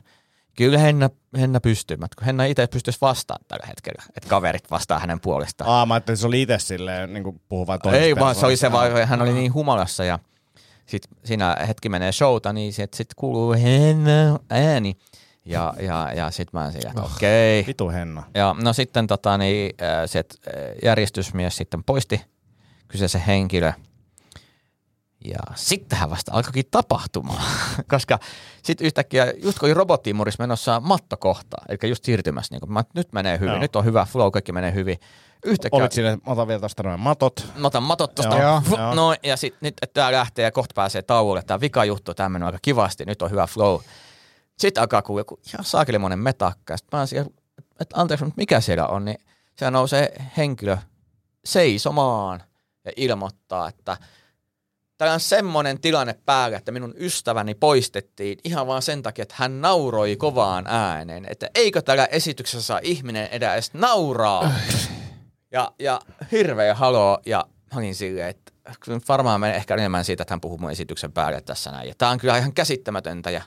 kyllä 0.57 0.79
Henna, 0.79 1.11
Henna 1.39 1.61
pystyy, 1.61 1.97
mutta 1.97 2.15
kun 2.19 2.27
Henna 2.27 2.45
itse 2.45 2.67
pystyisi 2.67 2.99
vastaamaan 3.01 3.45
tällä 3.49 3.67
hetkellä, 3.67 4.03
että 4.17 4.29
kaverit 4.29 4.71
vastaa 4.71 4.99
hänen 4.99 5.21
puolestaan. 5.21 5.71
Aa, 5.71 5.87
mä 5.87 5.95
ajattelin, 5.95 6.15
että 6.15 6.21
se 6.21 6.27
oli 6.27 6.43
itse 6.43 6.59
silleen, 6.59 7.13
niin 7.13 7.25
kuin 7.25 7.41
puhuu 7.49 7.67
vaan 7.67 7.81
Ei 7.93 8.17
vaan, 8.17 8.35
se 8.35 8.47
oli 8.47 8.57
se 8.57 8.73
vaan. 8.73 8.93
vaan, 8.93 9.09
hän 9.09 9.23
oli 9.23 9.33
niin 9.33 9.55
humalassa 9.55 10.05
ja 10.05 10.19
sitten 10.87 11.19
siinä 11.25 11.57
hetki 11.69 11.89
menee 11.89 12.13
showta, 12.13 12.53
niin 12.53 12.73
sitten 12.73 12.97
sit 12.97 13.15
kuuluu 13.17 13.53
Henna 13.53 14.39
ääni. 14.51 14.97
Ja, 15.49 15.75
ja, 15.81 16.13
ja 16.13 16.31
sitten 16.31 16.61
mä 16.61 16.73
siinä, 16.73 16.91
että 16.91 17.03
okei. 17.03 17.61
Okay. 17.61 17.69
Vitu 17.69 17.89
Henna. 17.89 18.23
Ja 18.35 18.57
no 18.63 18.73
sitten 18.73 19.07
tota, 19.07 19.39
niin, 19.39 19.75
äh, 19.83 19.89
se 20.07 20.19
äh, 20.19 20.53
järjestysmies 20.85 21.57
sitten 21.57 21.85
poisti 21.85 22.21
kyseisen 22.89 23.21
henkilö. 23.21 23.73
Ja 25.25 25.39
sittenhän 25.55 26.11
vasta 26.11 26.33
alkoikin 26.35 26.65
tapahtumaan, 26.71 27.43
koska 27.93 28.19
sitten 28.63 28.87
yhtäkkiä, 28.87 29.33
just 29.43 29.59
kun 29.59 29.67
oli 29.67 29.75
robottiimuris 29.75 30.39
menossa 30.39 30.81
mattokohtaa, 30.81 31.65
eli 31.69 31.91
just 31.91 32.05
siirtymässä, 32.05 32.55
niin 32.55 32.61
kun, 32.61 32.73
mä, 32.73 32.85
nyt 32.95 33.13
menee 33.13 33.39
hyvin, 33.39 33.53
Joo. 33.53 33.61
nyt 33.61 33.77
on 33.77 33.85
hyvä 33.85 34.05
flow, 34.05 34.31
kaikki 34.31 34.53
menee 34.53 34.75
hyvin. 34.75 34.99
Yhtäkkiä, 35.45 35.81
Olit 35.81 35.93
siinä, 35.93 36.11
mä 36.11 36.33
otan 36.33 36.49
vielä 36.49 36.61
tosta 36.61 36.83
noin 36.83 37.01
matot. 37.01 37.47
mä 37.57 37.67
otan 37.67 37.83
matot 37.83 38.15
tosta, 38.15 38.39
Joo, 38.39 38.61
Fuh, 38.61 38.79
joo. 38.79 38.95
noin, 38.95 39.19
ja 39.23 39.37
sitten 39.37 39.59
nyt, 39.61 39.75
että 39.83 40.01
tää 40.01 40.13
lähtee 40.13 40.45
ja 40.45 40.53
kohta 40.53 40.73
pääsee 40.75 41.03
tauolle, 41.03 41.43
tää 41.43 41.61
vika 41.61 41.85
juttu, 41.85 42.15
tää 42.15 42.29
menee 42.29 42.47
aika 42.47 42.59
kivasti, 42.63 43.05
nyt 43.05 43.23
on 43.23 43.31
hyvä 43.31 43.47
flow. 43.47 43.81
Sitten 44.59 44.81
alkaa 44.81 45.03
kuulua 45.03 45.21
joku 45.21 45.41
ihan 45.49 45.65
saakelimoinen 45.65 46.19
metakka, 46.19 46.77
sitten 46.77 46.99
mä 46.99 47.07
siellä, 47.07 47.31
että 47.81 48.01
anteeksi, 48.01 48.25
mutta 48.25 48.41
mikä 48.41 48.61
siellä 48.61 48.87
on, 48.87 49.05
niin 49.05 49.19
siellä 49.57 49.71
nousee 49.71 50.17
henkilö 50.37 50.77
seisomaan 51.45 52.43
ja 52.85 52.93
ilmoittaa, 52.97 53.69
että 53.69 53.97
täällä 54.99 55.15
on 55.15 55.21
semmoinen 55.21 55.81
tilanne 55.81 56.15
päällä, 56.27 56.59
että 56.59 56.73
minun 56.73 56.95
ystäväni 56.97 57.55
poistettiin 57.55 58.39
ihan 58.45 58.67
vaan 58.67 58.83
sen 58.83 59.03
takia, 59.03 59.23
että 59.23 59.35
hän 59.39 59.61
nauroi 59.61 60.17
kovaan 60.17 60.67
ääneen, 60.67 61.27
että 61.31 61.51
eikö 61.55 61.83
tällä 61.83 62.05
esityksessä 62.07 62.67
saa 62.67 62.81
ihminen 62.83 63.27
edes 63.27 63.75
nauraa. 63.75 64.53
Ja, 65.51 65.73
ja 65.79 66.01
hirveä 66.33 66.75
haloo, 66.75 67.19
ja 67.27 67.45
mä 67.75 67.79
olin 67.79 67.95
silleen, 67.95 68.29
että 68.29 68.53
varmaan 69.09 69.41
menee 69.41 69.57
ehkä 69.57 69.75
enemmän 69.75 70.05
siitä, 70.05 70.23
että 70.23 70.33
hän 70.33 70.41
puhuu 70.41 70.59
mun 70.59 70.71
esityksen 70.71 71.13
päälle 71.13 71.41
tässä 71.41 71.71
näin. 71.71 71.89
Ja 71.89 71.95
tää 71.99 72.11
on 72.11 72.19
kyllä 72.19 72.39
ihan 72.39 72.53
käsittämätöntä, 72.53 73.31
ja 73.31 73.43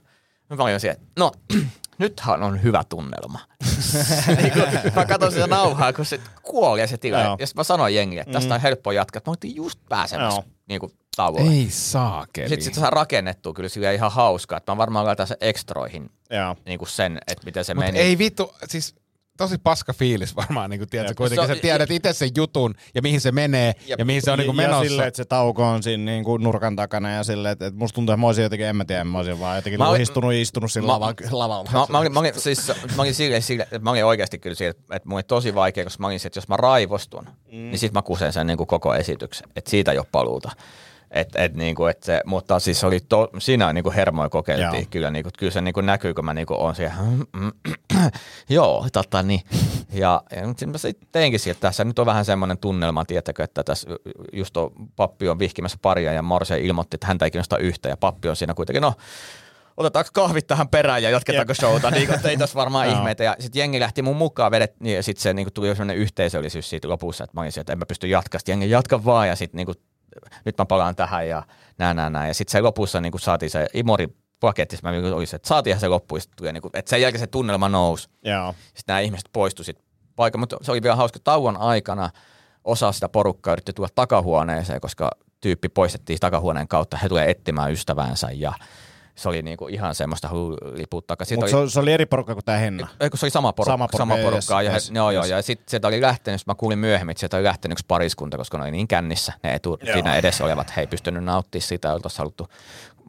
mä 0.57 0.63
olin 0.63 0.79
siihen, 0.79 0.97
että 0.97 1.07
no, 1.19 1.31
nythän 1.97 2.43
on 2.43 2.63
hyvä 2.63 2.83
tunnelma. 2.89 3.39
niin 4.41 4.51
kun 4.53 4.63
mä 4.95 5.05
katson 5.05 5.31
sitä 5.31 5.47
nauhaa, 5.47 5.93
kun 5.93 6.05
se 6.05 6.19
kuoli 6.43 6.81
ja 6.81 6.87
se 6.87 6.97
tilanne. 6.97 7.25
Joo. 7.25 7.37
Ja 7.39 7.47
sitten 7.47 7.59
mä 7.59 7.63
sanoin 7.63 7.95
jengille, 7.95 8.21
että 8.21 8.33
tästä 8.33 8.55
on 8.55 8.61
helppo 8.61 8.91
jatkaa. 8.91 9.17
että 9.17 9.29
Mä 9.29 9.31
oltiin 9.31 9.55
just 9.55 9.79
pääsemässä 9.89 10.35
Joo. 10.41 10.43
niin 10.67 10.79
kuin 10.79 10.91
tauolle. 11.15 11.51
Ei 11.51 11.67
saakeli. 11.69 12.49
Sitten 12.49 12.63
sit 12.63 12.73
saa 12.73 12.89
rakennettua 12.89 13.53
kyllä 13.53 13.69
sillä 13.69 13.91
ihan 13.91 14.11
hauskaa, 14.11 14.57
että 14.57 14.71
mä 14.71 14.77
varmaan 14.77 15.05
laitan 15.05 15.27
sen 15.27 15.37
ekstroihin 15.41 16.09
Joo. 16.29 16.55
niin 16.65 16.79
kuin 16.79 16.89
sen, 16.89 17.17
että 17.27 17.45
miten 17.45 17.65
se 17.65 17.73
Mutta 17.73 17.85
meni. 17.85 17.99
ei 17.99 18.17
vittu, 18.17 18.53
siis 18.67 18.95
tosi 19.37 19.57
paska 19.57 19.93
fiilis 19.93 20.35
varmaan, 20.35 20.69
niin 20.69 20.79
kuin 20.79 20.89
tiedätkö, 20.89 21.15
kuitenkin 21.17 21.47
Se 21.47 21.55
sä 21.55 21.61
tiedät 21.61 21.91
itse 21.91 22.13
sen 22.13 22.29
jutun 22.35 22.75
ja 22.95 23.01
mihin 23.01 23.21
se 23.21 23.31
menee 23.31 23.73
Jep. 23.87 23.99
ja 23.99 24.05
mihin 24.05 24.21
se 24.21 24.31
on 24.31 24.39
niin 24.39 24.45
kuin 24.45 24.57
ja 24.63 24.67
menossa. 24.67 24.83
silleen, 24.89 25.07
että 25.07 25.17
se 25.17 25.25
tauko 25.25 25.67
on 25.67 25.83
siinä 25.83 26.11
niin 26.11 26.23
kuin 26.23 26.43
nurkan 26.43 26.75
takana 26.75 27.11
ja 27.11 27.23
silleen, 27.23 27.51
että, 27.51 27.65
että 27.65 27.79
musta 27.79 27.95
tuntuu, 27.95 28.13
että 28.13 28.19
mä 28.21 28.27
olisin 28.27 28.43
jotenkin, 28.43 28.67
en 28.67 28.75
mä 28.75 28.85
tiedä, 28.85 29.03
mä 29.03 29.17
olisin 29.17 29.39
vaan 29.39 29.55
jotenkin 29.55 29.79
Mä 29.79 29.83
olin- 29.85 29.91
lohistunut 29.93 30.33
ja 30.33 30.41
istunut 30.41 30.71
siinä 30.71 30.85
Mä- 30.85 30.93
lavalla. 30.93 31.15
lavalla. 31.31 31.69
Mä, 31.73 31.85
mä, 31.89 31.97
olin, 31.99 32.13
mä, 32.13 32.19
olin, 32.19 32.33
siis, 32.37 32.67
mä 32.67 33.01
olin 33.01 33.13
sille, 33.13 33.41
sille, 33.41 33.63
että 33.63 33.79
mä 33.79 33.89
olin 33.91 34.05
oikeasti 34.05 34.39
kyllä 34.39 34.55
sille, 34.55 34.69
että 34.69 35.01
mulla 35.09 35.17
oli 35.17 35.23
tosi 35.23 35.55
vaikea, 35.55 35.83
koska 35.83 36.01
mä 36.01 36.07
olin 36.07 36.19
se, 36.19 36.27
että 36.27 36.37
jos 36.37 36.47
mä 36.47 36.57
raivostun, 36.57 37.23
mm. 37.25 37.51
niin 37.51 37.79
sit 37.79 37.93
mä 37.93 38.01
kusen 38.01 38.33
sen 38.33 38.47
niin 38.47 38.57
kuin 38.57 38.67
koko 38.67 38.95
esityksen. 38.95 39.47
Että 39.55 39.69
siitä 39.71 39.91
ei 39.91 39.97
ole 39.97 40.07
paluuta. 40.11 40.51
Et, 41.11 41.35
et, 41.35 41.53
niin 41.55 41.75
kuin, 41.75 41.91
et 41.91 42.03
se, 42.03 42.21
mutta 42.25 42.59
siis 42.59 42.83
oli 42.83 42.99
to, 43.09 43.29
siinä 43.39 43.73
niin 43.73 43.83
kuin 43.83 43.95
hermoja 43.95 44.29
kokeiltiin 44.29 44.73
Joo. 44.73 44.89
kyllä, 44.89 45.11
niin 45.11 45.23
kuin, 45.23 45.33
kyllä 45.37 45.51
se 45.51 45.61
niin 45.61 45.73
kuin 45.73 45.85
näkyy, 45.85 46.13
kun 46.13 46.25
mä 46.25 46.33
niin 46.33 46.47
kuin 46.47 46.59
on 46.59 46.75
siellä, 46.75 46.95
joo, 48.49 48.87
tota 48.93 49.23
niin. 49.23 49.41
Ja, 49.93 50.23
ja 50.35 50.47
nyt 50.47 50.65
mä 50.65 50.77
sitten 50.77 51.07
teinkin 51.11 51.39
sieltä, 51.39 51.57
että 51.57 51.67
tässä 51.67 51.83
nyt 51.83 51.99
on 51.99 52.05
vähän 52.05 52.25
semmoinen 52.25 52.57
tunnelma, 52.57 53.05
tiettäkö, 53.05 53.43
että 53.43 53.63
tässä 53.63 53.89
just 54.33 54.57
on, 54.57 54.71
pappi 54.95 55.29
on 55.29 55.39
vihkimässä 55.39 55.77
paria 55.81 56.13
ja 56.13 56.21
Morse 56.21 56.59
ilmoitti, 56.59 56.95
että 56.95 57.07
häntä 57.07 57.25
ei 57.25 57.31
kiinnosta 57.31 57.57
yhtä 57.57 57.89
ja 57.89 57.97
pappi 57.97 58.29
on 58.29 58.35
siinä 58.35 58.53
kuitenkin, 58.53 58.81
no 58.81 58.93
otetaanko 59.77 60.09
kahvit 60.13 60.47
tähän 60.47 60.69
perään 60.69 61.03
ja 61.03 61.09
jatketaanko 61.09 61.53
showta, 61.53 61.91
niin 61.91 62.05
kuin, 62.07 62.15
että 62.15 62.29
ei 62.29 62.37
tässä 62.37 62.55
varmaan 62.55 62.87
Joo. 62.89 62.97
ihmeitä. 62.97 63.23
Ja 63.23 63.35
sitten 63.39 63.59
jengi 63.59 63.79
lähti 63.79 64.01
mun 64.01 64.15
mukaan 64.15 64.51
vedet, 64.51 64.79
niin, 64.79 64.95
ja 64.95 65.03
sitten 65.03 65.21
se 65.23 65.33
niin 65.33 65.45
kuin, 65.45 65.53
tuli 65.53 65.67
jo 65.67 65.75
sellainen 65.75 65.97
yhteisöllisyys 65.97 66.69
siitä 66.69 66.89
lopussa, 66.89 67.23
että 67.23 67.37
mä 67.37 67.41
olin 67.41 67.51
se, 67.51 67.61
että 67.61 67.73
en 67.73 67.79
mä 67.79 67.85
pysty 67.85 68.07
jatkaa. 68.07 68.39
Sitten 68.39 68.53
jengi 68.53 68.69
jatka 68.69 69.05
vaan 69.05 69.27
ja 69.27 69.35
sitten 69.35 69.57
niin 69.57 69.65
kuin, 69.65 69.75
nyt 70.45 70.57
mä 70.57 70.65
palaan 70.65 70.95
tähän 70.95 71.27
ja 71.27 71.43
näin, 71.77 71.97
näin, 71.97 72.13
näin. 72.13 72.27
Ja 72.27 72.33
sitten 72.33 72.51
se 72.51 72.61
lopussa 72.61 73.01
niin 73.01 73.11
kuin 73.11 73.21
saatiin 73.21 73.49
se 73.49 73.67
Imori 73.73 74.07
paketissa, 74.39 74.87
mä 74.87 74.91
niin 74.91 75.13
olisin, 75.13 75.35
että 75.35 75.47
saatiinhan 75.47 75.79
se 75.79 75.87
loppuun, 75.87 76.21
ja 76.41 76.53
niin 76.53 76.61
kuin, 76.61 76.71
että 76.73 76.89
sen 76.89 77.01
jälkeen 77.01 77.19
se 77.19 77.27
tunnelma 77.27 77.69
nousi. 77.69 78.09
Joo. 78.23 78.55
Sitten 78.63 78.83
nämä 78.87 78.99
ihmiset 78.99 79.29
poistu 79.33 79.63
sitten 79.63 79.85
paikan, 80.15 80.39
mutta 80.39 80.57
se 80.61 80.71
oli 80.71 80.83
vielä 80.83 80.95
hauska 80.95 81.19
tauon 81.23 81.57
aikana. 81.57 82.09
Osa 82.63 82.91
sitä 82.91 83.09
porukkaa 83.09 83.53
yritti 83.53 83.73
tulla 83.73 83.89
takahuoneeseen, 83.95 84.81
koska 84.81 85.11
tyyppi 85.41 85.69
poistettiin 85.69 86.19
takahuoneen 86.19 86.67
kautta. 86.67 86.97
He 86.97 87.09
tulee 87.09 87.29
etsimään 87.29 87.71
ystävänsä 87.71 88.27
ja 88.31 88.53
se 89.15 89.29
oli 89.29 89.41
niinku 89.41 89.67
ihan 89.67 89.95
semmoista 89.95 90.29
liput 90.73 91.07
takaisin. 91.07 91.37
Mutta 91.37 91.51
se, 91.51 91.57
oli- 91.57 91.69
se 91.69 91.79
oli 91.79 91.93
eri 91.93 92.05
porukka 92.05 92.33
kuin 92.33 92.45
tämä 92.45 92.57
Henna. 92.57 92.87
ei, 92.99 93.09
kun 93.09 93.19
se 93.19 93.25
oli 93.25 93.31
sama 93.31 93.53
porukka. 93.53 93.71
Sama 93.73 93.87
porukka, 93.87 93.97
sama 93.97 94.15
yes, 94.15 94.25
porukka. 94.25 94.61
yes, 94.61 94.89
ja, 94.89 94.95
joo, 94.95 95.11
joo, 95.11 95.23
yes. 95.23 95.31
ja 95.31 95.41
sitten 95.41 95.65
sieltä 95.69 95.87
oli 95.87 96.01
lähtenyt, 96.01 96.41
mä 96.47 96.55
kuulin 96.55 96.79
myöhemmin, 96.79 97.11
että 97.11 97.19
sieltä 97.19 97.37
oli 97.37 97.43
lähtenyt 97.43 97.75
yksi 97.75 97.85
pariskunta, 97.87 98.37
koska 98.37 98.57
ne 98.57 98.63
oli 98.63 98.71
niin 98.71 98.87
kännissä, 98.87 99.33
ne 99.43 99.53
etu, 99.53 99.77
Joo. 99.81 99.93
siinä 99.93 100.15
edessä 100.15 100.45
olevat, 100.45 100.75
he 100.75 100.81
ei 100.81 100.87
pystynyt 100.87 101.23
nauttimaan 101.23 101.67
sitä, 101.67 101.93
oltaisiin 101.93 102.17
haluttu 102.17 102.47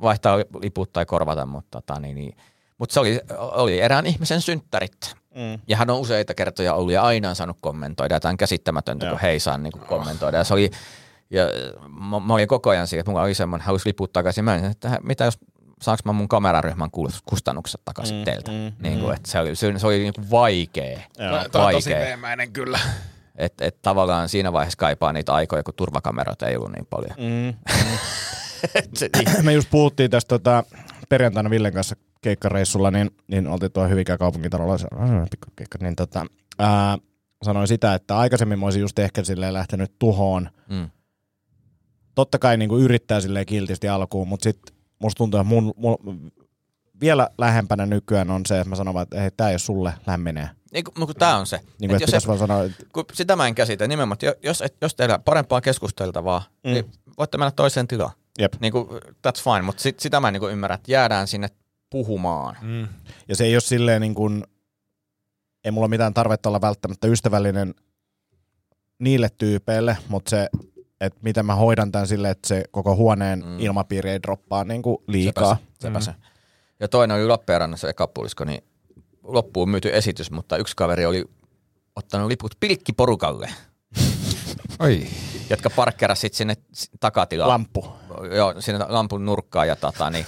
vaihtaa 0.03 0.39
liput 0.39 0.93
tai 0.93 1.07
korvata, 1.07 1.47
mutta 1.47 1.81
tota, 1.81 2.01
niin, 2.01 2.15
niin. 2.15 2.37
Mutta 2.79 2.93
se 2.93 3.01
oli, 3.01 3.21
oli 3.39 3.81
erään 3.81 4.07
ihmisen 4.07 4.41
synttärit. 4.41 5.15
Mm. 5.35 5.59
Ja 5.69 5.77
hän 5.77 5.91
on 5.91 5.99
useita 6.01 6.35
kertoja 6.35 6.75
ollut 6.75 6.93
ja 6.93 7.03
aina 7.03 7.29
on 7.29 7.37
saanut 7.37 7.57
kommentoida. 7.61 8.21
Tämä 8.21 8.31
on 8.31 8.37
käsittämätöntä, 8.37 9.07
Joo. 9.07 9.11
kun 9.13 9.21
he 9.21 9.29
ei 9.29 9.41
saa 9.41 9.59
niin 9.59 9.73
kommentoida. 9.73 10.37
Ja 10.39 10.45
se 10.45 10.55
oli, 10.55 10.71
ja 11.31 11.43
mä, 11.89 12.21
mä 12.21 12.35
olin 12.35 12.49
koko 12.49 12.71
ajan 12.71 12.87
siinä, 12.87 13.01
että 13.01 13.11
mulla 13.11 13.23
oli 13.25 13.35
semmoinen, 13.35 13.67
halusi 13.67 13.89
liput 13.89 14.13
takaisin. 14.13 14.45
Mä 14.45 14.53
olin, 14.53 14.65
että 14.65 14.99
mitä 15.03 15.25
jos 15.25 15.39
saanko 15.83 16.03
mä 16.05 16.13
mun 16.13 16.29
kameraryhmän 16.29 16.91
kulut- 16.91 17.23
kustannukset 17.27 17.81
takaisin 17.85 18.17
Mm, 18.17 18.25
teiltä. 18.25 18.51
mm, 18.51 18.73
niin 18.83 19.01
kuin, 19.01 19.15
että 19.17 19.31
se 19.31 19.39
oli, 19.39 19.57
se, 19.57 19.79
se 19.79 19.87
oli 19.87 19.99
niin 19.99 20.15
kuin 20.15 20.31
vaikea. 20.31 21.01
Joo. 21.19 21.49
Toi 21.53 21.65
on 21.67 21.73
tosi 21.73 21.91
vaikea. 21.91 22.07
veemäinen 22.07 22.53
kyllä. 22.53 22.79
Että 23.37 23.65
et 23.65 23.83
tavallaan 23.83 24.29
siinä 24.29 24.53
vaiheessa 24.53 24.77
kaipaa 24.77 25.13
niitä 25.13 25.35
aikoja, 25.35 25.63
kun 25.63 25.75
turvakameroita 25.75 26.47
ei 26.47 26.57
ollut 26.57 26.73
niin 26.73 26.87
paljon. 26.91 27.15
Mm. 27.19 27.49
Et 28.75 28.91
se, 28.97 29.11
Me 29.43 29.53
just 29.53 29.71
puhuttiin 29.71 30.11
tästä 30.11 30.29
tota, 30.29 30.65
perjantaina 31.09 31.51
Villen 31.51 31.73
kanssa 31.73 31.97
keikkareissulla, 32.21 32.91
niin, 32.91 33.11
niin 33.29 33.47
oltiin 33.49 33.73
tuo 33.73 33.89
Hyvinkään 33.89 34.19
kaupunkitalolla, 34.19 34.79
se 34.79 34.87
on 34.95 35.27
pikku 35.31 35.47
keikka, 35.57 35.79
niin 35.81 35.97
tota, 35.97 36.27
ää, 36.59 36.99
sanoin 37.45 37.69
sitä, 37.69 37.95
että 37.95 38.19
aikaisemmin 38.19 38.59
mä 38.59 38.67
olisin 38.67 38.81
just 38.81 38.99
ehkä 38.99 39.25
silleen 39.25 39.53
lähtenyt 39.55 39.93
tuhoon. 39.99 40.51
mm. 40.69 40.91
Totta 42.15 42.39
kai 42.39 42.57
niin 42.57 42.69
kuin 42.69 42.83
yrittää 42.85 43.21
silleen 43.21 43.47
kiltisti 43.47 43.89
alkuun, 43.89 44.29
mutta 44.29 44.45
sitten 44.45 44.75
musta 45.03 45.19
tuntuu, 45.19 45.41
että 45.41 45.49
mun, 45.49 45.73
mun, 45.77 46.33
vielä 47.01 47.29
lähempänä 47.39 47.87
nykyään 47.87 48.31
on 48.31 48.47
se, 48.47 48.59
että 48.61 48.69
mä 48.69 48.77
sanon 48.77 48.95
vaan, 48.95 49.03
että 49.03 49.31
tää 49.37 49.49
ei 49.49 49.53
ole 49.53 49.59
sulle 49.59 49.93
lämmenee. 50.07 50.51
Niin, 50.73 50.85
kun, 50.85 51.07
kun 51.07 51.15
tämä 51.15 51.37
on 51.37 51.47
se. 51.47 51.61
Niin 51.81 51.91
Et 51.95 52.01
jos 52.01 52.15
et- 52.15 52.27
vaan 52.27 52.39
sanoa, 52.39 52.63
että 52.63 52.85
kun 52.93 53.05
sitä 53.13 53.37
mä 53.37 53.47
en 53.47 53.55
käsitä 53.55 53.89
nimenomaan, 53.89 54.15
että 54.23 54.47
jos, 54.49 54.63
et- 54.63 54.77
jos 54.81 54.95
teillä 54.95 55.19
parempaa 55.19 55.61
keskusteltavaa, 55.61 56.43
mm. 56.65 56.71
niin 56.71 56.93
voitte 57.19 57.39
mennä 57.39 57.51
toiseen 57.51 57.89
tilaan. 57.89 58.11
jep. 58.39 58.53
Niin 58.61 58.73
kuin, 58.73 58.89
that's 59.29 59.43
fine, 59.45 59.63
mutta 59.63 59.83
sit, 59.83 60.01
sitä 60.01 60.21
mä 60.21 60.29
en 60.29 60.33
niin 60.33 60.41
kuin 60.41 60.53
ymmärrä, 60.53 60.75
että 60.75 60.93
jäädään 60.93 61.29
sinne 61.29 61.49
puhumaan. 61.91 62.57
Mm. 62.63 62.89
Ja 63.29 63.37
se 63.37 63.45
ei 63.45 63.55
ole 63.55 63.61
silleen 63.61 64.01
niin 64.01 64.15
kuin, 64.15 64.45
ei 65.65 65.71
mulla 65.71 65.89
mitään 65.89 66.15
tarvetta 66.15 66.49
olla 66.49 66.61
välttämättä 66.61 67.07
ystävällinen 67.07 67.75
niille 68.99 69.29
tyypeille, 69.39 69.97
mutta 70.09 70.31
se, 70.31 70.49
että 71.03 71.21
miten 71.23 71.47
mä 71.47 71.55
hoidan 71.55 71.93
tämän 71.93 72.07
sille, 72.07 72.31
että 72.31 72.49
se 72.49 72.65
koko 72.71 72.97
huoneen 72.97 73.45
mm. 73.47 73.61
ilmapiiri 73.61 74.11
ei 74.11 74.23
droppaa 74.23 74.65
niin 74.65 74.83
kuin 74.83 74.99
liikaa. 75.07 75.57
Sepä 75.81 76.01
se. 76.01 76.15
Ja 76.81 76.89
toinen 76.89 77.17
oli 77.17 77.27
Lappeenrannassa 77.27 77.89
ekapuolisko, 77.89 78.45
niin 78.45 78.65
loppuun 79.23 79.71
myyty 79.71 79.91
esitys, 79.93 80.31
mutta 80.31 80.57
yksi 80.57 80.77
kaveri 80.77 81.07
oli 81.07 81.25
ottanut 81.97 82.29
liput 82.29 82.57
pilkkiporukalle, 82.61 83.51
Oi. 84.79 85.07
jotka 85.51 85.71
parkkeerasi 85.71 86.21
sitten 86.21 86.37
sinne 86.37 86.55
takatilaan. 87.01 87.49
Lamppu. 87.49 87.93
Joo, 88.35 88.55
sinne 88.59 88.85
lampun 88.89 89.25
nurkkaan 89.25 89.69
ja 89.69 89.77
tota, 89.77 90.11
niin, 90.11 90.27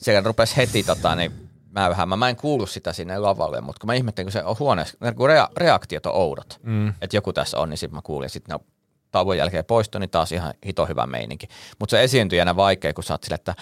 siellä 0.00 0.20
rupesi 0.20 0.56
heti 0.56 0.82
tota, 0.82 1.14
niin, 1.14 1.50
mäyhäämään. 1.70 2.18
Mä 2.18 2.28
en 2.28 2.36
kuullut 2.36 2.70
sitä 2.70 2.92
sinne 2.92 3.18
lavalle, 3.18 3.60
mutta 3.60 3.80
kun 3.80 3.86
mä 3.86 3.94
ihmettelin, 3.94 4.26
kun 4.26 4.32
se 4.32 4.44
on 4.44 4.56
huoneessa, 4.58 4.98
kun 5.16 5.28
rea- 5.30 5.52
reaktiot 5.56 6.06
on 6.06 6.14
oudot, 6.14 6.60
mm. 6.62 6.88
että 6.88 7.16
joku 7.16 7.32
tässä 7.32 7.58
on, 7.58 7.70
niin 7.70 7.78
sitten 7.78 7.94
mä 7.94 8.02
kuulin. 8.02 8.30
Sitten 8.30 8.56
ne 8.56 8.64
tauon 9.12 9.38
jälkeen 9.38 9.64
poistui, 9.64 10.00
niin 10.00 10.10
taas 10.10 10.32
ihan 10.32 10.54
hito 10.66 10.86
hyvä 10.86 11.06
meininki. 11.06 11.48
Mutta 11.78 11.90
se 11.90 12.02
esiintyjänä 12.04 12.56
vaikea, 12.56 12.92
kun 12.92 13.04
sä 13.04 13.14
oot 13.14 13.22
sille, 13.22 13.34
että 13.34 13.54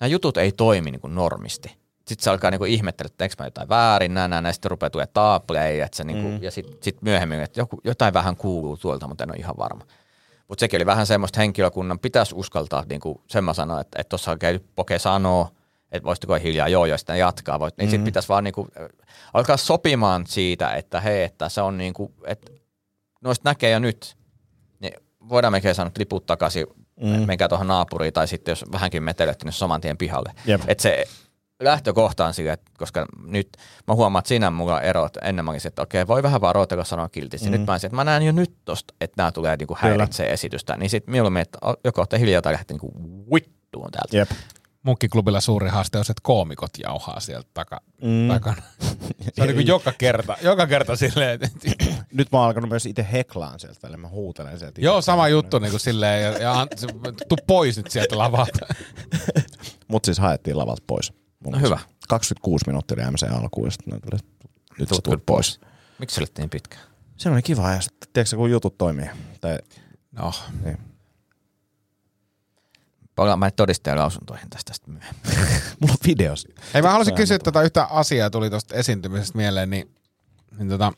nämä 0.00 0.08
jutut 0.08 0.36
ei 0.36 0.52
toimi 0.52 0.90
niin 0.90 1.00
kuin 1.00 1.14
normisti. 1.14 1.68
Sitten 2.08 2.24
se 2.24 2.30
alkaa 2.30 2.50
niinku 2.50 2.64
ihmettellä, 2.64 3.06
että 3.06 3.18
teekö 3.18 3.34
mä 3.38 3.46
jotain 3.46 3.68
väärin, 3.68 4.14
näin, 4.14 4.30
näin, 4.30 4.42
näin. 4.42 4.54
sitten 4.54 4.70
rupeaa 4.70 4.90
tulee 4.90 5.06
taaplei, 5.06 5.80
että 5.80 5.96
se 5.96 6.04
niinku, 6.04 6.28
mm. 6.28 6.42
ja 6.42 6.50
sitten 6.50 6.76
sit 6.82 7.02
myöhemmin, 7.02 7.40
että 7.40 7.60
joku, 7.60 7.80
jotain 7.84 8.14
vähän 8.14 8.36
kuuluu 8.36 8.76
tuolta, 8.76 9.08
mutta 9.08 9.24
en 9.24 9.30
ole 9.30 9.36
ihan 9.36 9.54
varma. 9.58 9.84
Mutta 10.48 10.60
sekin 10.60 10.78
oli 10.78 10.86
vähän 10.86 11.06
semmoista 11.06 11.40
henkilökunnan, 11.40 11.98
pitäisi 11.98 12.34
uskaltaa, 12.34 12.84
niin 12.88 13.00
kuin 13.00 13.20
sen 13.26 13.44
mä 13.44 13.54
sanoin, 13.54 13.80
että 13.80 14.04
tuossa 14.04 14.30
on 14.30 14.38
käynyt 14.38 14.66
poke 14.74 14.98
sanoo, 14.98 15.48
että 15.92 16.06
voisitko 16.06 16.34
hiljaa 16.34 16.68
joo, 16.68 16.96
sitten 16.96 17.18
jatkaa. 17.18 17.60
Voit, 17.60 17.76
niin 17.76 17.88
mm. 17.88 17.90
sitten 17.90 18.04
pitäisi 18.04 18.28
vaan 18.28 18.44
niinku, 18.44 18.66
äh, 18.80 18.88
alkaa 19.34 19.56
sopimaan 19.56 20.26
siitä, 20.26 20.74
että 20.74 21.00
hei, 21.00 21.22
että 21.22 21.48
se 21.48 21.60
on 21.60 21.78
niinku, 21.78 22.12
että 22.26 22.52
noista 23.20 23.48
näkee 23.50 23.70
jo 23.70 23.78
nyt, 23.78 24.16
niin 24.16 24.17
voidaan 25.28 25.52
melkein 25.52 25.74
sanoa, 25.74 25.88
että 25.88 26.00
liput 26.00 26.26
takaisin, 26.26 26.66
mm. 27.00 27.08
menkää 27.08 27.48
tuohon 27.48 27.68
naapuriin, 27.68 28.12
tai 28.12 28.28
sitten 28.28 28.52
jos 28.52 28.64
vähänkin 28.72 29.02
metelötte, 29.02 29.44
niin 29.44 29.52
saman 29.52 29.80
tien 29.80 29.98
pihalle. 29.98 30.32
Jep. 30.46 30.60
Että 30.66 30.82
se 30.82 31.04
lähtökohta 31.62 32.26
on 32.26 32.34
sille, 32.34 32.52
että 32.52 32.70
koska 32.78 33.06
nyt 33.26 33.48
mä 33.86 33.94
huomaan, 33.94 34.20
että 34.20 34.28
siinä 34.28 34.50
mulla 34.50 34.74
on 34.74 34.82
ero, 34.82 35.06
että 35.06 35.20
ennen 35.20 35.44
mä 35.44 35.50
olisin, 35.50 35.68
että 35.68 35.82
okei, 35.82 36.06
voi 36.06 36.22
vähän 36.22 36.40
varoitella 36.40 36.84
sanoa 36.84 37.08
kiltisti. 37.08 37.46
Mm. 37.46 37.52
Nyt 37.52 37.66
mä 37.66 37.72
olisin, 37.72 37.88
että 37.88 37.96
mä 37.96 38.04
näen 38.04 38.22
jo 38.22 38.32
nyt 38.32 38.54
tosta, 38.64 38.94
että 39.00 39.14
nämä 39.16 39.32
tulee 39.32 39.56
niinku 39.56 39.76
häiritsee 39.80 40.32
esitystä. 40.32 40.76
Niin 40.76 40.90
sitten 40.90 41.12
mieluummin, 41.12 41.42
että 41.42 41.58
joko 41.84 42.00
olette 42.00 42.18
hiljaa 42.18 42.42
tai 42.42 42.52
lähtee 42.52 42.74
niinku 42.74 42.92
vittuun 43.34 43.90
täältä. 43.90 44.16
Jep. 44.16 44.30
Munkkiklubilla 44.82 45.40
suuri 45.40 45.68
haaste 45.68 45.98
on 45.98 46.04
se, 46.04 46.12
että 46.12 46.20
koomikot 46.22 46.70
jauhaa 46.78 47.20
sieltä 47.20 47.48
taka, 47.54 47.80
mm. 48.02 48.28
takana. 48.28 48.62
Se 49.34 49.42
on 49.42 49.46
niin 49.48 49.54
kuin 49.56 49.66
joka 49.66 49.92
kerta, 49.92 50.36
joka 50.42 50.66
kerta 50.66 50.96
silleen, 50.96 51.30
että 51.30 51.48
Nyt 52.12 52.32
mä 52.32 52.38
oon 52.38 52.46
alkanut 52.46 52.70
myös 52.70 52.86
itse 52.86 53.06
heklaan 53.12 53.60
sieltä, 53.60 53.88
eli 53.88 53.96
mä 53.96 54.08
huutelen 54.08 54.58
sieltä. 54.58 54.80
joo, 54.80 55.02
sama 55.02 55.28
juttu 55.28 55.58
niin 55.58 55.70
kuin 55.70 55.80
silleen, 55.80 56.22
ja, 56.22 56.38
ja 56.38 56.66
tuu 57.28 57.38
pois 57.46 57.76
nyt 57.76 57.90
sieltä 57.90 58.18
lavalta. 58.18 58.66
Mut 59.88 60.04
siis 60.04 60.18
haettiin 60.18 60.58
lavalta 60.58 60.82
pois. 60.86 61.12
Mun 61.44 61.52
No 61.52 61.58
hyvä. 61.58 61.78
26 62.08 62.64
minuuttia 62.66 62.96
oli 63.04 63.10
MC 63.10 63.22
alkuun, 63.30 63.66
ja 63.66 63.70
sitten 63.70 64.00
tuli, 64.00 64.20
nyt 64.78 64.88
sä 64.88 65.02
tulet 65.04 65.26
pois. 65.26 65.60
Miksi 65.98 66.14
se 66.14 66.20
oli 66.20 66.28
niin 66.38 66.50
pitkä? 66.50 66.76
Se 67.16 67.30
oli 67.30 67.42
kiva, 67.42 67.70
ja 67.70 67.80
sitten 67.80 68.08
tiedätkö, 68.12 68.36
kun 68.36 68.50
jutut 68.50 68.78
toimii. 68.78 69.10
Tai, 69.40 69.58
No, 70.12 70.32
niin. 70.64 70.78
Palaan 73.18 73.38
mä 73.38 73.50
todistajan 73.50 73.98
lausuntoihin 73.98 74.50
tästä 74.50 74.74
sitten 74.74 74.94
myöhemmin. 74.94 75.22
Mulla 75.80 75.92
on 75.92 75.98
video. 76.06 76.34
Hei, 76.74 76.82
mä 76.82 76.90
haluaisin 76.90 77.14
kysyä 77.14 77.38
tätä 77.38 77.62
yhtä 77.62 77.84
asiaa, 77.84 78.30
tuli 78.30 78.50
tuosta 78.50 78.74
esiintymisestä 78.74 79.38
mieleen, 79.38 79.70
niin, 79.70 79.94
niin 80.58 80.68
tota, 80.68 80.92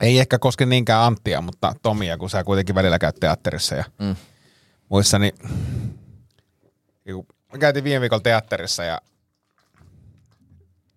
ei 0.00 0.18
ehkä 0.18 0.38
koske 0.38 0.66
niinkään 0.66 1.02
Anttia, 1.06 1.40
mutta 1.40 1.74
Tomia, 1.82 2.18
kun 2.18 2.30
sä 2.30 2.44
kuitenkin 2.44 2.74
välillä 2.74 2.98
käyt 2.98 3.16
teatterissa 3.20 3.74
ja 3.74 3.84
Mm. 3.98 4.16
muissa, 4.88 5.18
niin 5.18 5.32
niin 7.04 7.26
me 7.52 7.58
käytiin 7.58 7.84
viime 7.84 8.00
viikolla 8.00 8.22
teatterissa 8.22 8.84
ja 8.84 9.00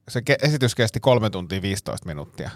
se 0.09 0.19
ke- 0.19 0.47
esitys 0.47 0.75
kesti 0.75 0.99
kolme 0.99 1.29
tuntia 1.29 1.61
15 1.61 2.07
minuuttia. 2.07 2.51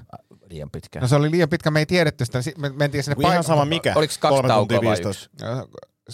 Liian 0.49 0.69
pitkä. 0.71 0.99
No 0.99 1.07
se 1.07 1.15
oli 1.15 1.31
liian 1.31 1.49
pitkä, 1.49 1.71
me 1.71 1.79
ei 1.79 1.85
tiedetty 1.85 2.25
sitä, 2.25 2.41
si- 2.41 2.53
me 2.57 2.69
mentiin 2.69 3.03
sinne 3.03 3.27
Ihan 3.29 3.43
sama 3.43 3.65
mikä. 3.65 3.93
Oliko 3.95 4.13
kaksi 4.19 4.35
Kolme 4.35 4.53
tuntia 4.53 4.77
taukoa 4.77 4.89
vai 4.89 4.97
15. 4.97 5.29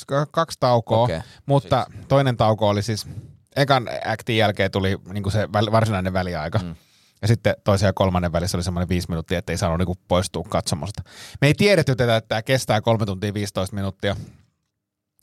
K- 0.07 0.31
Kaksi 0.31 0.57
taukoa, 0.59 1.03
okay. 1.03 1.21
mutta 1.45 1.85
siis. 1.91 2.05
toinen 2.07 2.37
tauko 2.37 2.69
oli 2.69 2.83
siis, 2.83 3.07
ekan 3.55 3.89
actin 4.05 4.37
jälkeen 4.37 4.71
tuli 4.71 4.97
niin 5.13 5.31
se 5.31 5.49
varsinainen 5.51 6.13
väliaika. 6.13 6.59
Mm. 6.59 6.75
Ja 7.21 7.27
sitten 7.27 7.55
toisen 7.63 7.87
ja 7.87 7.93
kolmannen 7.93 8.31
välissä 8.31 8.57
oli 8.57 8.63
semmoinen 8.63 8.89
viisi 8.89 9.09
minuuttia, 9.09 9.39
että 9.39 9.51
ei 9.51 9.57
saanut 9.57 9.87
niin 9.87 9.97
poistua 10.07 10.43
katsomosta. 10.49 11.03
Me 11.41 11.47
ei 11.47 11.53
tiedetty 11.53 11.95
tätä, 11.95 12.15
että 12.15 12.27
tämä 12.27 12.41
kestää 12.41 12.81
kolme 12.81 13.05
tuntia 13.05 13.33
15 13.33 13.75
minuuttia 13.75 14.15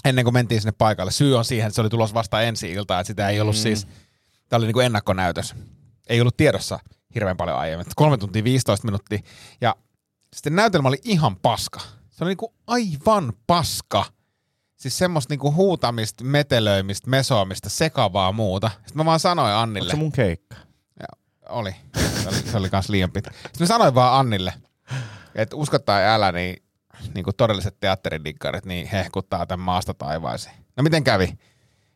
ennen 0.05 0.25
kuin 0.25 0.35
mentiin 0.35 0.61
sinne 0.61 0.73
paikalle. 0.79 1.11
Syy 1.11 1.39
on 1.39 1.45
siihen, 1.45 1.66
että 1.66 1.75
se 1.75 1.81
oli 1.81 1.91
tulos 1.91 2.14
vasta 2.14 2.43
ensi 2.43 2.73
iltaa, 2.73 3.01
että 3.01 3.07
sitä 3.07 3.29
ei 3.29 3.41
ollut 3.41 3.57
mm. 3.57 3.61
siis, 3.61 3.87
tämä 4.49 4.59
oli 4.59 4.66
niin 4.66 4.75
kuin 4.75 4.87
ennakkonäytös. 4.87 5.55
Ei 6.09 6.20
ollut 6.20 6.37
tiedossa 6.37 6.79
hirveän 7.14 7.37
paljon 7.37 7.59
aiemmin. 7.59 7.87
Kolme 7.97 8.18
tuntia 8.18 8.45
15 8.45 8.87
minuuttia. 8.87 9.18
Ja 9.61 9.77
sitten 10.35 10.57
näytelmä 10.57 10.89
oli 10.89 10.99
ihan 11.05 11.37
paska. 11.37 11.81
Se 12.11 12.25
oli 12.25 12.31
niin 12.31 12.37
kuin 12.37 12.53
aivan 12.66 13.33
paska. 13.47 14.05
Siis 14.83 14.99
semmoista 14.99 15.33
niinku 15.33 15.53
huutamista, 15.53 16.24
metelöimistä, 16.24 17.11
mesoamista, 17.11 17.68
sekavaa 17.68 18.33
muuta. 18.33 18.68
Sitten 18.68 18.97
mä 18.97 19.05
vaan 19.05 19.20
sanoin 19.20 19.53
Onko 19.53 19.62
Annille. 19.62 19.91
se 19.91 19.97
mun 19.97 20.12
keikka? 20.12 20.57
Oli. 21.49 21.74
Se 22.22 22.28
oli, 22.28 22.37
se 22.37 22.57
oli 22.57 22.70
kans 22.70 22.89
liian 22.89 23.12
pitkä. 23.12 23.30
Sitten 23.33 23.61
mä 23.61 23.66
sanoin 23.66 23.95
vaan 23.95 24.20
Annille, 24.20 24.53
että 25.35 25.57
usko 25.57 25.78
tai 25.78 26.07
älä, 26.07 26.33
niin, 26.33 26.62
niin 27.14 27.24
kuin 27.24 27.37
todelliset 27.37 27.80
teatteridikkarit, 27.80 28.64
niin 28.66 28.87
hehkuttaa 28.87 29.47
tämän 29.47 29.64
maasta 29.64 29.95
taivaisiin. 29.95 30.55
No 30.76 30.83
miten 30.83 31.05
kävi? 31.05 31.39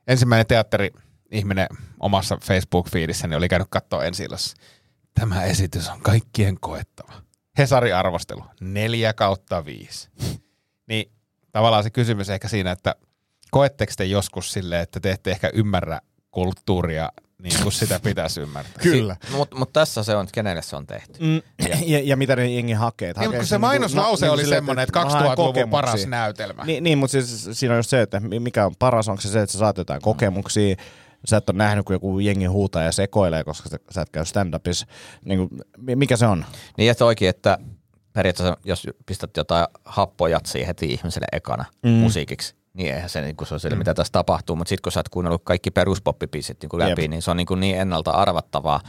Ensimmäinen 0.07 0.47
teatteri-ihminen 0.47 1.67
omassa 2.01 2.37
Facebook-fiidissä 2.37 3.27
niin 3.27 3.37
oli 3.39 3.49
käynyt 3.49 3.69
katsoa 3.71 4.05
ensi 4.05 4.27
Tämä 5.15 5.45
esitys 5.45 5.89
on 5.89 6.01
kaikkien 6.01 6.61
koettava. 6.61 7.13
Hesari-arvostelu, 7.59 8.45
neljä 8.61 9.13
kautta 9.13 9.65
viisi. 9.65 10.11
Niin 10.89 11.16
tavallaan 11.57 11.83
se 11.83 11.91
kysymys 11.91 12.31
ehkä 12.31 12.49
siinä, 12.49 12.71
että 12.71 12.95
koetteko 13.51 13.93
te 13.97 14.05
joskus 14.05 14.53
silleen, 14.53 14.83
että 14.83 15.01
te 15.01 15.11
ette 15.11 15.31
ehkä 15.31 15.51
ymmärrä 15.55 16.01
kulttuuria 16.31 17.13
niin 17.43 17.63
kuin 17.63 17.73
sitä 17.73 18.01
pitäisi 18.01 18.41
ymmärtää? 18.41 18.83
Kyllä. 18.83 19.17
Mutta 19.37 19.57
mut 19.57 19.73
tässä 19.73 20.03
se 20.03 20.17
on, 20.17 20.23
että 20.23 20.33
kenelle 20.33 20.63
se 20.63 20.77
on 20.77 20.87
tehty. 20.87 21.19
Mm, 21.21 21.43
ja, 21.87 22.01
ja, 22.11 22.17
mitä 22.17 22.37
ne 22.37 22.47
jengi 22.51 22.73
hakee. 22.73 23.11
että 23.11 23.21
Niin, 23.21 23.27
hakee 23.27 23.41
kun 23.41 23.47
se 23.47 23.55
niinku- 23.55 23.67
mainoslause 23.67 24.27
no, 24.27 24.33
oli 24.33 24.43
silleen, 24.43 24.57
semmoinen, 24.59 24.83
että 24.83 24.99
mä 25.05 25.11
haen 25.11 25.25
2000-luvun 25.25 25.37
kokemuksia. 25.47 25.71
paras 25.83 26.07
näytelmä. 26.07 26.65
Niin, 26.65 26.85
niin, 26.85 26.99
mutta 26.99 27.13
siis 27.13 27.49
siinä 27.53 27.75
on 27.75 27.79
just 27.79 27.91
se, 27.91 28.03
että 28.03 28.21
mi- 28.21 28.41
mikä 28.41 28.67
on 28.67 28.75
paras, 28.79 29.09
onko 29.09 29.21
se 29.23 29.29
se, 29.29 29.43
että 29.43 29.53
sä 29.53 29.59
saat 29.59 29.79
jotain 29.79 30.03
kokemuksia, 30.03 30.77
sä 31.27 31.37
et 31.37 31.49
ole 31.51 31.59
nähnyt, 31.59 31.85
kun 31.87 31.95
joku 31.95 32.19
jengi 32.19 32.45
huutaa 32.47 32.83
ja 32.83 32.93
sekoilee, 32.93 33.45
koska 33.45 33.69
sä, 33.69 33.77
sä 33.91 34.01
et 34.03 34.11
käy 34.11 34.25
stand-upissa. 34.25 34.87
Niin 35.25 35.39
kuin, 35.49 35.61
mikä 35.99 36.17
se 36.17 36.27
on? 36.27 36.45
Niin 36.79 36.87
ja 36.87 36.95
toikin, 36.95 37.29
että 37.29 37.59
periaatteessa 38.17 38.57
jos 38.65 38.87
pistät 39.07 39.37
jotain 39.37 39.67
happojatsia 39.85 40.67
heti 40.67 40.87
ihmiselle 40.93 41.27
ekana 41.33 41.65
mm. 41.83 41.91
musiikiksi, 41.91 42.55
niin 42.75 42.95
eihän 42.95 43.11
se, 43.11 43.21
niin 43.21 43.37
kuin 43.37 43.49
se 43.49 43.55
on 43.55 43.61
sille, 43.61 43.77
mitä 43.77 43.95
tässä 43.95 44.13
tapahtuu, 44.13 44.57
mutta 44.57 44.69
sitten 44.69 44.83
kun 44.83 44.93
sä 44.93 45.01
oot 45.01 45.09
kuunnellut 45.09 45.45
kaikki 45.45 45.71
peruspoppipiisit 45.71 46.63
niin 46.63 46.79
läpi, 46.79 47.03
Jep. 47.03 47.11
niin 47.11 47.23
se 47.23 47.31
on 47.31 47.37
niin, 47.37 47.47
kuin 47.47 47.61
niin 47.61 47.77
ennalta 47.77 48.11
arvattavaa. 48.11 48.81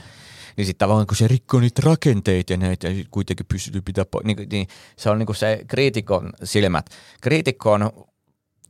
Niin 0.58 0.66
sitten 0.66 0.80
tavallaan 0.86 1.08
kun 1.08 1.18
se 1.18 1.28
rikkoo 1.28 1.60
niitä 1.60 1.82
rakenteita 1.86 2.54
ja 2.54 2.58
näitä 2.58 2.88
ja 2.88 3.04
kuitenkin 3.12 3.46
pystyy 3.46 3.82
pitää, 3.82 4.06
po- 4.16 4.24
niin, 4.24 4.38
niin 4.52 4.68
se 4.98 5.10
on 5.10 5.20
niin 5.20 5.26
kuin 5.26 5.36
se 5.36 5.60
kriitikon 5.68 6.30
silmät. 6.44 6.86
Kriitikko 7.22 7.72
on, 7.72 7.92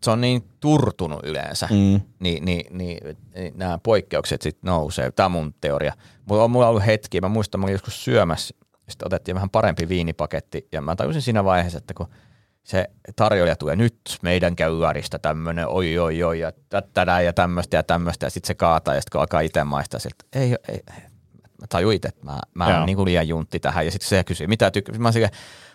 se 0.03 0.11
on 0.11 0.21
niin 0.21 0.43
turtunut 0.59 1.19
yleensä, 1.23 1.67
Mm. 1.71 2.01
niin, 2.19 2.45
niin, 2.45 2.77
niin, 2.77 3.17
niin 3.35 3.53
nämä 3.57 3.77
poikkeukset 3.83 4.41
sitten 4.41 4.67
nousee. 4.67 5.11
Tämä 5.11 5.25
on 5.25 5.31
mun 5.31 5.53
teoria. 5.61 5.93
Mulla 6.25 6.43
on, 6.43 6.51
mulla 6.51 6.67
ollut 6.67 6.85
hetki, 6.85 7.21
mä 7.21 7.27
muistan, 7.27 7.59
mä 7.59 7.65
olin 7.65 7.73
joskus 7.73 8.03
syömässä, 8.03 8.55
sitten 8.89 9.05
otettiin 9.05 9.35
vähän 9.35 9.49
parempi 9.49 9.89
viinipaketti, 9.89 10.67
ja 10.71 10.81
mä 10.81 10.95
tajusin 10.95 11.21
siinä 11.21 11.43
vaiheessa, 11.43 11.77
että 11.77 11.93
kun 11.93 12.07
se 12.63 12.89
tarjoilija 13.15 13.55
tulee 13.55 13.75
nyt 13.75 13.99
meidän 14.21 14.55
käyäristä 14.55 15.19
tämmöinen 15.19 15.67
oi 15.67 15.99
oi 15.99 16.23
oi 16.23 16.39
ja 16.39 16.51
tätä 16.69 17.21
ja 17.21 17.33
tämmöistä 17.33 17.77
ja 17.77 17.83
tämmöistä 17.83 18.25
ja 18.25 18.29
sitten 18.29 18.47
se 18.47 18.55
kaataa 18.55 18.95
ja 18.95 19.01
sitten 19.01 19.11
kun 19.11 19.21
alkaa 19.21 19.41
itse 19.41 19.63
maistaa 19.63 19.99
sieltä, 19.99 20.25
ei, 20.33 20.55
ei, 20.69 20.83
mä 21.61 21.67
tajuin 21.69 21.95
itse, 21.95 22.07
että 22.07 22.25
mä, 22.25 22.39
mä 22.53 22.77
oon 22.77 22.85
niin 22.85 23.05
liian 23.05 23.27
juntti 23.27 23.59
tähän 23.59 23.85
ja 23.85 23.91
sitten 23.91 24.09
se 24.09 24.23
kysyy, 24.23 24.47
mitä 24.47 24.71
tykkää, 24.71 24.97
mä 24.97 25.07
oon 25.07 25.13
silleen, 25.13 25.33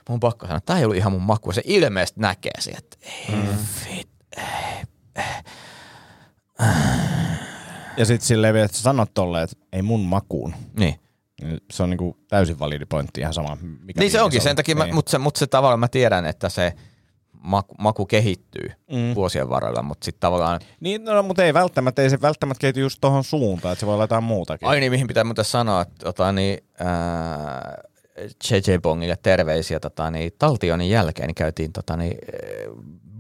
mun 0.09 0.21
pakko 0.21 0.47
sanoa, 0.47 0.59
että 0.59 0.67
tää 0.67 0.79
ei 0.79 0.85
ollut 0.85 0.97
ihan 0.97 1.13
mun 1.13 1.23
maku, 1.23 1.51
ja 1.51 1.55
se 1.55 1.63
ilmeisesti 1.65 2.21
näkee 2.21 2.61
sieltä, 2.61 2.81
että 2.81 2.97
ei 3.03 3.37
mm. 3.37 3.59
vit, 3.91 4.09
Ja 7.97 8.05
sitten 8.05 8.27
silleen 8.27 8.55
vielä, 8.55 8.65
että 8.65 8.77
sä 8.77 8.83
sanot 8.83 9.15
tolleen, 9.15 9.45
että 9.45 9.57
ei 9.73 9.83
mun 9.83 10.01
makuun. 10.01 10.55
niin. 10.79 11.02
Niin 11.43 11.61
Se 11.73 11.83
on 11.83 11.91
niinku 11.91 12.17
täysin 12.29 12.59
validi 12.59 12.87
pointti, 12.87 13.21
ihan 13.21 13.35
sama. 13.35 13.57
Mikä 13.85 14.01
Niin 14.01 14.11
se 14.11 14.23
onkin, 14.23 14.41
on. 14.41 14.43
sen 14.45 14.57
takia, 14.57 14.75
niin. 14.75 14.95
mutta 14.95 15.11
se, 15.11 15.19
mut 15.19 15.37
se 15.37 15.47
tavallaan 15.47 15.81
mä 15.81 15.89
tiedän, 15.89 16.27
että 16.27 16.49
se 16.49 16.73
maku, 17.43 17.75
maku 17.79 18.07
kehittyy 18.07 18.73
Mm. 18.93 19.15
vuosien 19.15 19.49
varrella, 19.51 19.83
mutta 19.83 20.05
sitten 20.05 20.21
tavallaan, 20.21 20.61
Niin, 20.81 21.05
no, 21.05 21.23
mutta 21.23 21.45
ei 21.45 21.55
välttämättä, 21.55 22.03
ei 22.03 22.11
se 22.11 22.21
välttämättä 22.23 22.61
kehity 22.61 22.81
just 22.81 22.99
tohon 23.01 23.25
suuntaan, 23.25 23.73
että 23.73 23.81
se 23.81 23.87
voi 23.87 23.95
olla 23.95 24.05
jotain 24.05 24.25
muutakin. 24.25 24.69
ai 24.69 24.81
niin, 24.81 24.93
mihin 24.93 25.07
pitää 25.07 25.25
muuten 25.25 25.45
sanoa, 25.45 25.83
että 25.83 25.95
tota, 26.05 26.33
niin, 26.33 26.59
ää, 26.79 27.79
JJ 28.51 28.79
Bongille 28.83 29.17
terveisiä 29.23 29.81
tota, 29.81 30.11
niin, 30.11 30.33
taltionin 30.39 30.91
jälkeen, 30.91 31.27
niin 31.27 31.35
käytiin 31.35 31.73
tota, 31.73 31.97
niin, 31.97 32.19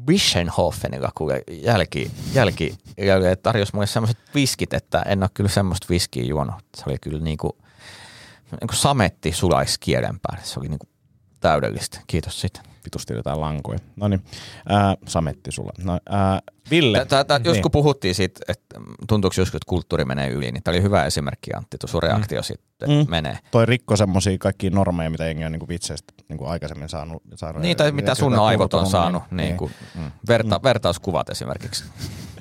Wissenhofenilla 0.08 1.10
kuule 1.14 1.42
jälki, 1.50 2.10
jälki 2.34 2.74
ja 2.96 3.36
tarjosi 3.42 3.74
mulle 3.74 3.86
semmoiset 3.86 4.18
viskit, 4.34 4.74
että 4.74 5.02
en 5.06 5.22
ole 5.22 5.30
kyllä 5.34 5.50
semmoista 5.50 5.86
viskiä 5.90 6.24
juonut. 6.24 6.54
Se 6.76 6.82
oli 6.86 6.96
kyllä 7.00 7.20
niinku, 7.20 7.58
niinku 8.60 8.74
sametti 8.74 9.32
sulaiskielen 9.32 10.20
päälle. 10.22 10.44
Se 10.46 10.60
oli 10.60 10.68
niinku 10.68 10.86
täydellistä. 11.40 12.00
Kiitos 12.06 12.40
sitten. 12.40 12.62
Vitusti 12.84 13.14
jotain 13.14 13.40
lankoja. 13.40 13.78
No 13.96 14.08
niin, 14.08 14.24
äh, 14.72 14.96
sametti 15.08 15.52
sulla. 15.52 15.72
No, 15.84 15.92
äh, 15.92 16.42
Ville. 16.70 17.04
Tää, 17.04 17.24
tää, 17.24 17.40
jos 17.44 17.52
Niin. 17.54 17.62
kun 17.62 17.70
puhuttiin 17.70 18.14
siitä, 18.14 18.40
että 18.48 18.80
tuntuuko 19.08 19.34
joskus, 19.38 19.54
että 19.54 19.68
kulttuuri 19.68 20.04
menee 20.04 20.28
yli, 20.28 20.52
niin 20.52 20.62
tämä 20.62 20.72
oli 20.74 20.82
hyvä 20.82 21.04
esimerkki 21.04 21.50
Antti, 21.54 21.78
tuo 21.78 21.88
sun 21.88 22.02
reaktio 22.02 22.40
mm. 22.40 22.44
sitten 22.44 22.90
Mm. 22.90 23.06
menee. 23.08 23.38
Toi 23.50 23.66
rikko 23.66 23.96
semmosia 23.96 24.38
kaikkia 24.38 24.70
normeja, 24.70 25.10
mitä 25.10 25.24
jengi 25.24 25.44
on 25.44 25.52
niinku 25.52 25.68
vitseistä 25.68 26.12
niinku 26.28 26.46
aikaisemmin 26.46 26.88
saanut. 26.88 27.22
saanut 27.34 27.62
Niin, 27.62 27.76
tai 27.76 27.92
mitä 27.92 28.14
sun 28.14 28.38
aivot 28.38 28.74
on 28.74 28.86
saanut, 28.86 29.22
niin, 29.30 29.36
niin. 29.36 29.56
Kuin, 29.56 29.72
mm. 29.94 30.10
Verta, 30.28 30.58
mm. 30.58 30.62
vertauskuvat 30.62 31.30
esimerkiksi. 31.30 31.84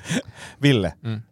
Ville, 0.62 0.92
Mm. 1.02 1.22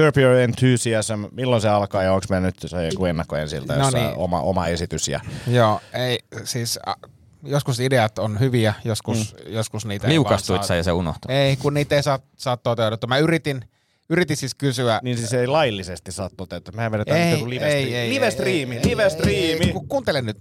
Curb 0.00 0.16
Your 0.18 0.36
Enthusiasm, 0.36 1.24
milloin 1.32 1.62
se 1.62 1.68
alkaa 1.68 2.02
ja 2.02 2.12
onko 2.12 2.26
meillä 2.30 2.46
nyt 2.46 2.56
se 2.66 2.86
joku 2.86 3.04
ennakko 3.04 3.36
ensiltä, 3.36 3.76
No 3.76 3.84
jossa 3.84 3.98
niin. 3.98 4.16
oma, 4.16 4.40
oma 4.40 4.66
esitys 4.66 5.08
ja 5.08 5.20
Joo, 5.46 5.80
ei, 5.92 6.18
siis 6.44 6.78
a, 6.86 6.94
joskus 7.42 7.80
ideat 7.80 8.18
on 8.18 8.40
hyviä, 8.40 8.74
joskus, 8.84 9.34
mm. 9.46 9.52
joskus 9.52 9.86
niitä 9.86 10.06
ei 10.06 10.12
Liukastuit 10.12 10.56
vaan 10.58 10.66
sä 10.68 10.76
ja 10.76 10.82
se 10.82 10.92
unohtui. 10.92 11.34
Ei, 11.34 11.56
kun 11.56 11.74
niitä 11.74 11.96
ei 11.96 12.02
saa, 12.02 12.18
saa 12.36 12.56
toteutettua. 12.56 13.08
Mä 13.08 13.18
yritin, 13.18 13.64
yritin 14.10 14.36
siis 14.36 14.54
kysyä. 14.54 15.00
niin 15.02 15.16
siis 15.18 15.32
ei 15.32 15.46
laillisesti 15.46 16.12
saa 16.12 16.30
toteuttaa. 16.36 16.74
Mehän 16.74 16.92
vedetään 16.92 17.18
ei, 17.20 17.24
nyt 17.30 17.38
joku 17.38 17.50
live, 17.50 17.66
ei, 17.66 17.94
ei, 17.96 18.10
live 18.10 18.24
ei, 18.24 18.30
striimi, 18.32 18.76
ei, 18.76 18.82
live 18.90 19.04
ei, 19.04 19.10
striimi. 19.10 19.64
ei, 19.66 19.72
kun 19.72 19.88
Kuuntele 19.88 20.22
nyt. 20.22 20.36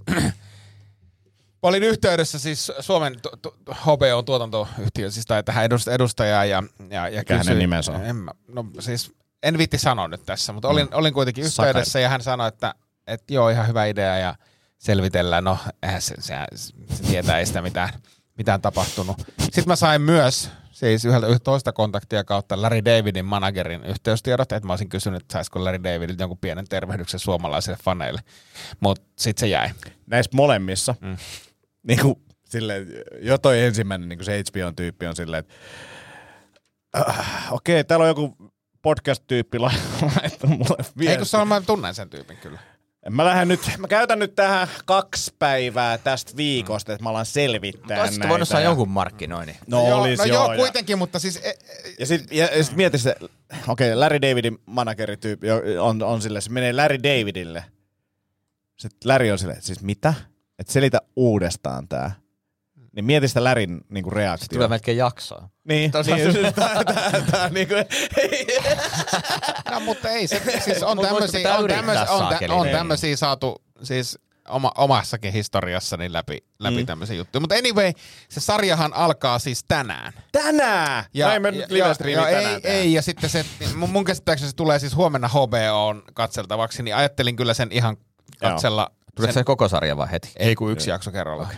Mä 1.64 1.70
olin 1.70 1.84
yhteydessä 1.84 2.40
siis 2.40 2.72
Suomen 2.80 3.16
HBO 3.72 4.22
tuotantoyhtiö, 4.26 5.12
siis 5.12 5.26
tai 5.26 5.44
tähän 5.44 5.70
edust- 5.72 5.92
edustajaan 5.92 6.50
ja, 6.50 6.64
ja, 6.90 7.10
ja 7.10 7.20
Mikä 7.20 7.34
hänen 7.34 7.46
kysyin- 7.46 7.60
nimensä 7.60 7.92
on? 7.92 8.06
En, 8.06 8.16
mä- 8.16 8.32
no 8.48 8.66
siis 8.80 9.12
en 9.44 9.58
viitti 9.58 9.78
sanoa 9.78 10.08
nyt 10.08 10.26
tässä, 10.26 10.54
mutta 10.54 10.68
olin, 10.68 10.88
olin 10.92 11.14
kuitenkin 11.14 11.44
yhteydessä 11.44 12.00
ja 12.00 12.10
hän 12.10 12.22
sanoi, 12.22 12.48
että, 12.48 12.76
että 13.08 13.34
joo, 13.34 13.50
ihan 13.50 13.68
hyvä 13.68 13.86
idea 13.86 14.18
ja 14.18 14.36
selvitellään. 14.78 15.44
No, 15.44 15.58
eihän 15.84 16.02
se, 16.02 16.16
se, 16.20 16.36
se 16.56 17.04
tietää 17.04 17.40
ei 17.40 17.46
sitä 17.46 17.62
mitään, 17.62 17.90
mitään 18.38 18.62
tapahtunut. 18.62 19.18
Sitten 19.40 19.68
mä 19.68 19.76
sain 19.76 20.02
myös 20.02 20.50
siis 20.72 21.06
yhdeltä 21.06 21.40
toista 21.44 21.72
kontaktia 21.72 22.24
kautta 22.24 22.62
Larry 22.62 22.86
Davidin 22.86 23.26
managerin 23.26 23.86
yhteystiedot, 23.86 24.52
että 24.52 24.68
mä 24.68 24.74
olisin 24.74 24.90
kysynyt, 24.90 25.22
että 25.22 25.34
saisiko 25.34 25.66
Larry 25.66 25.84
Davidilta 25.84 26.24
jonkun 26.24 26.38
pienen 26.38 26.66
tervehdyksen 26.70 27.20
suomalaisille 27.20 27.78
faneille. 27.84 28.22
Mutta 28.80 29.06
sitten 29.18 29.40
se 29.40 29.48
jäi. 29.48 29.70
Näissä 30.08 30.32
molemmissa, 30.34 30.96
mm. 31.02 31.18
niin 31.84 32.00
kuin 32.00 32.16
silleen, 32.46 32.88
jo 33.22 33.38
toi 33.38 33.62
ensimmäinen 33.62 34.10
niin 34.10 34.20
kuin 34.20 34.26
se 34.26 34.44
HBO-tyyppi 34.50 35.08
on 35.08 35.16
silleen, 35.16 35.40
että 35.40 35.54
äh, 36.98 37.54
okei, 37.54 37.84
täällä 37.84 38.04
on 38.04 38.10
joku 38.10 38.36
podcast-tyyppi 38.82 39.60
la- 39.60 39.72
laittanut 40.22 40.58
mulle 40.58 40.76
Ei 40.80 40.84
kun 40.86 40.94
viesti. 41.00 41.26
se 41.26 41.38
on, 41.38 41.48
mä 41.48 41.62
tunnen 41.62 41.96
sen 41.96 42.10
tyypin 42.10 42.38
kyllä. 42.38 42.60
Mä 43.10 43.26
lähden 43.26 43.48
nyt, 43.48 43.60
mä 43.78 43.88
käytän 43.88 44.20
nyt 44.20 44.36
tähän 44.36 44.68
kaksi 44.86 45.34
päivää 45.40 45.98
tästä 45.98 46.38
viikosta, 46.38 46.94
että 46.94 47.04
mä 47.04 47.10
alan 47.10 47.26
selvittää 47.26 48.00
Olisitko 48.02 48.20
näitä. 48.20 48.30
voinut 48.30 48.48
saada 48.48 48.66
jonkun 48.66 48.90
markkinoinnin? 48.90 49.56
No 49.68 49.88
joo, 49.88 50.02
olis 50.02 50.20
no 50.20 50.26
joo. 50.26 50.44
joo, 50.44 50.54
ja- 50.54 50.58
kuitenkin, 50.58 50.98
mutta 50.98 51.20
siis... 51.20 51.38
E, 51.38 51.50
e, 51.50 51.54
Ja 52.00 52.06
sitten 52.06 52.38
ja, 52.38 52.46
ja 52.58 52.64
sit 52.64 52.76
mieti 52.76 52.98
se, 52.98 53.16
okei, 53.20 53.32
okay, 53.68 53.96
Larry 53.96 54.22
Davidin 54.22 54.58
managerityyppi 54.66 55.48
on, 55.80 56.04
on 56.04 56.22
sille, 56.22 56.42
se 56.42 56.50
menee 56.50 56.74
Larry 56.74 56.98
Davidille. 57.04 57.64
Sitten 58.80 59.10
Larry 59.10 59.32
on 59.32 59.40
silleen, 59.40 59.62
siis 59.62 59.82
mitä? 59.84 60.14
Että 60.60 60.74
selitä 60.74 61.02
uudestaan 61.16 61.88
tää. 61.88 62.12
Niin 62.96 63.06
mieti 63.06 63.28
sitä 63.28 63.44
Larryn 63.44 63.82
niinku 63.90 64.10
reaktio. 64.10 64.48
Tulee 64.50 64.68
melkein 64.68 64.98
jaksoa. 64.98 65.50
Niin, 65.64 65.92
Tosi 65.92 66.14
niin, 66.14 66.34
hyvä. 66.34 66.52
tää, 66.62 66.84
tää, 66.84 67.22
tää, 67.32 67.50
niinku, 67.50 67.74
no 69.72 69.80
mutta 69.80 70.10
ei 70.10 70.28
se, 70.28 70.42
siis 70.64 70.84
on 70.84 71.00
tämmöisiä, 71.00 71.58
on, 71.58 71.68
tämmöisiä, 71.68 72.12
on, 72.12 72.36
tä, 72.40 72.54
on 72.54 72.66
Niin. 72.66 72.76
tämmöisiä 72.78 73.16
saatu 73.16 73.62
siis 73.84 74.20
oma, 74.50 74.72
omassakin 74.78 75.34
historiassani 75.34 76.14
läpi, 76.14 76.38
läpi 76.60 76.78
mm. 76.80 76.86
tämmöisiä 76.86 77.16
juttuja. 77.16 77.40
Mutta 77.40 77.56
anyway, 77.56 77.92
se 78.30 78.40
sarjahan 78.40 78.94
alkaa 78.94 79.40
siis 79.40 79.64
tänään. 79.68 80.14
tänään! 80.32 81.04
Ja, 81.14 81.28
no 81.28 81.34
ei 81.34 81.40
me 81.40 81.52
nyt 81.52 81.72
live 81.72 81.94
streami 81.94 82.14
ja, 82.32 82.38
tänään 82.38 82.56
ei, 82.56 82.62
tehdä. 82.62 82.78
ei, 82.78 82.94
ja 82.94 83.02
sitten 83.02 83.30
se, 83.30 83.46
mun, 83.76 83.90
mun 83.90 84.06
käsittääkseni 84.06 84.50
se 84.50 84.56
tulee 84.56 84.80
siis 84.80 84.96
huomenna 84.96 85.28
HBOon 85.28 86.04
katseltavaksi, 86.14 86.84
niin 86.84 86.96
ajattelin 86.96 87.36
kyllä 87.36 87.54
sen 87.54 87.72
ihan 87.72 87.98
katsella. 88.40 88.92
Tuleeko 89.16 89.34
se 89.34 89.44
koko 89.44 89.68
sarja 89.68 89.98
vai 89.98 90.12
heti? 90.12 90.32
Ei 90.36 90.56
kun 90.56 90.72
yksi 90.72 90.90
jakso 90.90 91.12
kerrallaan. 91.12 91.50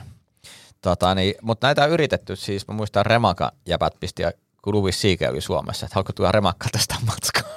Tota, 0.81 1.15
niin, 1.15 1.33
mutta 1.41 1.67
näitä 1.67 1.83
on 1.83 1.89
yritetty 1.89 2.35
siis, 2.35 2.67
mä 2.67 2.73
muistan 2.73 3.05
Remaka 3.05 3.51
jäbät 3.67 3.93
pisti, 3.99 4.21
ja 4.21 4.31
kun 4.61 4.73
Louis 4.75 5.01
Siike 5.01 5.29
oli 5.29 5.41
Suomessa, 5.41 5.85
että 5.85 5.95
haluatko 5.95 6.13
tulla 6.13 6.31
Remakka 6.31 6.67
tästä 6.71 6.95
matkaa. 7.05 7.51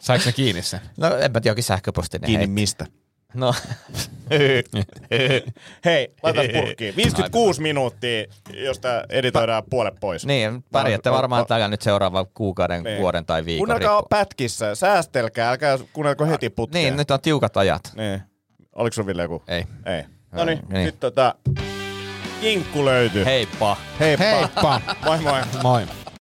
Saiko 0.00 0.24
ne 0.26 0.32
kiinni 0.32 0.62
sen? 0.62 0.80
No 0.96 1.06
en 1.16 1.32
mä 1.32 1.40
tiedä, 1.40 1.50
jokin 1.50 1.64
sähköpostinen 1.64 2.26
Kiinni 2.26 2.38
heitti. 2.40 2.52
mistä? 2.52 2.86
No, 3.34 3.54
Hei, 5.84 6.14
laita 6.22 6.40
purkkiin. 6.60 6.96
56 6.96 7.62
minuuttia, 7.62 8.24
josta 8.54 8.88
editoidaan 9.08 9.62
puolet 9.70 9.94
pois. 10.00 10.26
niin, 10.26 10.64
pärjäätte 10.72 11.10
No, 11.10 11.16
varmaan 11.16 11.40
no, 11.42 11.46
tällä 11.46 11.68
nyt 11.68 11.82
seuraavan 11.82 12.26
kuukauden, 12.34 12.82
Niin. 12.82 13.00
vuoden 13.00 13.26
tai 13.26 13.44
viikon. 13.44 13.58
Kuunnelkaa 13.68 13.96
riippuu. 13.96 14.08
pätkissä, 14.08 14.74
säästelkää, 14.74 15.50
älkää 15.50 15.78
kuunnelko 15.92 16.26
heti 16.26 16.50
putkeen. 16.50 16.84
Niin, 16.84 16.96
nyt 16.96 17.10
on 17.10 17.20
tiukat 17.20 17.56
ajat. 17.56 17.92
Niin. 17.96 18.22
Oliko 18.72 18.94
sun 18.94 19.06
Ville 19.06 19.22
joku? 19.22 19.42
Ei. 19.48 19.64
Ei. 19.86 20.04
No 20.32 20.44
niin, 20.44 20.58
niin. 20.68 20.84
nyt 20.84 21.00
tota, 21.00 21.34
kinkku 22.40 22.84
löytyy. 22.84 23.24
Heippa. 23.24 23.76
Heippa. 24.00 24.24
Heippa! 24.24 24.80
Moi 25.04 25.18
moi. 25.20 25.40
Moi. 25.62 25.86